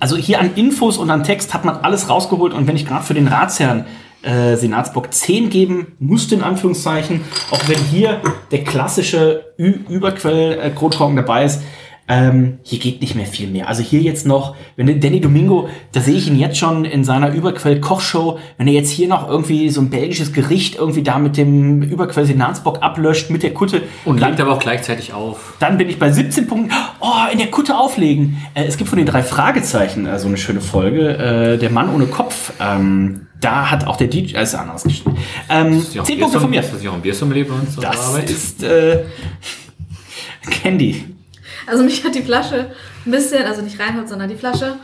[0.00, 2.52] Also hier an Infos und an Text hat man alles rausgeholt.
[2.52, 3.86] Und wenn ich gerade für den Ratsherrn
[4.22, 8.20] äh, Senatsbock 10 geben musste, in Anführungszeichen, auch wenn hier
[8.50, 11.62] der klassische Ü Überquell äh, dabei ist,
[12.08, 13.68] ähm, hier geht nicht mehr viel mehr.
[13.68, 17.04] Also hier jetzt noch, wenn der Danny Domingo, da sehe ich ihn jetzt schon in
[17.04, 21.36] seiner Überquell-Kochshow, wenn er jetzt hier noch irgendwie so ein belgisches Gericht irgendwie da mit
[21.36, 23.82] dem Überquell-Senatsbock ablöscht, mit der Kutte.
[24.06, 25.54] Und legt aber auch gleichzeitig auf.
[25.58, 26.74] dann bin ich bei 17 Punkten.
[27.00, 28.38] Oh, in der Kutte auflegen.
[28.54, 31.18] Äh, es gibt von den drei Fragezeichen äh, so eine schöne Folge.
[31.18, 32.52] Äh, der Mann ohne Kopf.
[32.58, 35.16] Ähm, da hat auch der DJ, äh, ist anders geschrieben.
[35.48, 36.60] Ähm, Ist ja auch 10 ein Punkte von mir.
[36.60, 39.04] Ist das nicht auch ein Biersommelier bei uns auf der Das ist äh,
[40.62, 41.17] Candy.
[41.68, 42.70] Also mich hat die Flasche
[43.06, 44.76] ein bisschen, also nicht Reinhold, sondern die Flasche.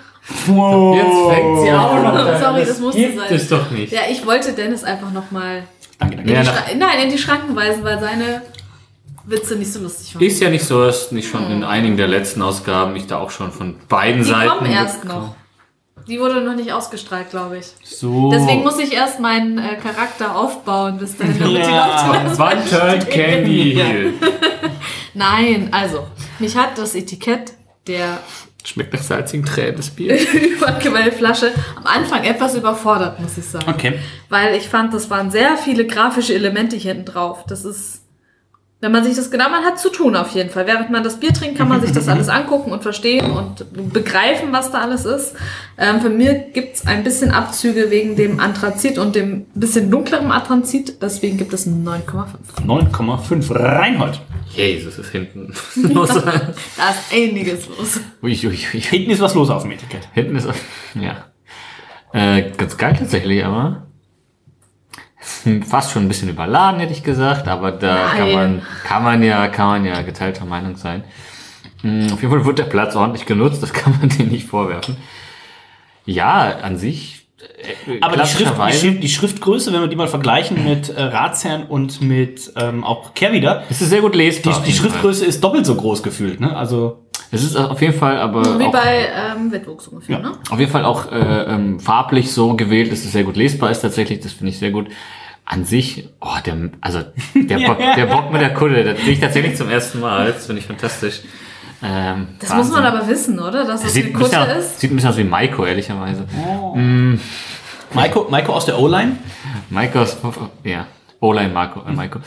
[0.47, 0.97] Wow.
[0.97, 2.41] Jetzt fängt sie auch noch an.
[2.41, 3.26] Sorry, das, Das musste gibt sein.
[3.30, 3.93] es doch nicht.
[3.93, 5.64] Ja, ich wollte Dennis einfach nochmal
[5.99, 6.43] Danke, in, die Ja,
[6.78, 8.43] nein, in die Schranken weisen, weil seine
[9.27, 10.23] Witze nicht so lustig waren.
[10.23, 13.31] Ist ja nicht so, dass nicht schon in einigen der letzten Ausgaben ich da auch
[13.31, 14.48] schon von beiden Die Seiten.
[14.51, 15.35] kommen erst noch.
[16.06, 17.66] Die wurde noch nicht ausgestrahlt, glaube ich.
[17.82, 18.31] So.
[18.31, 21.39] Deswegen muss ich erst meinen äh, Charakter aufbauen, bis dahin.
[21.39, 22.24] damit die Ja.
[22.36, 24.12] Wann turnt Candy?
[25.15, 26.05] Nein, also,
[26.39, 27.55] mich hat das Etikett
[27.86, 28.20] der
[28.66, 30.19] Schmeckt nach salzigen Tränen, das Bier.
[30.56, 33.69] Überquellflasche am Anfang etwas überfordert, muss ich sagen.
[33.69, 33.98] Okay.
[34.31, 37.44] Weil ich fand, das waren sehr viele grafische Elemente hier hinten drauf.
[37.47, 38.03] Das ist,
[38.85, 40.66] wenn man sich das genau, man hat zu tun auf jeden Fall.
[40.66, 44.52] Während man das Bier trinkt, kann man sich das alles angucken und verstehen und begreifen,
[44.52, 45.35] was da alles ist.
[45.78, 51.01] Ähm, für mir gibt's ein bisschen Abzüge wegen dem Anthrazit und dem bisschen dunkleren Anthrazit.
[51.01, 52.66] Deswegen gibt es einen 9,5.
[52.66, 54.20] 9,5 Reinhold.
[54.51, 56.11] Jesus, ist hinten los.
[56.11, 58.01] Da ist einiges los.
[58.23, 58.81] ui, ui, ui.
[58.81, 60.06] Hinten ist was los auf dem Etikett.
[60.12, 60.47] Hinten ist,
[60.94, 61.24] ja.
[62.12, 63.86] Äh, ganz geil tatsächlich, aber.
[65.45, 69.23] Hm, Fast schon ein bisschen überladen, hätte ich gesagt, aber da kann man, kann man
[69.23, 71.05] ja, kann man ja geteilter Meinung sein.
[71.83, 74.97] Mm, Auf jeden Fall wird der Platz ordentlich genutzt, das kann man denen nicht vorwerfen.
[76.07, 77.27] Ja, an sich.
[77.87, 81.03] äh, Aber die, Schrift, die, Schrift, die Schriftgröße, wenn wir die mal vergleichen mit äh,
[81.03, 84.61] Ratsherrn und mit ähm, auch Kehrwieder, Es ist sehr gut lesbar.
[84.61, 84.77] die, die.
[84.77, 86.41] Schriftgröße ist doppelt so groß gefühlt.
[86.41, 86.55] Ne?
[86.55, 87.03] Also
[87.35, 90.32] Es ist auf jeden Fall aber Wie auch, bei ähm, Witwuchs ungefähr, ne?
[90.51, 93.81] auf jeden Fall auch äh, ähm, farblich so gewählt, dass es sehr gut lesbar ist
[93.81, 94.20] tatsächlich.
[94.20, 94.89] Das finde ich sehr gut.
[95.47, 97.02] An sich, oh, der, also
[97.35, 100.32] der, Bock, der Bock mit der Kutte, das sehe ich tatsächlich zum ersten Mal.
[100.32, 101.20] Das finde ich fantastisch.
[101.82, 102.56] Ähm, Das Wahnsinn.
[102.73, 103.65] muss man aber wissen, oder?
[103.66, 104.81] Dass das sieht, eine ein bisschen, Kutte aus- ist.
[104.81, 106.24] sieht ein bisschen aus wie Maiko, ehrlicherweise.
[106.48, 106.74] Oh.
[106.77, 107.20] Mm,
[107.93, 109.16] Maiko, Maiko aus der O-Line.
[109.69, 110.16] Maiko aus,
[110.65, 110.86] ja,
[111.20, 112.20] O-Line Marco, äh, Maiko.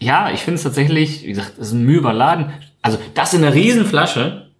[0.00, 2.46] Ja, ich finde es tatsächlich, wie gesagt, es ist ein Mühe überladen.
[2.84, 4.50] Also das in einer riesen Flasche,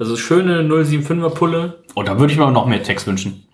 [0.00, 1.78] also schöne 075er Pulle.
[1.94, 3.46] Oh, da würde ich mir noch mehr Text wünschen.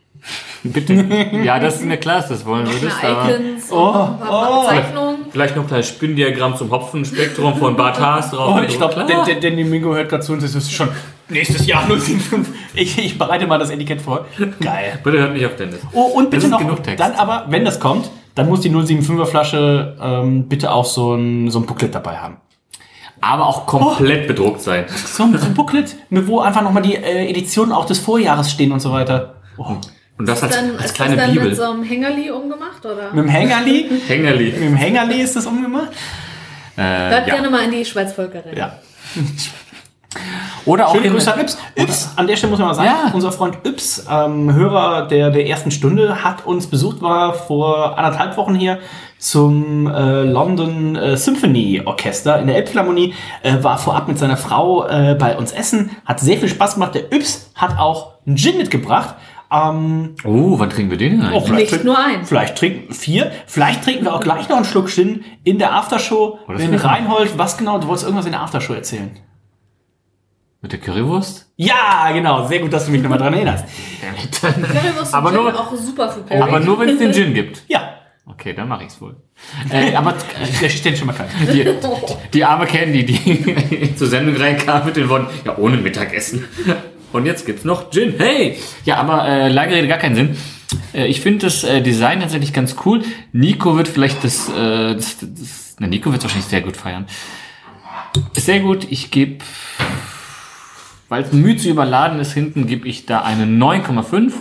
[0.63, 0.95] Bitte.
[1.45, 2.97] ja, das ist mir klar, dass das wollen würdest.
[3.05, 5.17] Aber Icons Oh, und Zeichnungen.
[5.31, 8.57] Vielleicht noch ein kleines Spinndiagramm zum Hopfenspektrum von Bart Haas drauf.
[8.59, 9.07] Oh, ich glaube, Klar.
[9.07, 10.89] der, der, der Domingo hört gerade zu uns, das ist schon
[11.29, 12.47] nächstes Jahr 075.
[12.73, 14.25] Ich, ich bereite mal das Etikett vor.
[14.63, 14.99] Geil.
[15.05, 15.81] Bitte hört nicht auf Dennis.
[15.93, 16.99] Oh, und bitte noch, genug Text.
[16.99, 21.51] dann aber, wenn das kommt, dann muss die 075er Flasche ähm, bitte auch so ein,
[21.51, 22.39] so ein Booklet dabei haben.
[23.25, 24.85] Aber auch komplett bedruckt sein.
[25.07, 28.51] So, ein- so ein Booklet, mit wo einfach nochmal die äh, Editionen auch des Vorjahres
[28.51, 29.37] stehen und so weiter.
[29.57, 29.77] Oh.
[30.19, 31.49] Und das als, Dann, als ist kleine das dann Bibel.
[31.49, 33.11] mit so einem Hängerli umgemacht, oder?
[33.13, 34.45] Mit dem Hängerli, Hängerli.
[34.53, 35.89] mit dem Hängerli ist das umgemacht.
[36.77, 37.35] Äh, Hört ja.
[37.35, 38.57] gerne mal in die Schweizvölkerin.
[38.57, 38.79] Ja.
[40.67, 41.59] Oder auch Schöne in- Grüße an Yps.
[41.77, 43.11] Yps, an der Stelle muss man mal sagen, Ja.
[43.13, 48.37] unser Freund Yps, ähm, Hörer der, der ersten Stunde, hat uns besucht, war vor anderthalb
[48.37, 48.79] Wochen hier
[49.19, 54.87] zum äh, London äh, Symphony Orchester in der Elbphilharmonie, äh, war vorab mit seiner Frau
[54.87, 56.95] äh, bei uns essen, hat sehr viel Spaß gemacht.
[56.95, 59.15] Der Yps hat auch einen Gin mitgebracht.
[59.53, 61.45] Ähm, Oh, wann trinken wir den denn oh, eigentlich?
[61.45, 62.25] vielleicht Nicht trinken- nur einen.
[62.25, 66.39] Vielleicht trinken vier, vielleicht trinken wir auch gleich noch einen Schluck Gin in der Aftershow.
[66.49, 69.11] Oh, Wenn Reinhold, was genau, du wolltest irgendwas in der Aftershow erzählen.
[70.65, 71.45] Mit der Currywurst?
[71.57, 73.67] Ja, genau, sehr gut, dass du mich nochmal dran erinnerst.
[74.41, 76.41] Currywurst Aber Gin nur- auch super für Perry.
[76.41, 77.65] Aber nur, wenn es den Gin gibt.
[77.69, 77.91] Ja,
[78.27, 79.17] Okay, dann mache ich's wohl.
[79.71, 80.15] Äh, aber
[80.63, 81.29] der steht schon mal kalt.
[81.53, 81.69] die,
[82.33, 86.47] die arme Candy, die zur Sendung reinkam mit den Worten, ja, ohne Mittagessen.
[87.13, 88.15] Und jetzt gibt's noch Gin.
[88.17, 88.59] Hey!
[88.87, 90.37] Ja, aber äh, lange Rede, gar keinen Sinn.
[90.95, 93.03] Äh, ich finde das äh, Design tatsächlich ganz cool.
[93.33, 97.05] Nico wird vielleicht das, äh, das, das na, Nico wird wahrscheinlich sehr gut feiern.
[98.35, 98.87] Ist sehr gut.
[98.91, 99.45] Ich gebe,
[101.15, 104.33] weil es müde zu überladen ist hinten, gebe ich da eine 9,5.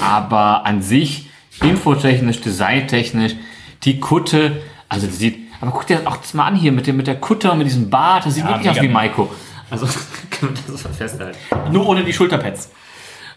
[0.00, 1.30] Aber an sich,
[1.62, 3.36] infotechnisch, designtechnisch,
[3.84, 6.88] die Kutte, also die sieht, aber guck dir das auch das mal an hier mit,
[6.88, 9.32] dem, mit der Kutte und mit diesem Bart, das sieht Ja, wirklich aus wie Maiko.
[9.70, 9.86] Also,
[10.30, 11.38] kann man das mal festhalten.
[11.70, 12.72] Nur ohne die Schulterpads.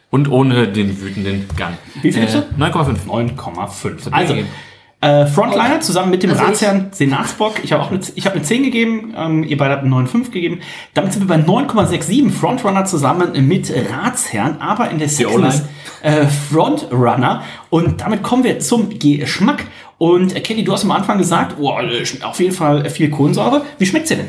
[0.10, 1.78] Und ohne den wütenden Gang.
[2.02, 2.64] Wie viel Äh, gibst du?
[2.64, 3.06] 9,5.
[3.06, 4.10] 9,5.
[4.10, 4.36] mir Also.
[5.02, 7.64] Äh, Frontliner zusammen mit dem Also Ratsherrn Senatsbock.
[7.64, 10.30] Ich habe auch eine, ich habe eine 10 gegeben, ähm, ihr beide habt eine 9,5
[10.32, 10.61] gegeben.
[10.94, 15.64] Damit sind wir bei 9,67 Frontrunner zusammen mit Ratsherrn, aber in der Sexiness
[16.03, 17.44] äh, Frontrunner.
[17.72, 19.65] Und damit kommen wir zum Geschmack.
[19.98, 23.10] Und äh, Kelly, du hast am Anfang gesagt, oh, äh, schmeckt auf jeden Fall viel
[23.10, 23.65] Kohlensäure.
[23.80, 24.28] Wie schmeckt sie denn?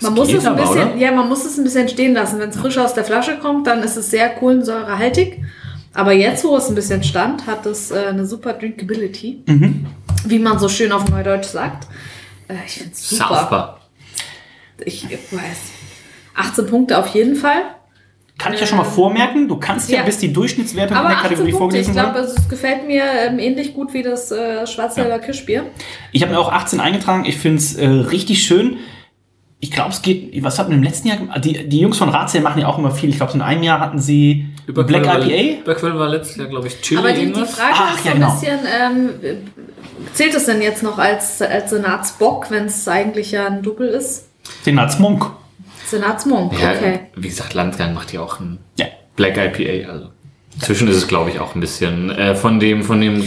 [0.00, 0.96] Man muss es ein bisschen, oder?
[0.96, 2.38] ja, man muss es ein bisschen stehen lassen.
[2.38, 5.40] Wenn es frisch aus der Flasche kommt, dann ist es sehr kohlensäurehaltig.
[5.94, 9.42] Aber jetzt, wo es ein bisschen stand, hat es äh, eine super Drinkability,
[10.26, 11.86] wie man so schön auf Neudeutsch sagt.
[12.48, 13.28] Äh, ich finde es super.
[13.28, 13.80] Saufbar.
[14.84, 15.40] Ich weiß.
[16.34, 17.62] 18 Punkte auf jeden Fall.
[18.36, 19.46] Kann ich ja schon mal vormerken.
[19.46, 20.02] Du kannst ja, Ja.
[20.02, 22.28] bis die Durchschnittswertung Aber in der 18 Kategorie Punkte, ich vorgelesen glaube, werden.
[22.28, 25.66] also, es gefällt mir ähm, ähnlich gut wie das äh, Schwarzwälder Kirschbier.
[26.10, 27.24] Ich habe mir auch 18 eingetragen.
[27.24, 28.78] Ich finde es äh, richtig schön.
[29.64, 30.42] Ich glaube, es geht.
[30.44, 31.42] Was hatten wir im letzten Jahr gemacht?
[31.42, 33.08] Die, die Jungs von Razzia machen ja auch immer viel.
[33.08, 35.60] Ich glaube, in einem Jahr hatten sie Black IPA.
[35.62, 37.46] Überquell war letztes Jahr, glaube ich, Chili Aber die, die.
[37.46, 38.32] Frage Ach, ist ja, so ein genau.
[38.34, 39.08] bisschen, ähm,
[40.12, 44.26] zählt es denn jetzt noch als, als Senatsbock, wenn es eigentlich ja ein Double ist?
[44.64, 45.30] Senatsmonk.
[45.86, 47.00] Senatsmonk, Ja, okay.
[47.16, 48.84] wie gesagt, Landgang macht ja auch ein Ja.
[49.16, 50.08] Black IPA, also.
[50.56, 53.24] Inzwischen ist es, glaube ich, auch ein bisschen äh, von dem, von dem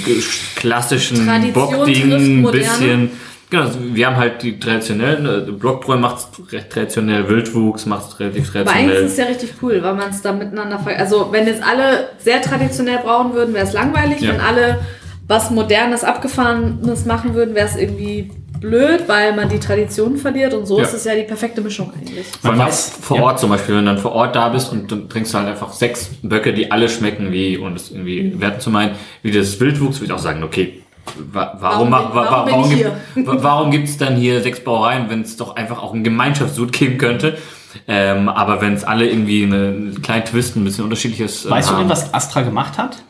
[0.55, 2.67] klassischen Bockding ein Moderne.
[2.67, 3.11] bisschen.
[3.49, 8.49] Genau, also wir haben halt die traditionellen, äh, Blockbräu macht recht traditionell, Wildwuchs macht relativ
[8.55, 9.03] Aber eigentlich traditionell.
[9.05, 12.09] ist es ja richtig cool, weil man es da miteinander ver Also wenn jetzt alle
[12.19, 14.19] sehr traditionell brauen würden, wäre es langweilig.
[14.19, 14.33] Ja.
[14.33, 14.79] Wenn alle
[15.27, 20.53] was Modernes, Abgefahrenes machen würden, wäre es irgendwie blöd, weil man die Tradition verliert.
[20.53, 20.83] Und so Ja.
[20.85, 22.25] ist es ja die perfekte Mischung eigentlich.
[22.43, 23.23] Man weiß- vor ja.
[23.23, 25.47] Ort zum Beispiel, wenn du dann vor Ort da bist und dann trinkst du halt
[25.47, 28.41] einfach sechs Böcke, die alle schmecken wie, und es irgendwie Mhm.
[28.41, 30.81] wert zu meinen, wie das Wildwuchs, würde ich auch sagen, okay,
[31.31, 35.81] warum, Warum warum warum, warum gibt es dann hier sechs Brauereien, wenn es doch einfach
[35.81, 37.37] auch ein Gemeinschaftssud geben könnte?
[37.87, 41.69] Ähm, aber wenn es alle irgendwie eine, einen kleinen Twist, ein bisschen unterschiedliches äh, Weißt
[41.69, 41.81] du haben.
[41.81, 43.03] denn, was Astra gemacht hat?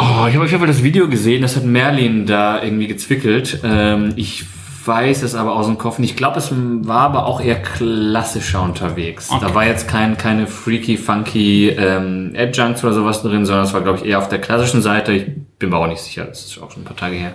[0.00, 3.60] Oh, ich habe auf jeden Fall das Video gesehen, das hat Merlin da irgendwie gezwickelt.
[3.64, 4.44] Ähm, ich
[4.84, 6.12] weiß es aber aus dem Kopf nicht.
[6.12, 9.30] Ich glaube, es war aber auch eher klassischer unterwegs.
[9.30, 9.44] Okay.
[9.46, 13.82] Da war jetzt kein, keine freaky, funky ähm, Adjuncts oder sowas drin, sondern es war,
[13.82, 15.12] glaube ich, eher auf der klassischen Seite.
[15.12, 15.26] Ich
[15.58, 17.34] bin mir auch nicht sicher, das ist auch schon ein paar Tage her.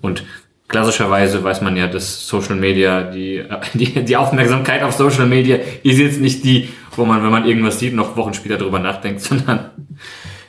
[0.00, 0.24] Und
[0.68, 3.44] klassischerweise weiß man ja, dass Social Media, die,
[3.74, 7.78] die, die Aufmerksamkeit auf Social Media ist jetzt nicht die, wo man, wenn man irgendwas
[7.78, 9.70] sieht, noch Wochen später drüber nachdenkt, sondern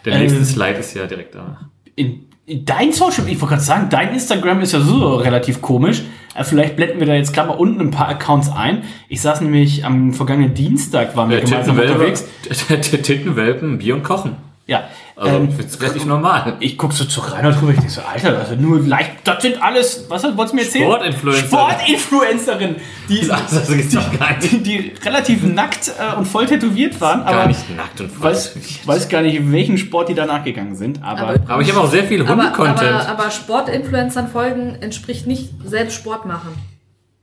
[0.05, 1.69] der nächste Ähm, Slide ist ja direkt da.
[1.95, 6.01] In, in dein Social, ich wollte gerade sagen, dein Instagram ist ja so relativ komisch.
[6.35, 8.83] Äh, Vielleicht blenden wir da jetzt gerade mal unten ein paar Accounts ein.
[9.07, 12.25] Ich saß nämlich am vergangenen Dienstag, waren wir Ja, gemeinsam unterwegs.
[12.67, 14.35] Tittenwelpen, Bier und Kochen.
[14.65, 14.83] Ja.
[15.15, 16.57] Also, ähm, das ist relativ normal.
[16.59, 19.61] Ich guck so zu Reinhard drüber, ich denke so, Alter, also nur leicht, das sind
[19.61, 20.85] alles, was wolltest du mir erzählen?
[20.85, 21.47] Sportinfluencer.
[21.47, 22.75] Sportinfluencerin,
[23.09, 24.51] die, Das, das doch gar nicht.
[24.51, 28.31] die, die relativ nackt äh, und voll tätowiert waren, Gar aber nicht nackt und voll
[28.31, 31.91] weiß, weiß gar nicht, welchen Sport die danach gegangen sind, aber, Aber ich habe auch
[31.91, 32.81] sehr viel Aber, Hunde-Content.
[32.81, 36.49] aber, aber Sportinfluencern folgen entspricht nicht selbst Sport machen.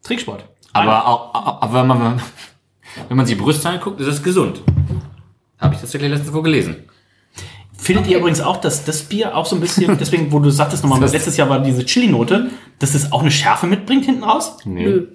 [0.04, 0.44] Tricksport.
[0.72, 2.22] Aber, auch, aber wenn, man,
[3.08, 4.62] wenn man sich die Brüste anguckt, ist es gesund.
[5.58, 6.76] Habe ich tatsächlich letzte Woche gelesen.
[7.80, 10.82] Findet ihr übrigens auch, dass das Bier auch so ein bisschen, deswegen, wo du sagtest
[10.82, 14.58] nochmal, Das- letztes Jahr war diese Chili-Note, dass das auch eine Schärfe mitbringt hinten raus?
[14.64, 14.84] Nee.
[14.84, 15.06] Nö.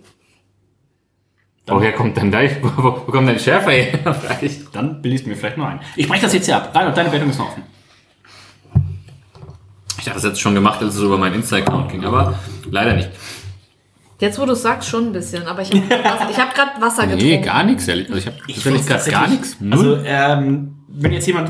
[1.68, 4.14] Woher kommt denn da, wo, wo wo kommt denn Schärfer her?
[4.38, 4.76] Vielleicht.
[4.76, 5.80] Dann bilde ich es mir vielleicht mal ein.
[5.96, 6.72] Ich breche das jetzt hier ab.
[6.76, 7.64] Reinhard, deine Wertung ist noch offen.
[9.98, 12.38] Ich dachte, das hätte ich schon gemacht, als es über meinen Insta-Account ging, aber
[12.70, 13.10] leider nicht.
[14.20, 15.48] Jetzt, wo du es sagst, schon ein bisschen.
[15.48, 17.26] Aber ich habe hab gerade Wasser getrunken.
[17.26, 18.08] Nee, gar nichts, ehrlich.
[18.12, 19.58] Also ich habe gerade gar nichts.
[19.72, 21.50] Also, ähm, wenn jetzt jemand,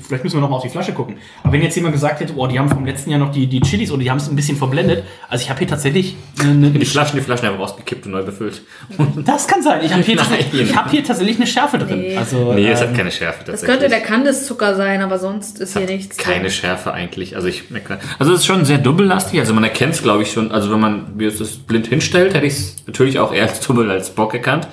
[0.00, 2.32] vielleicht müssen wir noch mal auf die Flasche gucken, aber wenn jetzt jemand gesagt hätte,
[2.36, 4.36] oh, die haben vom letzten Jahr noch die, die Chilis oder die haben es ein
[4.36, 8.06] bisschen verblendet, also ich habe hier tatsächlich eine, eine die Flaschen, die Flaschen einfach rausgekippt
[8.06, 8.62] und neu befüllt.
[9.24, 9.80] Das kann sein.
[9.84, 12.00] Ich habe hier, tatsächlich- ich hab hier tatsächlich eine Schärfe drin.
[12.00, 12.16] Nee.
[12.16, 13.78] Also, Nee, es ähm, hat keine Schärfe Das tatsächlich.
[13.80, 16.16] könnte der Kandiszucker sein, aber sonst ist hier nichts.
[16.16, 16.50] keine drin.
[16.50, 17.36] Schärfe eigentlich.
[17.36, 19.38] Also ich merke, also es ist schon sehr dubbellastig.
[19.40, 20.50] Also man erkennt es, glaube ich, schon.
[20.52, 23.90] Also wenn man mir das blind hinstellt, hätte ich es natürlich auch eher als Dubbel
[23.90, 24.68] als Bock erkannt.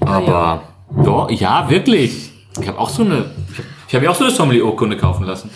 [0.00, 0.62] Aber
[1.04, 2.32] ja, ja wirklich.
[2.60, 3.26] Ich habe auch so eine,
[3.88, 5.50] ich habe mir auch so eine Sommelier-Urkunde kaufen lassen.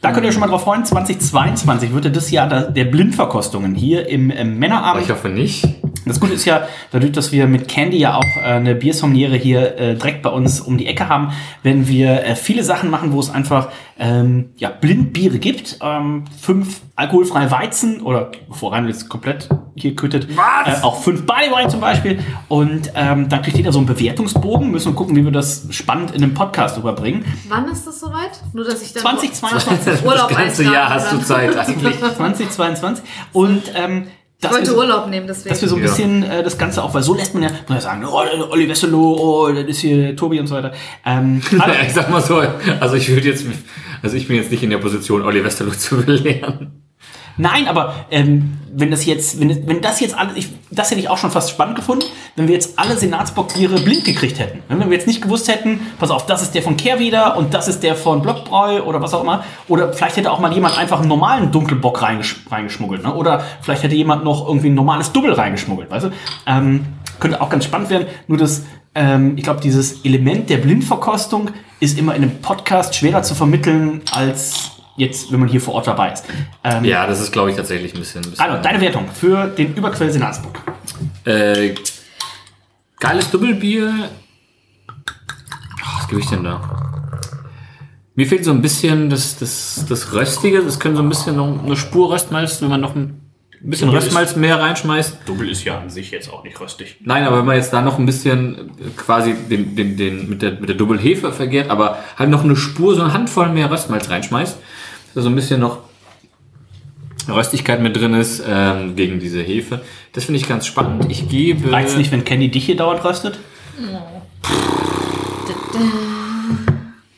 [0.00, 0.84] Da könnt ihr euch schon mal drauf freuen.
[0.84, 5.04] 2022 wird das Jahr der- Blindverkostungen hier im, im Männerabend.
[5.04, 5.66] ich hoffe nicht.
[6.06, 9.76] Das Gute ist ja, dadurch, dass wir mit Candy ja auch äh, eine Biersommeliere hier
[9.76, 11.32] äh, direkt bei uns um die Ecke haben,
[11.64, 13.68] werden wir äh, viele Sachen machen, wo es einfach
[13.98, 15.78] ähm, ja, Blindbiere gibt.
[15.82, 18.30] Ähm, fünf alkoholfreie Weizen oder
[18.62, 22.20] Reinhold jetzt komplett hier küttet, äh, auch fünf Barley Wine zum Beispiel.
[22.48, 24.70] Und ähm, dann kriegt jeder so einen Bewertungsbogen.
[24.70, 27.24] Müssen wir gucken, wie wir das spannend in einem Podcast überbringen.
[27.48, 28.40] Wann ist das soweit?
[28.52, 30.04] Nur, dass ich dann 2022.
[30.04, 31.98] Urlaub das ganze Jahr hast du Zeit eigentlich.
[31.98, 33.04] 2022.
[33.32, 34.06] Und ähm,
[34.40, 35.48] dass wollte so- Urlaub nehmen, deswegen.
[35.50, 35.88] dass wir so ein Ja.
[35.88, 38.68] bisschen äh, das Ganze auch, weil so lässt man ja, muss ja sagen, oh, Olli
[38.68, 40.72] Wesselow, oh, das ist hier Tobi und so weiter.
[41.04, 42.42] Ähm, aber, ich sag mal so,
[42.80, 43.44] also ich würde jetzt,
[44.02, 46.87] also ich bin jetzt nicht in der Position, Olli Westerlo zu belehren.
[47.38, 51.18] Nein, aber ähm, wenn das jetzt, wenn, wenn das jetzt alles, das hätte ich auch
[51.18, 52.04] schon fast spannend gefunden,
[52.36, 54.62] wenn wir jetzt alle Senatsbock-Biere blind gekriegt hätten.
[54.68, 57.68] Wenn wir jetzt nicht gewusst hätten, pass auf, das ist der von Kehrwieder und das
[57.68, 59.44] ist der von Blockbräu oder was auch immer.
[59.68, 63.02] Oder vielleicht hätte auch mal jemand einfach einen normalen Dunkelbock reingesch reingeschmuggelt.
[63.02, 63.14] Ne?
[63.14, 66.10] Oder vielleicht hätte jemand noch irgendwie ein normales Double reingeschmuggelt, weißt du?
[66.46, 66.86] Ähm,
[67.20, 68.06] könnte auch ganz spannend werden.
[68.28, 71.50] Nur das, ähm, ich glaube, dieses Element der Blindverkostung
[71.80, 75.86] ist immer in einem Podcast schwerer zu vermitteln als jetzt, wenn man hier vor Ort
[75.86, 76.24] dabei ist.
[76.64, 78.22] Ähm, Ja, das ist, glaube ich, tatsächlich ein bisschen.
[78.24, 80.60] Ein bisschen Also, deine Wertung für den Überquell Senatsbock.
[81.24, 81.74] Äh,
[83.00, 84.10] geiles Doppelbier.
[85.96, 86.60] Was gebe ich denn da?
[88.14, 90.62] Mir fehlt so ein bisschen das, das, das Röstige.
[90.62, 93.20] Das können so ein bisschen noch eine Spur Röstmalz, wenn man noch ein
[93.60, 95.18] bisschen Doppel ist- Röstmalz mehr reinschmeißt.
[95.26, 96.96] Double ist ja an sich jetzt auch nicht röstig.
[97.04, 100.52] Nein, aber wenn man jetzt da noch ein bisschen quasi den, den, den, mit der,
[100.58, 104.58] mit der Doppelhefe vergehrt, aber halt noch eine Spur, so eine Handvoll mehr Röstmalz reinschmeißt,
[105.18, 105.80] da so ein bisschen noch
[107.28, 109.82] Röstigkeit mit drin ist ähm, gegen diese Hefe.
[110.12, 111.10] Das finde ich ganz spannend.
[111.10, 111.70] Ich gebe.
[111.70, 113.38] Reizt nicht, wenn Candy dich hier dauernd röstet?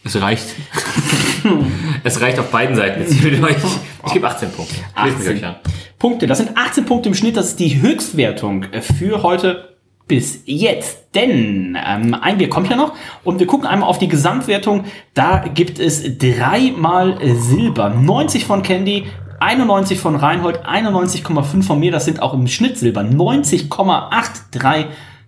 [0.02, 0.46] Es reicht.
[2.04, 3.02] es reicht auf beiden Seiten.
[3.02, 3.56] Jetzt euch.
[4.06, 4.74] Ich gebe 18 Punkte.
[5.04, 5.56] Lest mich 18 euch an.
[5.98, 6.26] Punkte.
[6.26, 7.36] Das sind 18 Punkte im Schnitt.
[7.36, 8.64] Das ist die Höchstwertung
[8.98, 9.69] für heute
[10.10, 11.14] bis jetzt.
[11.14, 14.84] Denn ähm, ein Bier kommt ja noch und wir gucken einmal auf die Gesamtwertung.
[15.14, 17.90] Da gibt es dreimal Silber.
[17.90, 19.06] 90 von Candy,
[19.38, 21.92] 91 von Reinhold, 91,5 von mir.
[21.92, 23.02] Das sind auch im Schnitt Silber.
[23.02, 24.86] 90,83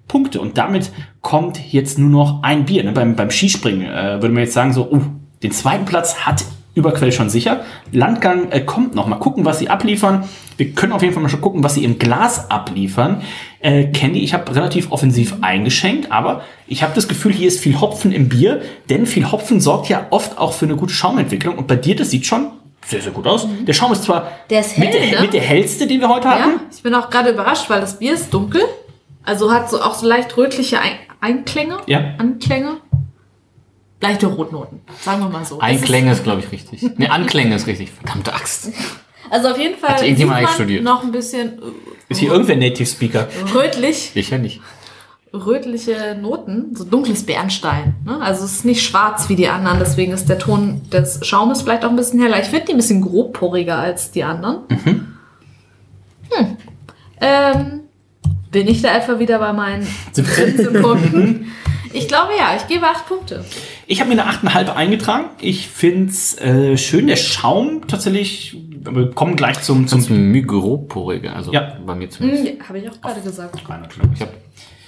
[0.09, 0.41] Punkte.
[0.41, 0.91] Und damit
[1.21, 2.83] kommt jetzt nur noch ein Bier.
[2.83, 2.91] Ne?
[2.91, 5.01] Beim, beim Skispringen äh, würde man jetzt sagen so, uh,
[5.45, 7.61] den zweiten Platz hat Überquell schon sicher.
[7.93, 9.07] Landgang äh, kommt noch.
[9.07, 10.25] Mal gucken, was sie abliefern.
[10.57, 13.23] Wir können auf jeden Fall mal schon gucken, was sie im Glas abliefern.
[13.61, 17.79] Äh, Candy, ich habe relativ offensiv eingeschenkt, aber ich habe das Gefühl, hier ist viel
[17.81, 21.59] Hopfen im Bier, denn viel Hopfen sorgt ja oft auch für eine gute Schaumentwicklung.
[21.59, 22.53] Und bei dir, das sieht schon
[22.87, 23.47] sehr, sehr gut aus.
[23.67, 25.27] Der Schaum ist zwar Der ist mit, hell, der, ne?
[25.27, 26.51] mit der hellste, den wir heute hatten.
[26.51, 28.63] Ja, ich bin auch gerade überrascht, weil das Bier ist dunkel.
[29.25, 31.79] Also hat so auch so leicht rötliche Ein Einklänge.
[31.87, 32.15] Ja.
[32.19, 32.79] Anklänge.
[34.03, 35.61] Leichte Rotnoten, sagen wir mal so.
[35.61, 36.83] Einklänge ist, glaube ich, richtig.
[36.99, 37.91] Ne, Anklänge ist richtig.
[37.93, 38.67] Verdammte Axt.
[38.67, 38.77] Ist,
[39.31, 40.83] also auf jeden Fall Hat sieht irgendjemand studiert?
[40.85, 41.53] noch ein bisschen
[42.09, 43.29] Ist hier irgendwer Native Speaker?
[43.55, 44.61] rötlich, Ich ja nicht.
[45.33, 47.95] rötliche Noten, so dunkles Bernstein.
[48.05, 48.21] Ne?
[48.21, 51.85] Also es ist nicht schwarz wie die anderen, deswegen ist der Ton des Schaumes vielleicht
[51.85, 52.41] auch ein bisschen heller.
[52.41, 54.59] Ich finde die ein bisschen grobporiger als die anderen.
[54.85, 55.07] Hm.
[57.21, 57.81] Ähm,
[58.51, 61.53] bin ich da etwa wieder bei meinen 17 Punkten?
[61.93, 63.45] Ich glaube ja, ich gebe acht Punkte.
[63.87, 65.25] Ich habe mir eine 8,5 eingetragen.
[65.41, 67.07] Ich find's äh, schön.
[67.07, 71.77] Der Schaum tatsächlich, wir kommen gleich zum, zum Zum Mygroporiger, also Ja.
[71.85, 72.47] bei mir zumindest.
[72.47, 73.55] Hm, Habe ich auch gerade gesagt.
[73.57, 74.33] Ich habe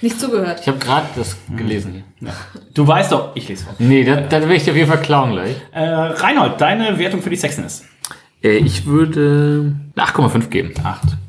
[0.01, 0.59] Nicht zugehört.
[0.61, 2.33] ich hab gerade das gelesen hier.
[2.73, 3.75] Du weißt doch, ich lese vor.
[3.79, 5.55] Nee, das, das will ich dir auf jeden Fall klauen gleich.
[5.71, 7.83] Äh, Reinhold, deine Wertung für die Sexiness?
[8.45, 10.73] Äh, ich würde eine 8,5 geben.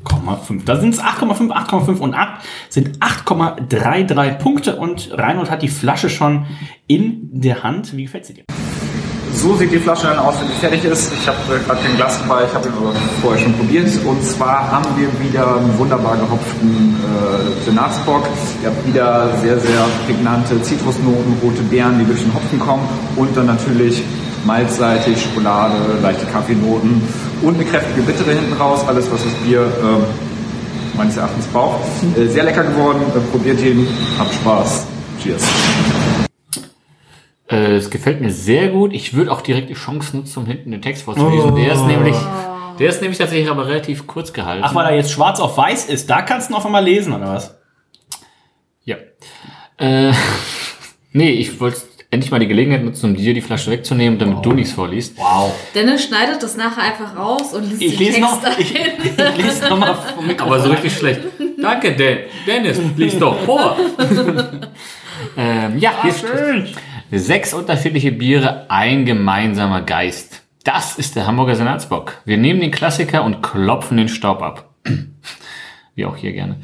[0.05, 0.61] 8,5.
[0.65, 6.09] Da sind es 8,5, 8,5 und 8 sind 8,33 Punkte und Reinhold hat die Flasche
[6.09, 6.45] schon
[6.85, 7.97] in der Hand.
[7.97, 8.43] Wie gefällt sie dir?
[9.33, 11.13] So sieht die Flasche dann aus, wenn sie fertig ist.
[11.13, 13.87] Ich habe äh, gerade kein Glas dabei, ich habe ihn aber vorher schon probiert.
[14.05, 18.27] Und zwar haben wir wieder einen wunderbar gehopften äh, Senatsbock.
[18.63, 22.87] Ihr habt wieder sehr, sehr prägnante Zitrusnoten, rote Beeren, die durch den Hopfen kommen.
[23.15, 24.03] Und dann natürlich
[24.47, 27.01] malzseitig, Schokolade, leichte Kaffeenoten
[27.43, 28.87] und eine kräftige Bittere hinten raus.
[28.87, 30.03] Alles, was das Bier ähm,
[30.95, 31.81] meines Erachtens braucht.
[32.17, 33.01] Äh, sehr lecker geworden.
[33.15, 33.85] Äh, probiert ihn.
[34.17, 34.87] Habt Spaß.
[35.21, 35.43] Cheers.
[37.49, 38.93] Äh, es gefällt mir sehr gut.
[38.93, 41.51] Ich würde auch direkt die Chance nutzen, um hinten den Text vorzulesen.
[41.51, 41.55] Oh.
[41.55, 42.15] Der ist nämlich,
[42.79, 44.63] der ist nämlich tatsächlich aber relativ kurz gehalten.
[44.65, 47.33] Ach, weil er jetzt schwarz auf weiß ist, da kannst du noch einmal lesen, oder
[47.33, 47.57] was?
[48.85, 48.95] Ja.
[49.77, 50.13] Äh,
[51.11, 54.53] nee, ich wollte endlich mal die Gelegenheit nutzen, um dir die Flasche wegzunehmen, damit du
[54.53, 55.17] nichts vorliest.
[55.17, 55.53] Wow.
[55.75, 59.35] Dennis schneidet das nachher einfach raus und liest Ich den lese Text noch- dahin.
[59.37, 60.53] Ich lese nochmal vom Mikrofon.
[60.53, 61.21] Aber so richtig schlecht.
[61.61, 62.79] Danke, Den Dennis.
[62.95, 63.75] Lies doch vor.
[65.37, 66.75] ähm, ja, hier steht.
[67.11, 70.41] Sechs unterschiedliche Biere, ein gemeinsamer Geist.
[70.63, 72.21] Das ist der Hamburger Senatsbock.
[72.25, 74.69] Wir nehmen den Klassiker und klopfen den Staub ab.
[75.95, 76.57] Wie auch hier gerne.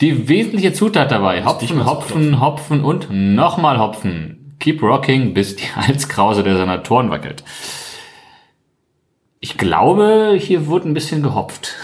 [0.00, 1.44] Die wesentliche Zutat dabei.
[1.44, 4.43] Hopfen, Hopfen, Hopfen und nochmal Hopfen.
[4.64, 7.44] Keep rocking, bis die Halskrause der Senatoren wackelt.
[9.38, 11.74] Ich glaube, hier wurde ein bisschen gehopft.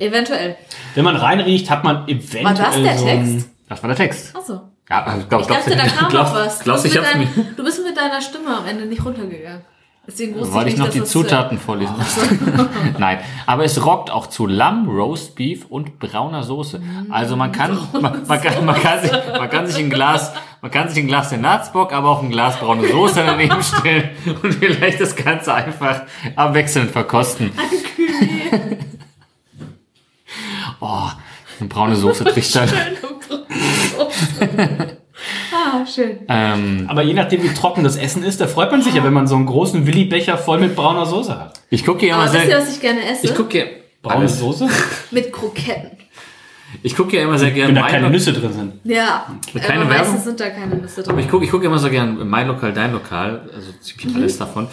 [0.00, 0.56] Eventuell.
[0.96, 3.50] Wenn man reinriecht, hat man eventuell War das der so Text?
[3.68, 4.34] Das war der Text.
[4.34, 4.60] Achso.
[4.90, 6.58] Ja, glaub, Ich dachte, da kam glaub, noch was.
[6.58, 7.26] Glaubst, du, ich bist mir.
[7.26, 9.62] dein, du bist mit deiner Stimme am Ende nicht runtergegangen.
[10.06, 11.94] Deswegen wusste Wollte ich nicht, noch die äh, Zutaten vorlesen.
[12.98, 16.80] Nein, aber es rockt auch zu Lamm, Roast Beef und brauner Soße.
[17.10, 20.70] Also man kann, man, man, kann, man, kann sich, man kann sich ein Glas, man
[20.70, 24.10] kann sich ein Glas Senatsbock, aber auch ein Glas braune Soße daneben stellen
[24.42, 26.02] und vielleicht das Ganze einfach
[26.36, 27.50] abwechselnd verkosten.
[30.78, 31.08] Oh,
[31.58, 32.72] eine braune Soße trichtert.
[34.56, 34.86] Ah,
[35.84, 36.18] schön.
[36.28, 39.12] Ähm, Aber je nachdem, wie trocken das Essen ist, da freut man sich ja, wenn
[39.12, 41.60] man so einen großen Willi-Becher voll mit brauner Soße hat.
[41.70, 43.26] ich gucke hier Aber immer wisst ihr, was ich gerne esse?
[43.26, 43.66] ich gucke hier,
[44.02, 44.38] Braune alles.
[44.38, 44.68] Soße?
[45.10, 45.90] Mit Kroketten.
[46.82, 48.72] Ich gucke hier immer sehr gerne Wenn da keine Lo- Nüsse drin sind.
[48.84, 50.06] Ja, Keine aber Werbung?
[50.06, 51.20] meistens sind da keine Nüsse Aber drin.
[51.24, 54.16] ich gucke ich guck immer so gern mein Lokal, dein Lokal, also ziemlich Mhm.
[54.22, 54.68] alles davon.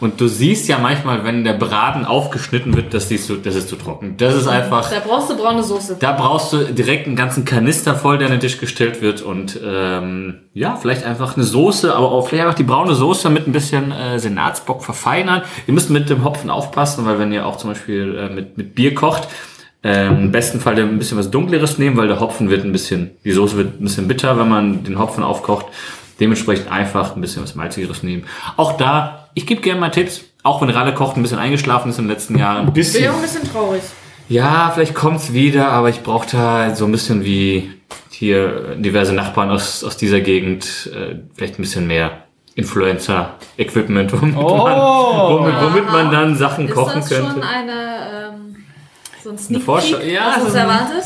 [0.00, 3.68] Und du siehst ja manchmal, wenn der Braten aufgeschnitten wird, das, siehst du, das ist
[3.68, 4.16] zu trocken.
[4.16, 5.96] Das ist einfach, Da brauchst du braune Soße.
[6.00, 9.22] da brauchst du direkt einen ganzen Kanister voll, der an den Tisch gestellt wird.
[9.22, 13.46] Und ähm, ja, vielleicht einfach eine Soße, aber auch vielleicht einfach die braune Soße mit
[13.46, 15.42] ein bisschen äh, Senatsbock verfeinern.
[15.66, 18.74] Ihr müsst mit dem Hopfen aufpassen, weil wenn ihr auch zum Beispiel äh, mit, mit
[18.74, 19.28] Bier kocht,
[19.86, 23.12] ähm, im besten Fall ein bisschen was Dunkleres nehmen, weil der Hopfen wird ein bisschen,
[23.24, 25.66] die Soße wird ein bisschen bitter, wenn man den Hopfen aufkocht.
[26.18, 28.24] Dementsprechend einfach ein bisschen was Malzigeres nehmen.
[28.56, 31.98] Auch da, ich gebe gerne mal Tipps, auch wenn Ralle kocht ein bisschen eingeschlafen ist
[31.98, 32.72] in den letzten Jahren.
[32.72, 33.82] Bin ja auch ein bisschen traurig.
[34.28, 37.70] Ja, vielleicht kommt's wieder, aber ich brauche da so ein bisschen wie
[38.10, 42.10] hier diverse Nachbarn aus, aus dieser Gegend, äh, vielleicht ein bisschen mehr
[42.54, 44.56] Influencer-Equipment, womit, Oh.
[44.64, 44.74] man,
[45.30, 47.30] womit, womit man dann Sachen Ist kochen das könnte.
[47.32, 48.45] schon eine, ähm,
[49.26, 51.04] so ein Sneak Vorschau- Peek, ja, was uns erwartet?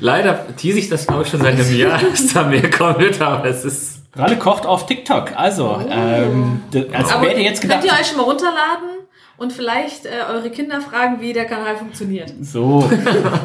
[0.00, 3.20] Leider tease ich das, glaube ich, schon seit einem Jahr, dass da mehr kommen wird,
[3.20, 4.02] aber es ist...
[4.16, 5.32] Ralle kocht auf TikTok.
[5.36, 7.16] Also, ähm, d- als Oh.
[7.16, 7.80] Aber hätte jetzt gedacht.
[7.82, 8.88] könnt ihr euch schon mal runterladen
[9.36, 12.32] und vielleicht äh, eure Kinder fragen, wie der Kanal funktioniert?
[12.40, 12.90] So.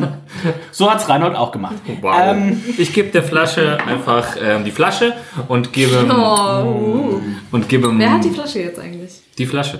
[0.71, 1.75] so hat's Reinhold auch gemacht.
[2.01, 2.15] Wow.
[2.17, 5.13] Ähm, ich gebe der Flasche einfach ähm, die Flasche
[5.49, 6.05] und gebe...
[6.09, 7.21] Oh, uh.
[7.51, 9.21] Und gebe Wer hat die Flasche jetzt eigentlich?
[9.37, 9.79] Die Flasche.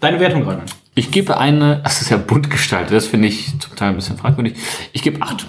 [0.00, 0.70] Deine Wertung, Reinhold?
[0.94, 4.16] Ich gebe eine, das ist ja bunt gestaltet, das finde ich zum Teil ein bisschen
[4.16, 4.54] fragwürdig.
[4.92, 5.46] Ich gebe 8.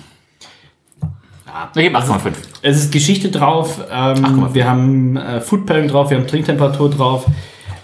[1.76, 2.32] Ich gebe 8,5.
[2.64, 7.26] Es ist Geschichte drauf, ähm, wir haben äh, Food Pairing drauf, wir haben Trinktemperatur drauf.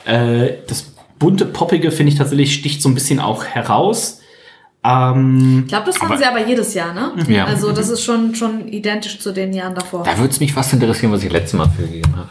[0.06, 4.20] Äh, das bunte, poppige finde ich tatsächlich sticht so ein bisschen auch heraus.
[4.84, 7.14] Ähm, Ich glaube, das haben sie aber jedes Jahr, ne?
[7.28, 7.46] Ja.
[7.46, 10.04] Also das ist schon, schon identisch zu den Jahren davor.
[10.04, 12.30] Da würde es mich fast interessieren, was ich letztes Mal für gegeben habe.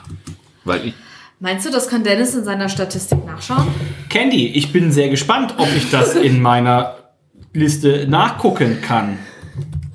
[0.64, 0.94] Weil ich.
[1.42, 3.66] Meinst du, das kann Dennis in seiner Statistik nachschauen?
[4.10, 6.96] Candy, ich bin sehr gespannt, ob ich das in meiner
[7.54, 9.18] Liste nachgucken kann.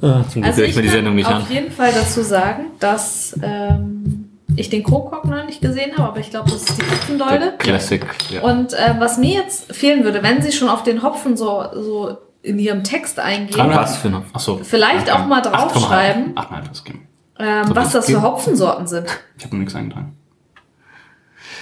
[0.01, 5.45] zum Also ich kann auf jeden Fall dazu sagen, dass ähm, ich den Krokok noch
[5.45, 7.53] nicht gesehen habe, aber ich glaube, das ist die Hopfendolde.
[7.59, 8.03] Classic.
[8.31, 8.41] Ja.
[8.41, 12.17] Und äh, was mir jetzt fehlen würde, wenn sie schon auf den Hopfen so, so
[12.41, 14.23] in ihrem Text eingehen, Was für eine?
[14.33, 14.59] Achso.
[14.63, 17.07] vielleicht auch mal draufschreiben, 8,5 das geben.
[17.37, 18.21] ähm, So, was das für.
[18.23, 19.05] Hopfensorten sind.
[19.37, 20.15] Ich habe noch nichts eingetragen.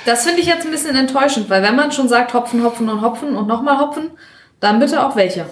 [0.06, 3.02] Das finde ich jetzt ein bisschen enttäuschend, weil wenn man schon sagt Hopfen, Hopfen und
[3.02, 4.12] Hopfen und nochmal Hopfen,
[4.60, 5.46] dann bitte auch welche.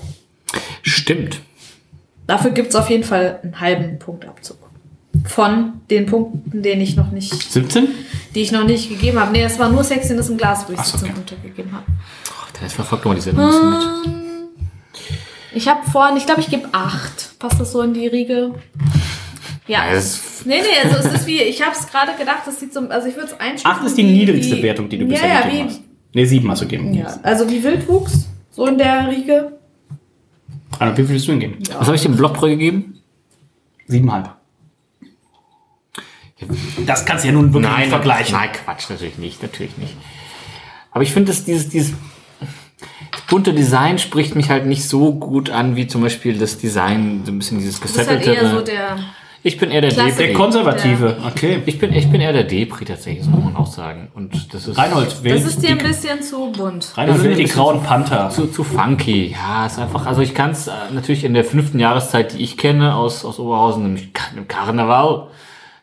[0.82, 1.40] Stimmt.
[2.28, 4.58] Dafür gibt es auf jeden Fall einen halben Punktabzug.
[5.26, 7.88] Von den Punkten, den ich noch nicht, 17?
[8.34, 9.32] die ich noch nicht gegeben habe.
[9.32, 11.16] Nee, das war nur Sexiness im Glas, wo ich Ach so, 17 okay.
[11.16, 11.86] Punkte gegeben habe.
[12.58, 13.84] Dennis verfolgt mal die Sendung ein bisschen mit.
[14.06, 14.48] Ähm,
[15.54, 17.40] Ich habe vorhin, ich glaube, ich gebe 8.
[17.40, 18.54] Passt das so in die Riege?
[19.72, 19.94] Ja.
[19.94, 20.02] Ja,
[20.44, 23.08] Nee, nee, also es ist wie, ich habe es gerade gedacht, das sieht so, also
[23.08, 23.78] ich würde es einstufen.
[23.78, 25.82] 8 ist die wie- niedrigste wie- Wertung, die du ja, bisher ja, gegeben wie, hast.
[26.14, 26.94] Ne, 7 hast du gegeben.
[26.94, 29.58] Ja, also wie Wildwuchs, so in der Riege.
[30.80, 31.58] Also, wie viel willst du ihm geben?
[31.78, 33.00] Was habe ich dem Blockbräu gegeben?
[33.88, 34.30] 7,5.
[36.88, 38.36] Das kannst du ja nun wirklich nicht vergleichen.
[38.36, 39.96] Nein, Quatsch, natürlich nicht, natürlich nicht.
[40.92, 41.94] Aber ich finde, dass dieses, dieses
[43.12, 47.22] das bunte Design spricht mich halt nicht so gut an, wie zum Beispiel das Design,
[47.26, 48.42] so ein bisschen dieses Das ist halt gesettelte.
[48.44, 48.98] eher so der.
[49.44, 50.18] Ich bin eher der Klassik.
[50.18, 50.28] Depri.
[50.28, 51.62] Der Konservative, okay.
[51.66, 54.12] Ich bin, ich bin eher der Depri tatsächlich, das muss man auch sagen.
[54.14, 54.78] Und das ist.
[54.78, 56.96] Reinhold, wählt Das ist dir ein bisschen zu bunt.
[56.96, 58.30] Reinhold wählt die grauen Panther.
[58.30, 59.28] Zu, zu funky.
[59.32, 62.58] Ja, ist einfach, also ich kann es äh, natürlich in der fünften Jahreszeit, die ich
[62.58, 65.28] kenne aus, aus Oberhausen, nämlich im Karneval.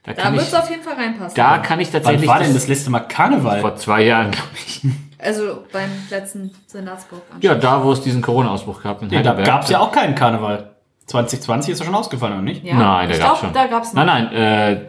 [0.05, 1.35] Da Da kann wird es auf jeden Fall reinpassen.
[1.37, 2.29] da kann ich Wann tatsächlich.
[2.29, 3.61] war denn das letzte Mal Karneval?
[3.61, 4.83] Vor zwei Jahren, glaube ich.
[5.19, 7.23] Also beim letzten Senatsburg.
[7.41, 10.15] Ja, da, wo es diesen Corona-Ausbruch gab in Nee, da gab es ja auch keinen
[10.15, 10.71] Karneval.
[11.09, 12.65] 2020 ist er schon ausgefallen, oder nicht?
[12.65, 13.53] Ja, Nein, der gab's glaub, schon.
[13.55, 14.05] da gab's noch.
[14.05, 14.87] Nein, nein,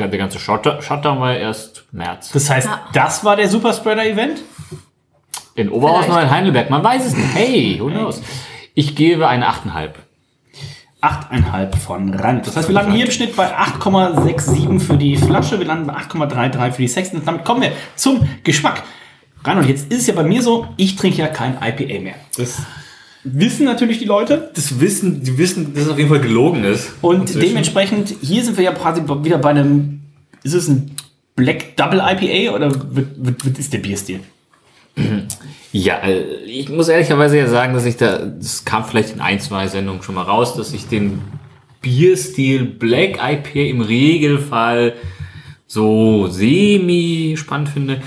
[0.00, 2.30] äh, der ganze Shutdown war erst März.
[2.32, 2.80] Das heißt, Ah.
[2.92, 4.40] das war der Superspreader-Event?
[5.54, 7.34] In Oberhausen oder in Heidelberg, man weiß es nicht.
[7.34, 8.22] Hey, who knows?
[8.74, 9.90] Ich gebe eine 8,5.
[11.00, 12.46] 8,5 von Rand.
[12.46, 15.94] Das heißt, wir landen hier im Schnitt bei 8,67 für die Flasche, wir landen bei
[15.94, 17.22] 8,33 für die Sexton.
[17.24, 18.82] Damit kommen wir zum Geschmack.
[19.44, 22.14] Reinhold, jetzt ist es ja bei mir so, ich trinke ja kein IPA mehr.
[22.36, 22.62] Das
[23.34, 24.50] wissen natürlich die Leute.
[24.54, 26.92] Das Wissen, die wissen, dass es auf jeden Fall gelogen ist.
[27.02, 30.00] Und dementsprechend, hier sind wir ja quasi wieder bei einem,
[30.42, 30.92] ist es ein
[31.36, 34.20] Black Double IPA oder wird, ist der Bierstil?
[35.72, 36.00] Ja,
[36.44, 40.02] ich muss ehrlicherweise ja sagen, dass ich da, das kam vielleicht in ein, zwei Sendungen
[40.02, 41.20] schon mal raus, dass ich den
[41.80, 44.94] Bierstil Black IPA im Regelfall
[45.66, 48.00] so semi spannend finde.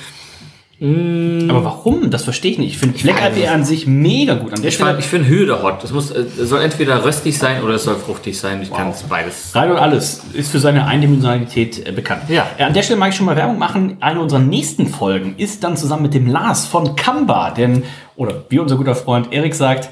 [0.83, 2.09] Aber warum?
[2.09, 2.71] Das verstehe ich nicht.
[2.71, 4.51] Ich finde Black IPA an sich mega gut.
[4.53, 5.83] An der Ich, Stelle ich finde der Hot.
[5.83, 8.63] Das muss, äh, es soll entweder röstig sein oder es soll fruchtig sein.
[8.63, 9.51] Ich kann es beides.
[9.53, 12.23] Rein und alles ist für seine Eindimensionalität äh, bekannt.
[12.29, 12.47] Ja.
[12.57, 13.97] Äh, an der Stelle mag ich schon mal Werbung machen.
[13.99, 17.83] Eine unserer nächsten Folgen ist dann zusammen mit dem Lars von Kamba, denn,
[18.15, 19.91] oder wie unser guter Freund Erik sagt,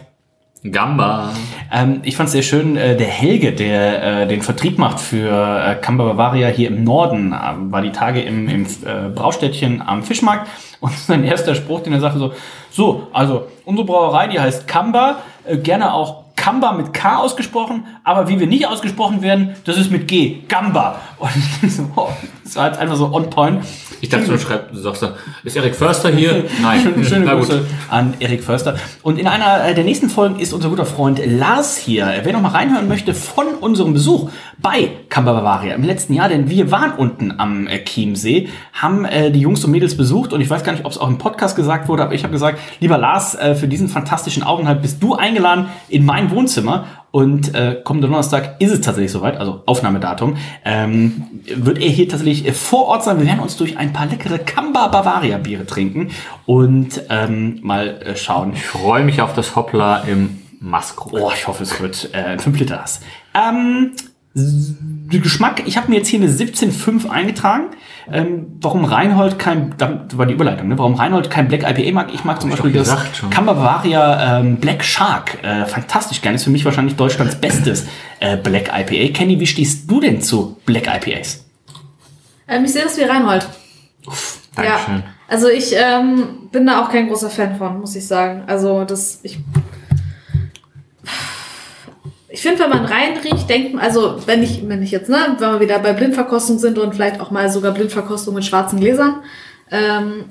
[0.63, 1.33] Gamba.
[1.71, 5.29] ähm, ich fand es sehr schön, äh, der Helge, der äh, den Vertrieb macht für
[5.29, 10.03] äh, Kamba Bavaria hier im Norden, äh, war die Tage im, im äh, Braustädtchen am
[10.03, 10.49] Fischmarkt
[10.79, 12.33] und sein erster Spruch, den er sagte so,
[12.71, 18.29] so, also unsere Brauerei, die heißt Kamba, äh, gerne auch Kamba mit K ausgesprochen, aber
[18.29, 20.99] wie wir nicht ausgesprochen werden, das ist mit G, Gamba.
[21.19, 21.31] Und
[21.61, 22.07] ich so, oh,
[22.43, 23.63] das war jetzt einfach so on point.
[24.01, 25.05] Ich dachte, du schreibst, du sagst
[25.43, 26.45] ist Erik Förster hier?
[26.61, 27.03] Nein.
[27.03, 27.47] Schöne Na gut.
[27.49, 28.77] Grüße an Erik Förster.
[29.03, 32.09] Und in einer äh, der nächsten Folgen ist unser guter Freund Lars hier.
[32.23, 36.49] Wer noch mal reinhören möchte von unserem Besuch bei Kamba Bavaria im letzten Jahr, denn
[36.49, 40.49] wir waren unten am äh, Chiemsee, haben äh, die Jungs und Mädels besucht und ich
[40.49, 42.97] weiß gar nicht, ob es auch im Podcast gesagt wurde, aber ich habe gesagt, lieber
[42.97, 48.61] Lars, für diesen fantastischen Aufenthalt bist du eingeladen in mein Wohnzimmer und äh, kommenden Donnerstag
[48.61, 51.25] ist es tatsächlich soweit, also Aufnahmedatum, ähm,
[51.55, 53.19] wird er hier tatsächlich äh, vor Ort sein.
[53.19, 56.11] Wir werden uns durch ein paar leckere Kamba Bavaria Biere trinken
[56.45, 58.53] und ähm, mal äh, schauen.
[58.53, 61.17] Ich freue mich auf das Hoppla im Maskro.
[61.17, 63.01] Oh, ich hoffe, es wird äh, ein 5 Liter Hass.
[63.33, 63.93] Ähm,
[65.09, 67.71] Geschmack, ich habe mir jetzt hier eine 17,5 eingetragen.
[68.11, 70.77] Ähm, warum Reinhold kein, das war die Überleitung, ne?
[70.77, 72.13] warum Reinhold kein Black IPA mag.
[72.13, 73.29] Ich mag zum ich Beispiel das gesagt schon.
[73.31, 75.43] Kamba Bavaria ähm, Black Shark.
[75.43, 76.35] Äh, fantastisch gern.
[76.35, 77.87] Ist für mich wahrscheinlich Deutschlands bestes
[78.19, 79.13] äh, Black IPA.
[79.13, 81.45] Kenny, wie stehst du denn zu Black IPAs?
[82.47, 83.47] Ähm, ich sehe das wie Reinhold.
[84.55, 84.95] Dankeschön.
[84.95, 88.43] Ja, also ich ähm, bin da auch kein großer Fan von, muss ich sagen.
[88.47, 89.39] Also das, ich,
[92.31, 95.53] ich finde, wenn man reinriecht, denkt man, also wenn ich, wenn ich jetzt, ne, wenn
[95.53, 99.21] wir wieder bei Blindverkostung sind und vielleicht auch mal sogar Blindverkostung mit schwarzen Gläsern,
[99.71, 100.25] ähm,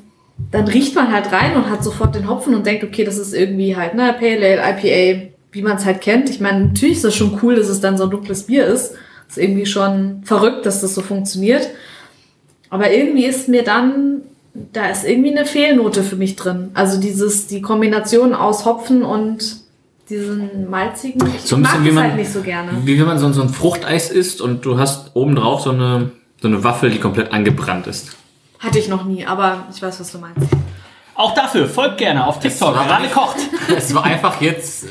[0.53, 3.35] dann riecht man halt rein und hat sofort den Hopfen und denkt, okay, das ist
[3.35, 6.31] irgendwie halt, ne, Pale Ale, IPA, wie man es halt kennt.
[6.31, 8.95] Ich meine, natürlich ist das schon cool, dass es dann so ein dunkles Bier ist.
[9.29, 11.69] ist irgendwie schon verrückt, dass das so funktioniert.
[12.70, 14.23] Aber irgendwie ist mir dann,
[14.73, 16.70] da ist irgendwie eine Fehlnote für mich drin.
[16.75, 19.68] Also dieses, die Kombination aus Hopfen und
[20.10, 22.70] diesen malzigen, ich So ein mag bisschen wie es man, halt nicht so gerne.
[22.85, 26.10] wie wenn man so, so ein Fruchteis isst und du hast obendrauf so eine,
[26.40, 28.16] so eine Waffel, die komplett angebrannt ist.
[28.59, 30.40] Hatte ich noch nie, aber ich weiß, was du meinst.
[31.14, 32.76] Auch dafür folgt gerne auf TikTok.
[32.76, 33.36] Ralle kocht.
[33.76, 34.89] Es war einfach jetzt äh,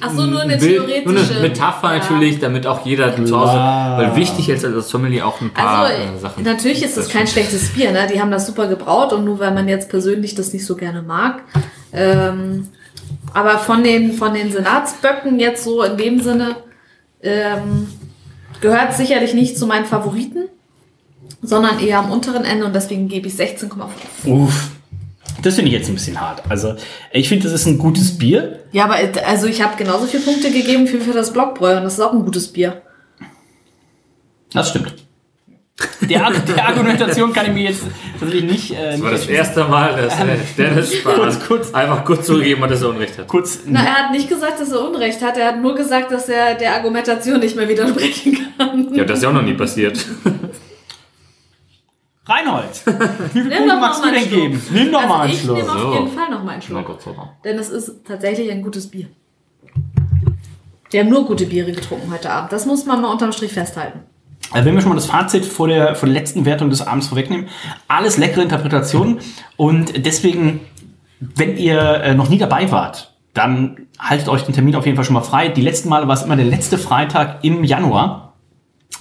[0.00, 1.12] Ach so, nur eine ein Bild- theoretische.
[1.12, 1.98] nur eine Metapher Ja.
[1.98, 5.92] natürlich, damit auch jeder zu Hause, weil wichtig ist als Sommelier auch ein paar Also,
[5.94, 6.42] äh, Sachen.
[6.42, 8.08] natürlich ist das kein schlechtes Bier, ne?
[8.12, 11.02] Die haben das super gebraut und nur weil man jetzt persönlich das nicht so gerne
[11.02, 11.42] mag.
[11.92, 12.68] Ähm,
[13.34, 16.56] aber von den, von den Senatsböcken jetzt so in dem Sinne
[17.22, 17.88] ähm,
[18.60, 20.48] gehört sicherlich nicht zu meinen Favoriten,
[21.40, 23.70] sondern eher am unteren Ende und deswegen gebe ich 16,5.
[24.26, 24.70] Uff.
[25.42, 26.42] Das finde ich jetzt ein bisschen hart.
[26.48, 26.76] Also,
[27.10, 28.60] ich finde, das ist ein gutes Bier.
[28.70, 28.96] Ja, aber
[29.26, 32.12] also ich habe genauso viele Punkte gegeben für, für das Blockbräu und das ist auch
[32.12, 32.82] ein gutes Bier.
[34.52, 34.94] Das stimmt.
[36.02, 37.84] Der, der Argumentation kann ich mir jetzt
[38.20, 38.70] tatsächlich nicht.
[38.72, 42.62] Äh, Das war das erste Mal, dass äh, Dennis Spahn kurz, kurz, einfach kurz zugegeben
[42.62, 43.26] hat, dass er Unrecht hat.
[43.26, 43.60] kurz.
[43.66, 46.54] Na, er hat nicht gesagt, dass er Unrecht hat, er hat nur gesagt, dass er
[46.54, 48.94] der Argumentation nicht mehr widersprechen kann.
[48.94, 50.04] Ja, das ist ja auch noch nie passiert.
[52.24, 52.82] Reinhold,
[53.34, 54.42] wie Nimm Punkte magst du mal denn einen Schluck.
[54.42, 54.62] geben?
[54.70, 55.56] Nimm doch also mal einen ich Schluck.
[55.56, 55.92] nehme auf So.
[55.94, 56.86] jeden Fall noch mal einen Schluck.
[56.86, 57.28] Gott sei Dank.
[57.44, 59.06] Denn es ist tatsächlich ein gutes Bier.
[60.90, 62.52] Wir haben nur gute Biere getrunken heute Abend.
[62.52, 64.00] Das muss man mal unterm Strich festhalten.
[64.52, 67.06] Also wenn wir schon mal das Fazit vor der, vor der letzten Wertung des Abends
[67.08, 67.46] vorwegnehmen,
[67.88, 69.18] alles leckere Interpretationen
[69.56, 70.60] und deswegen,
[71.20, 75.04] wenn ihr äh, noch nie dabei wart, dann haltet euch den Termin auf jeden Fall
[75.04, 75.48] schon mal frei.
[75.48, 78.34] Die letzten Male war es immer der letzte Freitag im Januar,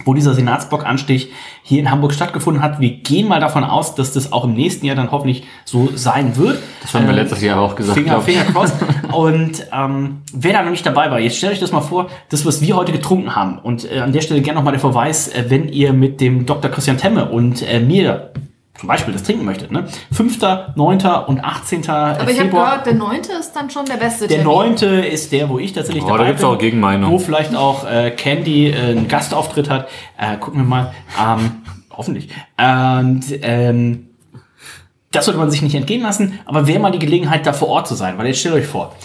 [0.06, 1.32] wo dieser Senatsbock-Anstich
[1.64, 2.80] hier in Hamburg stattgefunden hat.
[2.80, 6.38] Wir gehen mal davon aus, dass das auch im nächsten Jahr dann hoffentlich so sein
[6.38, 6.60] wird.
[6.82, 8.22] Das haben wir Ähm, letztes Jahr auch gesagt, Finger.
[8.22, 8.76] Finger crossed.
[9.14, 12.46] Und ähm, wer da noch nicht dabei war, jetzt stellt euch das mal vor, das,
[12.46, 13.60] was wir heute getrunken haben.
[13.60, 16.70] Und äh, an der Stelle gerne nochmal der Verweis, äh, wenn ihr mit dem Dr.
[16.72, 18.32] Christian Temme und äh, mir
[18.80, 19.72] zum Beispiel das trinken möchtet.
[19.72, 19.86] Ne?
[20.12, 20.40] 5.,
[20.76, 20.98] 9.
[21.28, 21.88] und 18.
[21.88, 24.54] Aber ich habe gehört, der neunte ist dann schon der beste Der Termin.
[24.54, 26.50] neunte ist der, wo ich tatsächlich Oh, da dabei gibt's bin.
[26.50, 27.12] auch Gegenmeinung.
[27.12, 29.88] Wo vielleicht auch äh, Candy äh, einen Gastauftritt hat.
[30.18, 30.94] Äh, gucken wir mal.
[31.22, 31.62] Ähm,
[31.96, 32.30] hoffentlich.
[32.58, 34.08] Und ähm,
[35.12, 36.40] das sollte man sich nicht entgehen lassen.
[36.46, 38.18] Aber wäre mal die Gelegenheit, da vor Ort zu sein.
[38.18, 38.96] Weil jetzt stellt euch vor,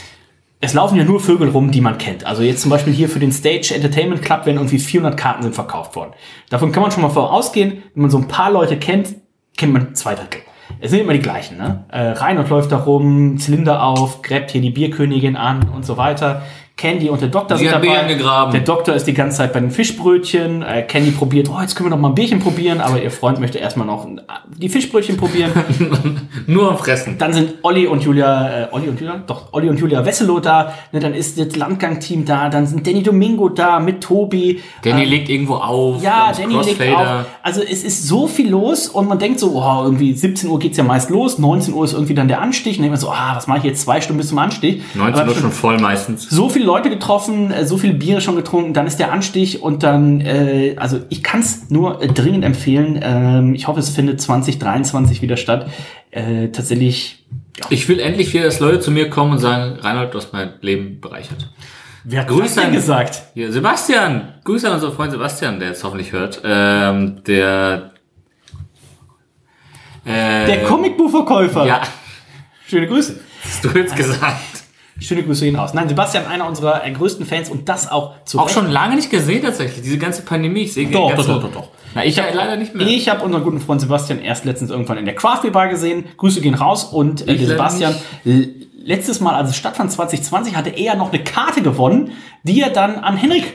[0.61, 2.25] es laufen ja nur Vögel rum, die man kennt.
[2.25, 5.55] Also jetzt zum Beispiel hier für den Stage Entertainment Club werden irgendwie 400 Karten sind
[5.55, 6.13] verkauft worden.
[6.49, 9.17] Davon kann man schon mal vorausgehen, wenn man so ein paar Leute kennt,
[9.57, 10.41] kennt man zwei Drittel.
[10.81, 11.85] Es sind immer die gleichen, ne?
[11.89, 16.43] Äh, Reinhold läuft da rum, Zylinder auf, gräbt hier die Bierkönigin an und so weiter.
[16.79, 17.99] Candy und der Doktor Sie sind dabei.
[18.01, 18.53] angegraben.
[18.53, 20.61] Der Doktor ist die ganze Zeit bei den Fischbrötchen.
[20.63, 23.41] Äh, Candy probiert, oh, jetzt können wir noch mal ein Bierchen probieren, aber ihr Freund
[23.41, 24.11] möchte erstmal noch äh,
[24.59, 25.53] die Fischbrötchen probieren.
[26.47, 27.17] Nur am Fressen.
[27.17, 30.75] Dann sind Olli und Julia, äh, Olli und Julia, doch, Olli und Julia Wesselow da,
[30.93, 34.61] ne, dann ist das Landgang-Team da, dann sind Danny Domingo da mit Tobi.
[34.83, 36.03] Danny Ähm, legt irgendwo auf.
[36.03, 37.21] ja, Danny legt Crossfader.
[37.21, 37.27] auf.
[37.43, 40.77] Also es ist so viel los und man denkt so, oh, irgendwie 17 Uhr geht's
[40.77, 42.77] ja meist los, 19 Uhr ist irgendwie dann der Anstich.
[42.79, 44.83] Und dann denkt man so, ah, was mache ich jetzt zwei Stunden bis zum Anstich?
[44.95, 46.29] 19 Aber Uhr schon voll meistens.
[46.29, 49.83] so viele Leute getroffen, äh, so viele Biere schon getrunken, dann ist der Anstich und
[49.83, 53.01] dann, äh, also ich kann es nur äh, dringend empfehlen.
[53.03, 55.69] Ähm, ich hoffe, es findet 2023 wieder statt.
[56.11, 57.25] Äh, tatsächlich,
[57.71, 60.51] Ich will endlich wieder, dass Leute zu mir kommen und sagen, Reinhold, du hast mein
[60.61, 61.51] Leben bereichert.
[62.05, 63.23] wer hat Grüß das denn gesagt?
[63.35, 66.41] Ja, Sebastian, Grüße an unseren Freund Sebastian, der jetzt hoffentlich hört.
[66.45, 67.93] Ähm, der
[70.05, 71.67] äh, Der Comicbuchverkäufer.
[71.67, 71.83] Ja,
[72.69, 73.21] Schöne Grüße.
[73.45, 74.56] hast du jetzt gesagt.
[75.01, 75.75] Schöne Grüße hinaus.
[75.75, 78.55] Nein, Sebastian, einer unserer äh, größten Fans und das auch zu Auch Recht.
[78.55, 80.63] schon lange nicht gesehen tatsächlich, diese ganze Pandemie.
[80.63, 81.69] Ich sehe Doch, doch, doch, doch, doch.
[81.95, 82.87] Na, ich hab, leider nicht mehr.
[82.87, 86.05] Ich habe unseren guten Freund Sebastian erst letztens irgendwann in der Craft Bar gesehen.
[86.17, 87.95] Grüße gehen raus und äh, Ich Sebastian
[88.87, 92.13] letztes Mal, als es stattfand 2020, hatte er noch eine Karte gewonnen,
[92.45, 93.55] die er dann an Henrik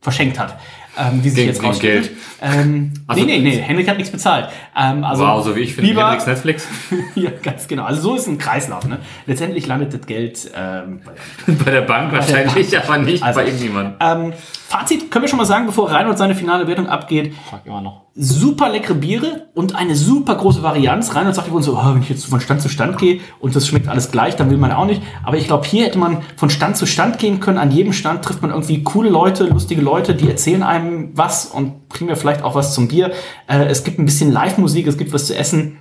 [0.00, 0.58] verschenkt hat.
[0.98, 2.04] Ähm, wie sich Gegen- jetzt gegen rausstellt.
[2.08, 2.16] Geld.
[2.40, 4.48] Ähm, Also- nee, nee, nee, Henrik hat nichts bezahlt.
[4.74, 6.66] Ähm, also wow, so wie ich finde, lieber- Henriks Netflix.
[7.14, 7.84] ja, ganz genau.
[7.84, 8.86] Also so ist ein Kreislauf.
[8.86, 8.98] Ne?
[9.26, 11.00] Letztendlich landet das Geld ähm,
[11.46, 13.94] bei bei der Bank wahrscheinlich, aber nicht Also- bei irgendjemandem.
[14.00, 14.32] ähm,
[14.68, 17.34] Fazit können wir schon mal sagen, bevor Reinhold seine finale Wertung abgeht.
[17.50, 18.05] Frag immer noch.
[18.18, 21.14] Super leckere Biere und eine super große Varianz.
[21.14, 23.66] Reinhold sagt übrigens so, oh, wenn ich jetzt von Stand zu Stand gehe und das
[23.66, 25.02] schmeckt alles gleich, dann will man auch nicht.
[25.22, 27.58] Aber ich glaube, hier hätte man von Stand zu Stand gehen können.
[27.58, 31.90] An jedem Stand trifft man irgendwie coole Leute, lustige Leute, die erzählen einem was und
[31.90, 33.12] bringen mir vielleicht auch was zum Bier.
[33.48, 35.78] Äh, es gibt ein bisschen Live-Musik, es gibt was zu essen.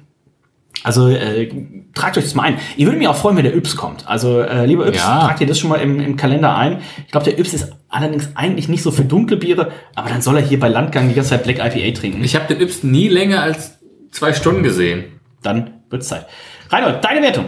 [0.84, 1.50] Also äh,
[1.96, 2.58] tragt euch das mal ein.
[2.78, 4.08] Ich würde mich auch freuen, wenn der Yps kommt.
[4.08, 5.26] Also äh, lieber Yps, Ja.
[5.26, 6.82] tragt ihr das schon mal im, im Kalender ein.
[7.06, 10.36] Ich glaube, der Yps ist allerdings eigentlich nicht so für dunkle Biere, aber dann soll
[10.38, 12.24] er hier bei Landgang die ganze Zeit Black IPA trinken.
[12.24, 13.78] Ich habe den Yps nie länger als
[14.12, 15.06] zwei Stunden gesehen.
[15.42, 16.26] dann wird Zeit.
[16.70, 17.46] Reinhold, deine Wertung.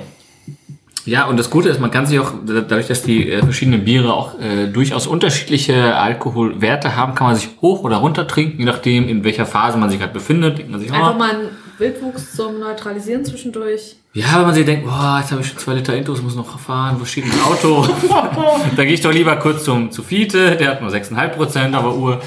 [1.06, 4.14] Ja, und das Gute ist, man kann sich auch, dadurch, dass die äh, verschiedenen Biere
[4.14, 9.08] auch äh, durchaus unterschiedliche Alkoholwerte haben, kann man sich hoch oder runter trinken, je nachdem,
[9.08, 10.58] in welcher Phase man sich gerade befindet.
[10.58, 13.96] Denkt man sich, Einfach oh, mal einen Wildwuchs zum Neutralisieren zwischendurch.
[14.14, 16.58] ja, wenn man sich denkt, boah, jetzt habe ich schon zwei Liter Intus, muss noch
[16.60, 17.88] fahren, wo steht mein Auto?
[18.76, 21.84] da gehe ich doch lieber kurz zum, zu Fiete, der hat nur 6,5 Prozent auf
[21.84, 22.22] der Uhr.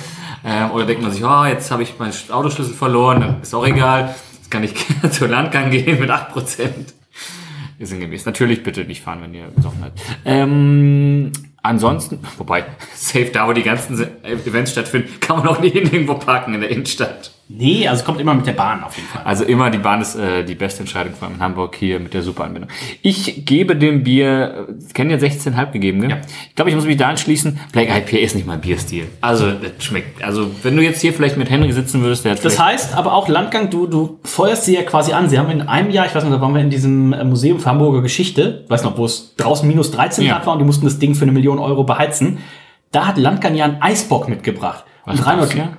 [0.45, 3.67] Ähm, oder denkt man sich, oh, jetzt habe ich meinen Autoschlüssel verloren, dann ist auch
[3.67, 4.15] egal.
[4.37, 4.75] Jetzt kann ich
[5.11, 6.95] zur Landgang gehen mit 8 Prozent.
[7.81, 8.27] Sinngemäß.
[8.27, 9.93] Natürlich bitte nicht fahren, wenn ihr besoffen seid.
[10.25, 11.33] Ähm,
[11.63, 12.65] ansonsten, wobei,
[12.95, 16.71] safe da, wo die ganzen Events stattfinden, kann man auch nicht irgendwo parken in der
[16.71, 17.33] Innenstadt.
[17.53, 19.23] Nee, also kommt immer mit der Bahn auf jeden Fall.
[19.25, 22.15] Also immer, die Bahn ist äh, die beste Entscheidung, vor allem in Hamburg hier mit
[22.15, 22.71] der super Anbindung.
[23.03, 26.11] Ich gebe dem Bier, kennen ja 16,5 gegeben, gell?
[26.11, 26.19] Ja.
[26.49, 27.59] Ich glaube, ich muss mich da anschließen.
[27.73, 29.07] Black IPA ist nicht mein Bierstil.
[29.21, 30.23] Also, das schmeckt.
[30.23, 33.15] Also, wenn du jetzt hier vielleicht mit Henry sitzen würdest, der hat Das heißt aber
[33.15, 35.29] auch Landgang, du, du feuerst sie ja quasi an.
[35.29, 37.59] Sie haben in einem Jahr, ich weiß nicht, da waren wir in diesem äh, Museum
[37.59, 40.35] für Hamburger Geschichte, weiß noch, wo es draußen minus 13 Ja.
[40.35, 42.39] Grad war und die mussten das Ding für eine Million Euro beheizen.
[42.93, 44.85] Da hat Landgang ja einen Eisbock mitgebracht.
[45.05, 45.77] Was und Reinhold, das, ja?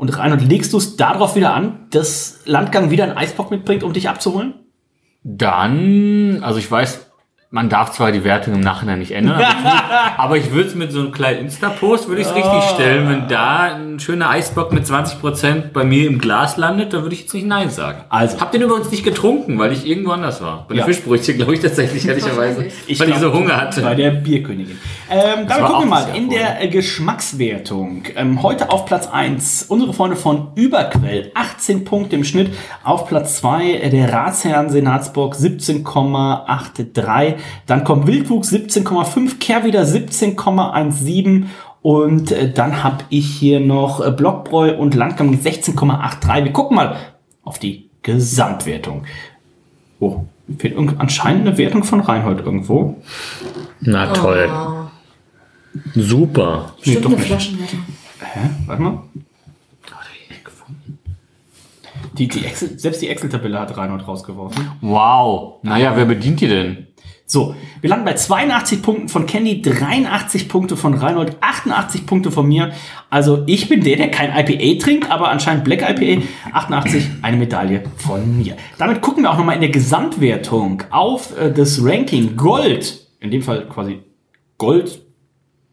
[0.00, 3.92] Und Reinhold, legst du es darauf wieder an, dass Landgang wieder einen Eisbock mitbringt, um
[3.92, 4.54] dich abzuholen?
[5.22, 7.09] Dann, also ich weiß,
[7.52, 9.42] man darf zwar die Wertung im Nachhinein nicht ändern,
[10.16, 13.08] aber ich würde es mit so einem kleinen Insta-Post, würde ich es richtig stellen.
[13.08, 17.22] Wenn da ein schöner Eisbock mit 20% bei mir im Glas landet, dann würde ich
[17.22, 18.04] jetzt nicht Nein sagen.
[18.08, 18.40] Also.
[18.40, 20.64] Hab den übrigens nicht getrunken, weil ich irgendwo anders war.
[20.68, 20.84] Bei den Ja.
[20.84, 22.66] Fischbrötchen, glaube ich, tatsächlich, ehrlicherweise.
[22.86, 23.82] Ich weil ich so glaub, Hunger hatte.
[23.82, 24.78] Bei der Bierkönigin.
[25.10, 28.04] Ähm, dann gucken wir mal in der Geschmackswertung.
[28.14, 31.32] Ähm, heute auf Platz 1 unsere Freunde von Überquell.
[31.34, 32.54] 18 Punkte im Schnitt.
[32.84, 37.39] Auf Platz 2 äh, der Ratsherrn Senatsburg 17,83.
[37.66, 39.38] Dann kommt Wildwuchs 17,5.
[39.38, 41.46] Kehrwieder 17,17.
[41.82, 46.44] Und äh, dann habe ich hier noch äh, Blockbräu und Landgang mit 16,83.
[46.44, 46.96] Wir gucken mal
[47.42, 49.04] auf die Gesamtwertung.
[49.98, 50.24] Oh,
[50.58, 52.96] fehlt anscheinend eine Wertung von Reinhold irgendwo.
[53.80, 54.50] Na toll.
[55.94, 56.72] Super.
[56.84, 57.20] Nee, Stimmt doch eine.
[57.20, 57.80] Flaschenwertung.
[58.20, 58.40] Hä?
[58.66, 59.02] Warte mal.
[62.18, 64.72] Die, die Excel, selbst die Excel-Tabelle hat Reinhold rausgeworfen.
[64.82, 65.60] Wow.
[65.62, 66.86] Naja, wer bedient die denn?
[67.32, 72.48] So, wir landen bei 82 Punkten von Candy, 83 Punkte von Reinhold, 88 Punkte von
[72.48, 72.72] mir.
[73.08, 77.84] Also ich bin der, der kein IPA trinkt, aber anscheinend Black IPA, 88, eine Medaille
[77.98, 78.56] von mir.
[78.78, 83.06] Damit gucken wir auch nochmal in der Gesamtwertung auf äh, das Ranking Gold.
[83.20, 84.00] In dem Fall quasi
[84.58, 85.00] Gold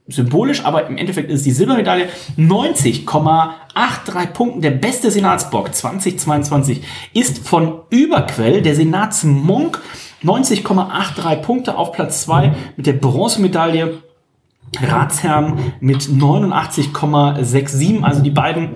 [0.07, 2.07] symbolisch, aber im Endeffekt ist die Silbermedaille
[2.37, 4.61] 90,83 Punkten.
[4.61, 6.81] Der beste Senatsbock 2022
[7.13, 9.81] ist von Überquell, der Senatsmonk
[10.23, 14.01] 90,83 Punkte auf Platz 2 mit der Bronzemedaille.
[14.81, 18.03] Ratsherrn mit 89,67.
[18.03, 18.71] Also die beiden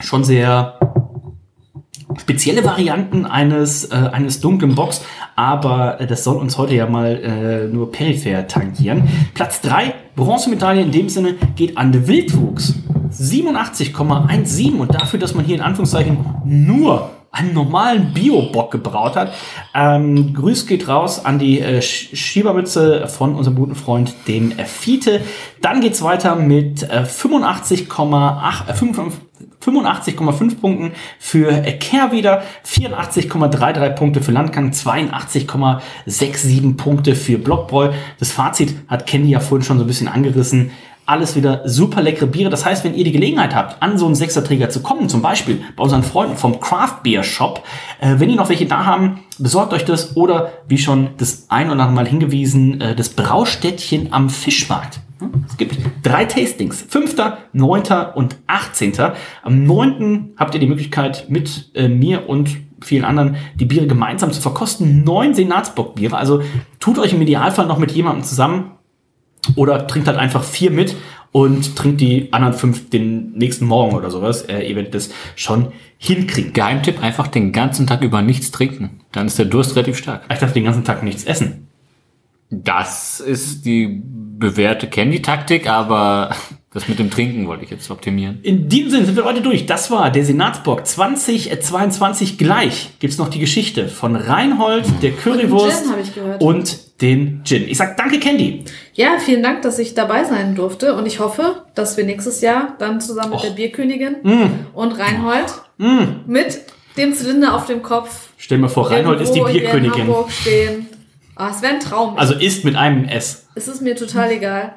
[0.00, 0.80] schon sehr
[2.20, 5.02] spezielle Varianten eines, äh, eines dunklen Box,
[5.36, 9.08] aber äh, das soll uns heute ja mal äh, nur peripher tangieren.
[9.34, 12.74] Platz 3, Bronzemedaille in dem Sinne, geht an den Wildwuchs.
[13.10, 19.32] 87,17 und dafür, dass man hier in Anführungszeichen nur einen normalen Bio-Bock gebraut hat.
[19.74, 24.66] Ähm, Grüß geht raus an die äh, Sch- Schiebermütze von unserem guten Freund, dem äh,
[24.66, 25.22] Fiete.
[25.62, 29.22] Dann geht's weiter mit äh, 85,8, äh, 55
[29.64, 30.90] 85,5 Punkten
[31.20, 37.92] für äh, Kehrwieder, 84,33 Punkte für Landgang, 82,67 Punkte für Blockbräu.
[38.18, 40.72] Das Fazit hat Candy ja vorhin schon so ein bisschen angerissen.
[41.12, 42.48] Alles wieder super leckere Biere.
[42.48, 45.60] Das heißt, wenn ihr die Gelegenheit habt, an so einen Sechserträger zu kommen, zum Beispiel
[45.76, 47.62] bei unseren Freunden vom Craft Beer Shop,
[48.00, 51.66] äh, wenn die noch welche da haben, besorgt euch das oder wie schon das ein
[51.66, 55.00] oder andere Mal hingewiesen, äh, das Braustädtchen am Fischmarkt.
[55.18, 55.44] Hm?
[55.46, 56.82] Es gibt drei Tastings.
[56.88, 57.14] 5.,
[57.52, 57.82] 9.
[58.14, 58.94] und 18.
[59.42, 60.30] Am 9.
[60.38, 65.04] habt ihr die Möglichkeit, mit äh, mir und vielen anderen die Biere gemeinsam zu verkosten.
[65.04, 66.16] Neun Senatsbock-Biere.
[66.16, 66.40] Also
[66.80, 68.78] tut euch im Idealfall noch mit jemandem zusammen
[69.56, 70.96] oder trinkt halt einfach vier mit
[71.32, 74.42] und trinkt die anderen fünf den nächsten Morgen oder sowas.
[74.42, 76.52] Äh, ihr werdet das schon hinkriegen.
[76.52, 79.00] Geheimtipp, einfach den ganzen Tag über nichts trinken.
[79.12, 80.24] Dann ist der Durst relativ stark.
[80.30, 81.68] Ich darf den ganzen Tag nichts essen.
[82.50, 86.36] Das ist die bewährte Candy-Taktik, aber
[86.74, 88.40] das mit dem Trinken wollte ich jetzt optimieren.
[88.42, 89.64] In diesem Sinne sind wir heute durch.
[89.64, 92.90] Das war der Senatsbock 2022 gleich.
[92.98, 96.42] Gibt's noch die Geschichte von Reinhold, der Currywurst gehört.
[96.42, 97.68] und den Gin.
[97.68, 98.64] Ich sag danke, Candy.
[98.94, 102.76] Ja, vielen Dank, dass ich dabei sein durfte und ich hoffe, dass wir nächstes Jahr
[102.78, 104.44] dann zusammen mit der Bierkönigin Mm.
[104.74, 105.52] und Reinhold
[106.26, 106.60] mit
[106.96, 110.08] dem Zylinder auf dem Kopf Stell mir vor, Reinhold ist die Bierkönigin.
[110.28, 110.86] Stehen.
[111.34, 112.16] Ah, es wäre ein Traum.
[112.18, 113.46] Also ist mit einem S.
[113.54, 114.74] es ist mir total egal.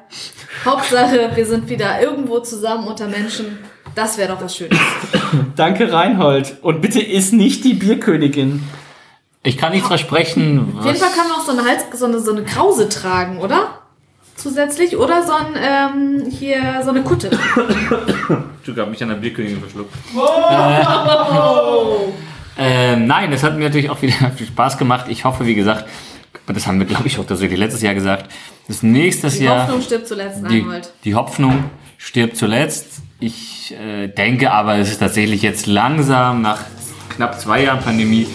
[0.64, 3.58] Hauptsache, wir sind wieder irgendwo zusammen unter Menschen
[3.94, 4.78] Das wäre doch was Schönes.
[5.56, 6.56] Danke, Reinhold.
[6.62, 8.62] Und bitte iss nicht die Bierkönigin.
[9.46, 10.74] Ich kann nichts versprechen.
[10.76, 13.38] Auf jeden Fall kann man auch so eine Hals, so eine, so eine Krause tragen,
[13.38, 13.78] oder?
[14.34, 14.96] Zusätzlich.
[14.96, 17.30] Oder so ein, ähm, hier, so eine Kutte.
[18.64, 19.94] Du hast mich an der Bierkönigin verschluckt.
[20.12, 22.12] Wow.
[22.58, 25.06] Ähm, nein, es hat mir natürlich auch wieder viel Spaß gemacht.
[25.08, 25.88] Ich hoffe, wie gesagt,
[26.48, 28.28] das haben wir, glaube ich, auch tatsächlich letztes Jahr gesagt,
[28.66, 30.92] dass nächstes Die Jahr Hoffnung stirbt zuletzt, die, Reinhold.
[31.04, 33.00] die Hoffnung stirbt zuletzt.
[33.20, 36.62] Ich äh, denke aber, es ist tatsächlich jetzt langsam nach
[37.10, 38.26] knapp zwei Jahren Pandemie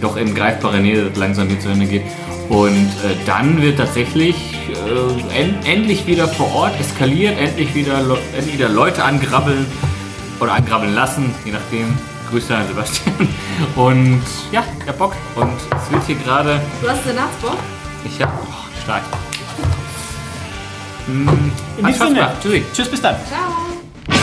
[0.00, 2.02] doch in greifbare Nähe, langsam hier zu Ende geht.
[2.48, 4.36] Und äh, dann wird tatsächlich
[4.70, 9.66] äh, en endlich wieder vor Ort eskaliert, endlich wieder, Le- endlich wieder Leute angrabbeln
[10.40, 11.96] oder angrabbeln lassen, je nachdem.
[12.30, 13.14] Grüße an Sebastian.
[13.76, 14.20] Und
[14.50, 15.12] ja, der Bock.
[15.36, 16.60] Und es wird hier gerade.
[16.82, 17.56] Du hast Senatsbock?
[18.04, 18.32] Ich hab.
[18.42, 18.52] Oh,
[18.82, 19.02] stark.
[21.06, 21.28] Hm,
[21.78, 22.32] In diesem Sinne.
[22.42, 22.64] Tschüssi.
[22.74, 23.14] Tschüss, bis dann.
[23.28, 24.16] Ciao.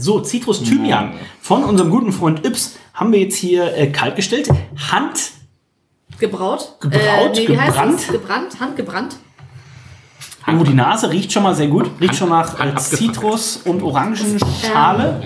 [0.00, 4.48] So, Citrus Thymian von unserem guten Freund Yps haben wir jetzt hier äh, kaltgestellt.
[4.90, 5.32] Hand
[6.18, 6.76] Gebraut?
[6.80, 8.00] Gebraut, äh, nee, wie heißt gebrannt?
[8.00, 8.08] das?
[8.08, 8.60] Gebrannt?
[8.60, 9.16] Handgebrannt?
[10.46, 11.90] Oh, die Nase riecht schon mal sehr gut.
[12.00, 12.74] Riecht schon nach äh.
[12.76, 15.20] Zitrus und Orangenschale.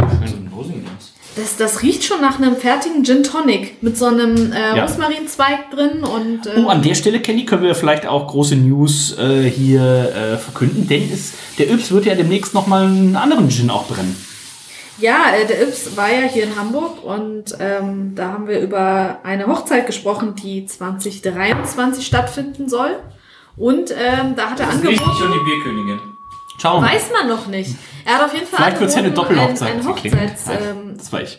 [1.36, 4.84] Das, das riecht schon nach einem fertigen Gin Tonic mit so einem äh, Ja.
[4.84, 9.18] Rosmarinzweig drin und äh, Oh, an der Stelle, Kelly, können wir vielleicht auch große News
[9.18, 9.82] äh, hier
[10.14, 14.14] äh, verkünden, denn es, der Yps wird ja demnächst nochmal einen anderen Gin auch brennen.
[14.98, 19.18] Ja, äh, der Yps war ja hier in Hamburg und ähm, da haben wir über
[19.24, 22.96] eine Hochzeit gesprochen, die 2023 stattfinden soll.
[23.56, 26.00] Und ähm, da hat er angeboten, schon die Bierkönigin.
[26.62, 26.82] Mal.
[26.82, 27.76] weiß man noch nicht.
[28.04, 29.72] Er hat auf jeden Fall Vielleicht wird's ja eine angeboten, Doppelhochzeit.
[29.72, 31.38] Ein, ein, Hochzeits, ähm, Das war ich.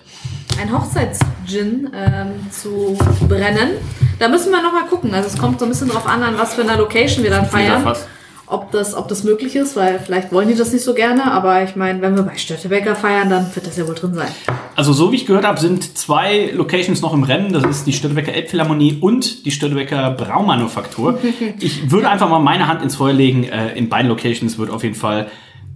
[0.61, 3.77] ein Hochzeitsgin ähm, zu brennen.
[4.19, 5.13] Da müssen wir noch mal gucken.
[5.13, 7.45] Also es kommt so ein bisschen drauf an, an was für einer Location wir dann
[7.45, 7.83] feiern.
[7.83, 8.05] Fass.
[8.47, 11.31] Ob das, ob das möglich ist, weil vielleicht wollen die das nicht so gerne.
[11.31, 14.27] Aber ich meine, wenn wir bei Stöttebecker feiern, dann wird das ja wohl drin sein.
[14.75, 17.53] Also so wie ich gehört habe, sind zwei Locations noch im Rennen.
[17.53, 21.19] Das ist die Störtebecker Elbphilharmonie und die Störtebecker Braumanufaktur.
[21.59, 23.43] Ich würde einfach mal meine Hand ins Feuer legen.
[23.45, 25.27] Äh, In beiden Locations wird auf jeden Fall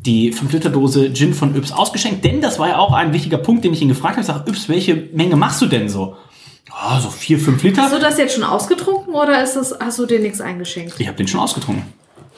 [0.06, 2.24] die 5-Liter-Dose Gin von Yps ausgeschenkt.
[2.24, 4.22] Denn das war ja auch ein wichtiger Punkt, den ich ihn gefragt habe.
[4.22, 6.16] Ich sage, Yps, welche Menge machst du denn so?
[6.72, 7.82] Ah, so 4, 5 Liter.
[7.82, 10.94] Hast du das jetzt schon ausgetrunken oder ist das, hast du dir nichts eingeschenkt?
[11.00, 11.84] Ich habe den schon ausgetrunken.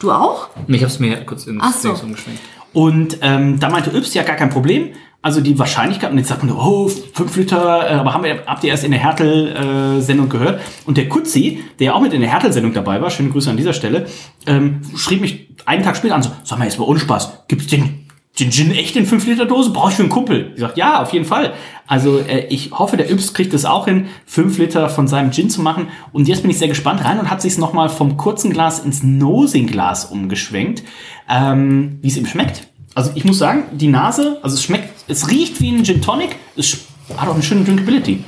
[0.02, 0.50] Du auch?
[0.68, 1.90] Ich hab's mir kurz ins Ach so.
[1.90, 2.42] Dings umgeschwenkt.
[2.74, 4.90] Und ähm, da meinte Yps, ja, gar kein Problem.
[5.22, 8.64] Also die Wahrscheinlichkeit, und jetzt sagt man, oh, 5 Liter, äh, aber haben wir, habt
[8.64, 10.60] ihr erst in der Hertel-Sendung gehört.
[10.88, 13.58] Und der Kutzi, der ja auch mit in der Hertel-Sendung dabei war, schöne Grüße an
[13.58, 14.08] dieser Stelle,
[14.48, 17.68] ähm, schrieb mich einen Tag später an, so, sag mal, jetzt mal ohne Spaß, gibt's
[17.68, 18.01] den,
[18.40, 19.72] den Gin echt in 5 Liter Dose?
[19.72, 20.52] Brauche ich für einen Kumpel?
[20.54, 21.54] Ich sag, ja, auf jeden Fall.
[21.86, 25.50] Also äh, ich hoffe, der Yps kriegt es auch hin, 5 Liter von seinem Gin
[25.50, 25.90] zu machen.
[26.14, 29.04] Und jetzt bin ich sehr gespannt rein und hat sich nochmal vom kurzen Glas ins
[29.04, 30.84] Nosing-Glas umgeschwenkt,
[31.30, 32.68] ähm, wie es ihm schmeckt.
[32.96, 36.36] Also ich muss sagen, die Nase, also es schmeckt, es riecht wie ein Gin Tonic,
[36.56, 36.78] es
[37.18, 38.24] hat auch eine schöne Drinkability.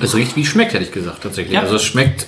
[0.00, 1.54] Es riecht wie es schmeckt, hätte ich gesagt, tatsächlich.
[1.54, 1.60] Ja.
[1.60, 2.26] Also es schmeckt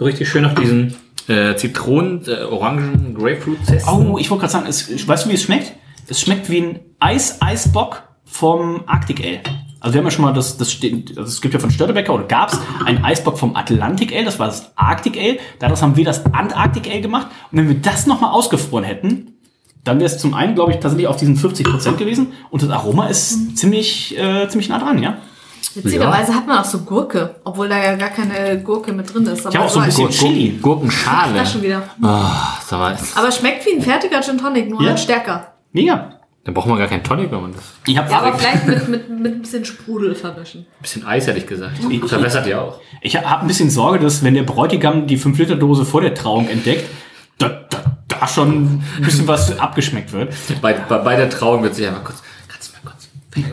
[0.00, 0.96] richtig schön nach diesen
[1.28, 3.92] äh, Zitronen, äh, Orangen, Grapefruit-Zesten.
[3.92, 5.72] Oh, ich wollte gerade sagen, es, weißt du, wie es schmeckt?
[6.08, 9.40] Es schmeckt wie ein Eis-Eisbock vom Arctic Ale.
[9.80, 12.14] Also wir haben ja schon mal das, das steht, also es gibt ja von Störtebecker
[12.14, 15.38] oder gab's ein Eisbock vom Atlantic Ale, das war das Arctic Ale.
[15.58, 17.26] Daraus haben wir das Antarctic Ale gemacht.
[17.52, 19.34] Und wenn wir das nochmal ausgefroren hätten,
[19.84, 22.32] dann wäre es zum einen, glaube ich, tatsächlich auf diesen 50% gewesen.
[22.50, 25.18] Und das Aroma ist ziemlich, äh, ziemlich nah dran, ja.
[25.74, 29.40] Witzigerweise hat man auch so Gurke, obwohl da ja gar keine Gurke mit drin ist.
[29.40, 30.58] Ich habe auch so ein bisschen Chili.
[30.60, 31.34] Gurkenschale.
[31.38, 31.82] Das schon wieder.
[32.02, 32.06] Oh.
[33.16, 34.88] Aber schmeckt wie ein fertiger Gin Tonic, nur Ja.
[34.90, 35.54] halt stärker.
[35.72, 36.10] Mega.
[36.44, 37.62] Da braucht man gar keinen Tonic, wenn man das.
[37.86, 40.66] Ich habe Ja, aber vielleicht mit, mit, mit ein bisschen Sprudel vermischen.
[40.82, 41.78] bisschen Eis, hätte ich gesagt.
[41.88, 42.80] Ich- Verbessert ja auch.
[43.00, 46.84] Ich habe ein bisschen Sorge, dass wenn der Bräutigam die 5-Liter-Dose vor der Trauung entdeckt,
[47.38, 50.34] da, da, da schon ein bisschen was abgeschmeckt wird.
[50.60, 52.22] Bei, bei, bei der Trauung wird sich einfach kurz.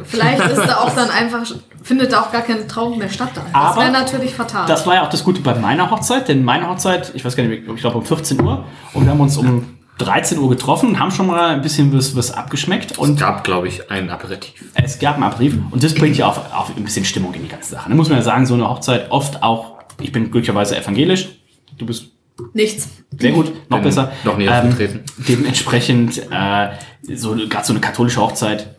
[0.05, 1.45] Vielleicht ist da auch dann einfach,
[1.83, 3.31] findet da auch gar keine Trauung mehr statt.
[3.33, 3.41] Da.
[3.41, 4.67] Das Aber wäre natürlich fatal.
[4.67, 7.43] Das war ja auch das Gute bei meiner Hochzeit, denn meine Hochzeit, ich weiß gar
[7.43, 10.99] nicht, ich glaube um 14 Uhr und wir haben uns um 13 Uhr getroffen und
[10.99, 12.97] haben schon mal ein bisschen was, was abgeschmeckt.
[12.97, 14.53] Und Es gab, glaube ich, ein Aperitif.
[14.73, 17.49] es gab ein Aperitif und das bringt ja auch, auch ein bisschen Stimmung in die
[17.49, 17.89] ganze Sache.
[17.89, 21.29] Da muss man ja sagen, so eine Hochzeit oft auch, ich bin glücklicherweise evangelisch,
[21.77, 22.05] du bist
[22.53, 22.89] Nichts.
[23.17, 24.11] Sehr gut, noch Bin besser.
[24.11, 25.03] Ähm, noch nie aufgetreten.
[25.27, 26.69] dementsprechend, äh,
[27.13, 28.75] so, gerade so eine katholische Hochzeit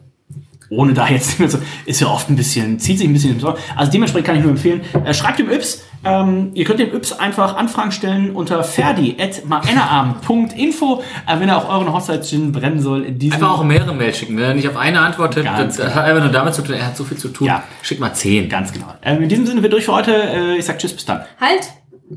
[0.72, 3.60] ohne da jetzt so, ist ja oft ein bisschen, zieht sich ein bisschen im Sorgen.
[3.76, 7.12] Also dementsprechend kann ich nur empfehlen, äh, schreibt dem Yps, ähm, ihr könnt dem Yps
[7.12, 13.04] einfach Anfragen stellen unter ferdi.maennerarm.info, äh, wenn er auch euren Hochzeitsgin brennen soll.
[13.04, 14.36] In diesem Einfach auch mehrere Mails schicken.
[14.36, 15.94] Wenn er nicht auf eine antwortet, das genau.
[15.94, 17.46] hat einfach nur damit zu tun, er hat so viel zu tun.
[17.46, 17.62] Ja.
[17.82, 18.48] Schick mal zehn.
[18.48, 18.94] Ganz genau.
[19.02, 20.12] Ähm, in diesem Sinne, wir durch für heute.
[20.12, 21.20] Äh, ich sag Tschüss, bis dann.
[21.38, 21.68] Halt!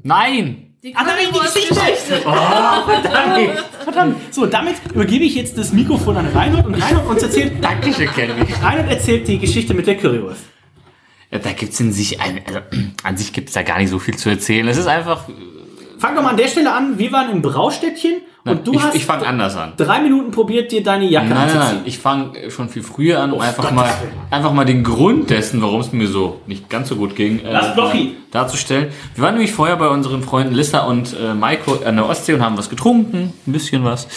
[0.03, 0.64] Nein!
[0.85, 2.21] Die Ah, nein, die Currywurst-Geschichte.
[2.27, 3.65] Oh, verdammt.
[3.83, 4.17] verdammt.
[4.31, 8.45] So, damit übergebe ich jetzt das Mikrofon an Reinhold und Reinhold uns erzählt, Dankeschön, Kevin.
[8.61, 10.41] Reinhold erzählt die Geschichte mit der Currywurst.
[11.31, 12.59] Ja, da gibt's in sich, ein, also,
[13.03, 14.67] an sich gibt's da gar nicht so viel zu erzählen.
[14.67, 15.27] Es ist einfach,
[15.97, 16.99] Fang doch mal an der Stelle an.
[16.99, 19.73] Wir waren im Braustädtchen und du ich, hast ich fange anders an.
[19.75, 21.75] drei Minuten probiert, dir deine Jacke Nein, nein, anzuziehen.
[21.77, 21.81] nein.
[21.85, 23.89] Ich fange schon viel früher an, um einfach Gottes mal,
[24.29, 27.51] einfach mal den Grund dessen, warum es mir so nicht ganz so gut ging, äh,
[27.51, 28.15] Lass Blochi.
[28.31, 28.89] darzustellen.
[29.15, 32.43] Wir waren nämlich vorher bei unseren Freunden Lissa und äh, Maiko an der Ostsee und
[32.43, 34.07] haben was getrunken, ein bisschen was.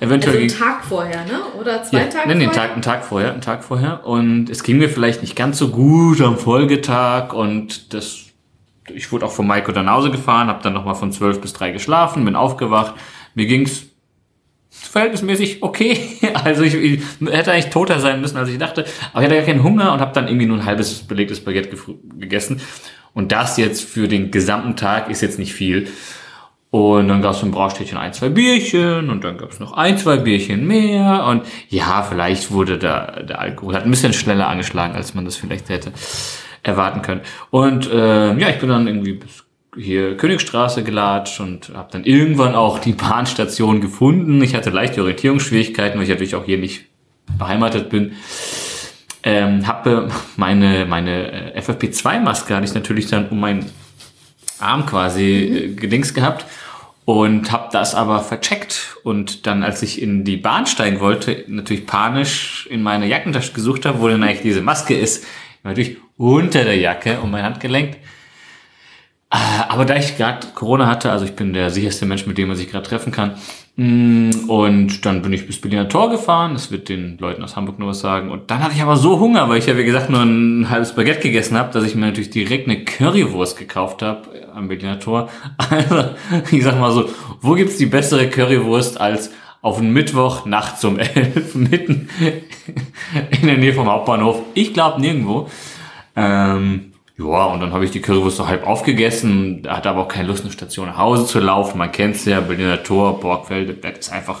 [0.00, 1.40] Eventuell Also einen Tag vorher, ne?
[1.58, 2.62] Oder zwei ja, Tage nein, den vorher?
[2.62, 4.06] Tag, einen Tag vorher, einen Tag vorher.
[4.06, 8.18] Und es ging mir vielleicht nicht ganz so gut am Folgetag und das,
[8.94, 11.52] ich wurde auch von Maiko dann nach Hause gefahren, habe dann nochmal von 12 bis
[11.54, 12.94] 3 geschlafen, bin aufgewacht.
[13.34, 13.86] Mir ging's
[14.70, 15.98] verhältnismäßig okay.
[16.44, 17.00] Also ich, ich
[17.30, 18.84] hätte eigentlich toter sein müssen, als ich dachte.
[19.12, 21.76] Aber ich hatte gar keinen Hunger und habe dann irgendwie nur ein halbes belegtes Baguette
[22.18, 22.60] gegessen.
[23.14, 25.88] Und das jetzt für den gesamten Tag ist jetzt nicht viel.
[26.70, 29.96] Und dann gab es im Braustädtchen ein, zwei Bierchen und dann gab es noch ein,
[29.96, 31.24] zwei Bierchen mehr.
[31.24, 35.36] Und ja, vielleicht wurde da der Alkohol hat ein bisschen schneller angeschlagen, als man das
[35.36, 35.92] vielleicht hätte
[36.62, 37.22] erwarten können.
[37.50, 42.54] Und äh, ja, ich bin dann irgendwie bis hier Königstraße gelatscht und habe dann irgendwann
[42.54, 44.40] auch die Bahnstation gefunden.
[44.42, 46.86] Ich hatte leichte Orientierungsschwierigkeiten, weil ich natürlich auch hier nicht
[47.36, 48.12] beheimatet bin.
[49.22, 53.66] Ähm, habe meine meine äh, FFP2-Maske hatte ich natürlich dann um meinen
[54.58, 56.46] Arm quasi äh, gedings gehabt
[57.04, 61.86] und habe das aber vercheckt und dann als ich in die Bahn steigen wollte, natürlich
[61.86, 65.26] panisch in meine Jackentasche gesucht habe, wo denn eigentlich diese Maske ist,
[65.64, 67.96] natürlich unter der Jacke um mein Handgelenk.
[69.30, 69.36] Äh,
[69.68, 72.56] Aber da ich gerade Corona hatte, also ich bin der sicherste Mensch, mit dem man
[72.56, 73.34] sich gerade treffen kann,
[73.80, 76.54] Mm, und dann bin ich bis Berliner Tor gefahren.
[76.54, 78.28] Das wird den Leuten aus Hamburg nur was sagen.
[78.28, 80.96] Und dann hatte ich aber so Hunger, weil ich ja, wie gesagt, nur ein halbes
[80.96, 84.98] Baguette gegessen habe, dass ich mir natürlich direkt eine Currywurst gekauft habe äh, am Berliner
[84.98, 85.28] Tor.
[85.70, 86.08] Also,
[86.50, 87.08] ich sag mal so,
[87.40, 89.30] wo gibt's die bessere Currywurst als
[89.62, 92.08] auf einen Mittwoch nachts um elf mitten
[93.30, 94.42] in der Nähe vom Hauptbahnhof?
[94.54, 95.48] Ich glaube nirgendwo.
[96.16, 100.28] Ähm, ja, und dann habe ich die Currywurst so halb aufgegessen, hatte aber auch keine
[100.28, 101.76] Lust, eine Station nach Hause zu laufen.
[101.76, 104.40] Man kennt's ja, Berliner Tor, Borgfeld, das ist einfach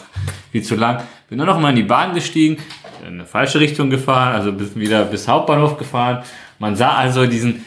[0.52, 1.02] viel zu lang.
[1.28, 2.58] Bin dann noch mal in die Bahn gestiegen,
[3.02, 6.22] in eine falsche Richtung gefahren, also bis, wieder bis Hauptbahnhof gefahren.
[6.60, 7.64] Man sah also diesen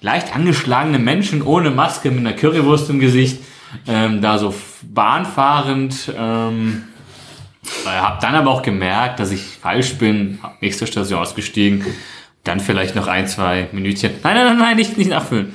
[0.00, 3.42] leicht angeschlagenen Menschen ohne Maske mit einer Currywurst im Gesicht,
[3.88, 6.12] ähm, da so bahnfahrend.
[6.16, 6.84] Ähm,
[7.86, 11.84] hab dann aber auch gemerkt, dass ich falsch bin, hab nächste Station ausgestiegen,
[12.44, 14.12] dann vielleicht noch ein, zwei Minütchen.
[14.22, 15.54] Nein, nein, nein, nein, nicht, nicht nachfüllen.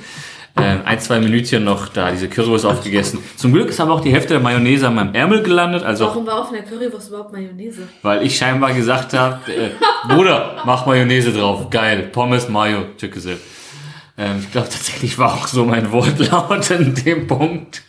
[0.56, 3.20] Ähm, ein, zwei Minütchen noch da diese Currywurst aufgegessen.
[3.36, 6.26] Zum Glück ist aber auch die Hälfte der Mayonnaise an meinem Ärmel gelandet, also Warum
[6.26, 7.82] war auf einer Currywurst überhaupt Mayonnaise?
[8.02, 9.70] weil ich scheinbar gesagt habe, äh,
[10.08, 13.38] Bruder, mach Mayonnaise drauf, geil, Pommes, Mayo, Tückese.
[14.18, 17.82] Ähm, ich glaube tatsächlich war auch so mein Wortlaut in dem Punkt.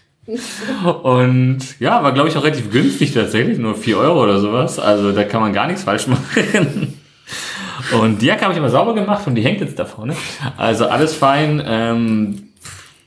[1.04, 4.78] Und ja, war glaube ich auch relativ günstig tatsächlich, nur 4 Euro oder sowas.
[4.78, 7.00] Also da kann man gar nichts falsch machen.
[7.94, 10.16] Und die Jacke habe ich aber sauber gemacht und die hängt jetzt da vorne.
[10.58, 11.62] Also alles fein.
[11.66, 12.52] Ähm,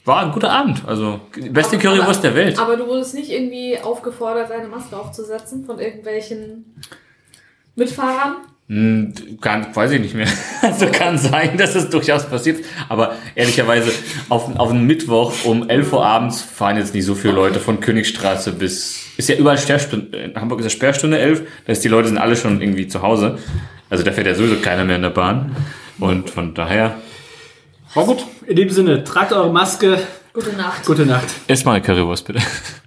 [0.05, 0.82] war ein guter Abend.
[0.86, 1.20] Also
[1.51, 2.59] beste Currywurst der Welt.
[2.59, 6.74] Aber du wurdest nicht irgendwie aufgefordert, eine Maske aufzusetzen von irgendwelchen
[7.74, 8.36] Mitfahrern?
[8.69, 9.12] Hm,
[9.43, 10.27] Kann, weiß ich nicht mehr.
[10.62, 12.65] Also kann sein, dass es durchaus passiert.
[12.89, 13.93] Aber ehrlicherweise,
[14.31, 17.81] auf, auf einen Mittwoch um 11 Uhr abends fahren jetzt nicht so viele Leute von
[17.81, 19.09] Königstraße bis.
[19.19, 20.16] Ist ja überall Sperrstunde.
[20.16, 21.43] In Hamburg ist ja Sperrstunde 11.
[21.66, 23.39] Das heißt, die Leute sind alle schon irgendwie zu Hause.
[23.91, 25.55] Also da fährt ja sowieso keiner mehr in der Bahn.
[25.99, 26.97] Und von daher.
[27.93, 28.24] War gut.
[28.47, 29.99] In dem Sinne, tragt eure Maske.
[30.32, 30.86] Gute Nacht.
[30.86, 31.27] Gute Nacht.
[31.47, 32.41] Erstmal eine Currywurst, bitte.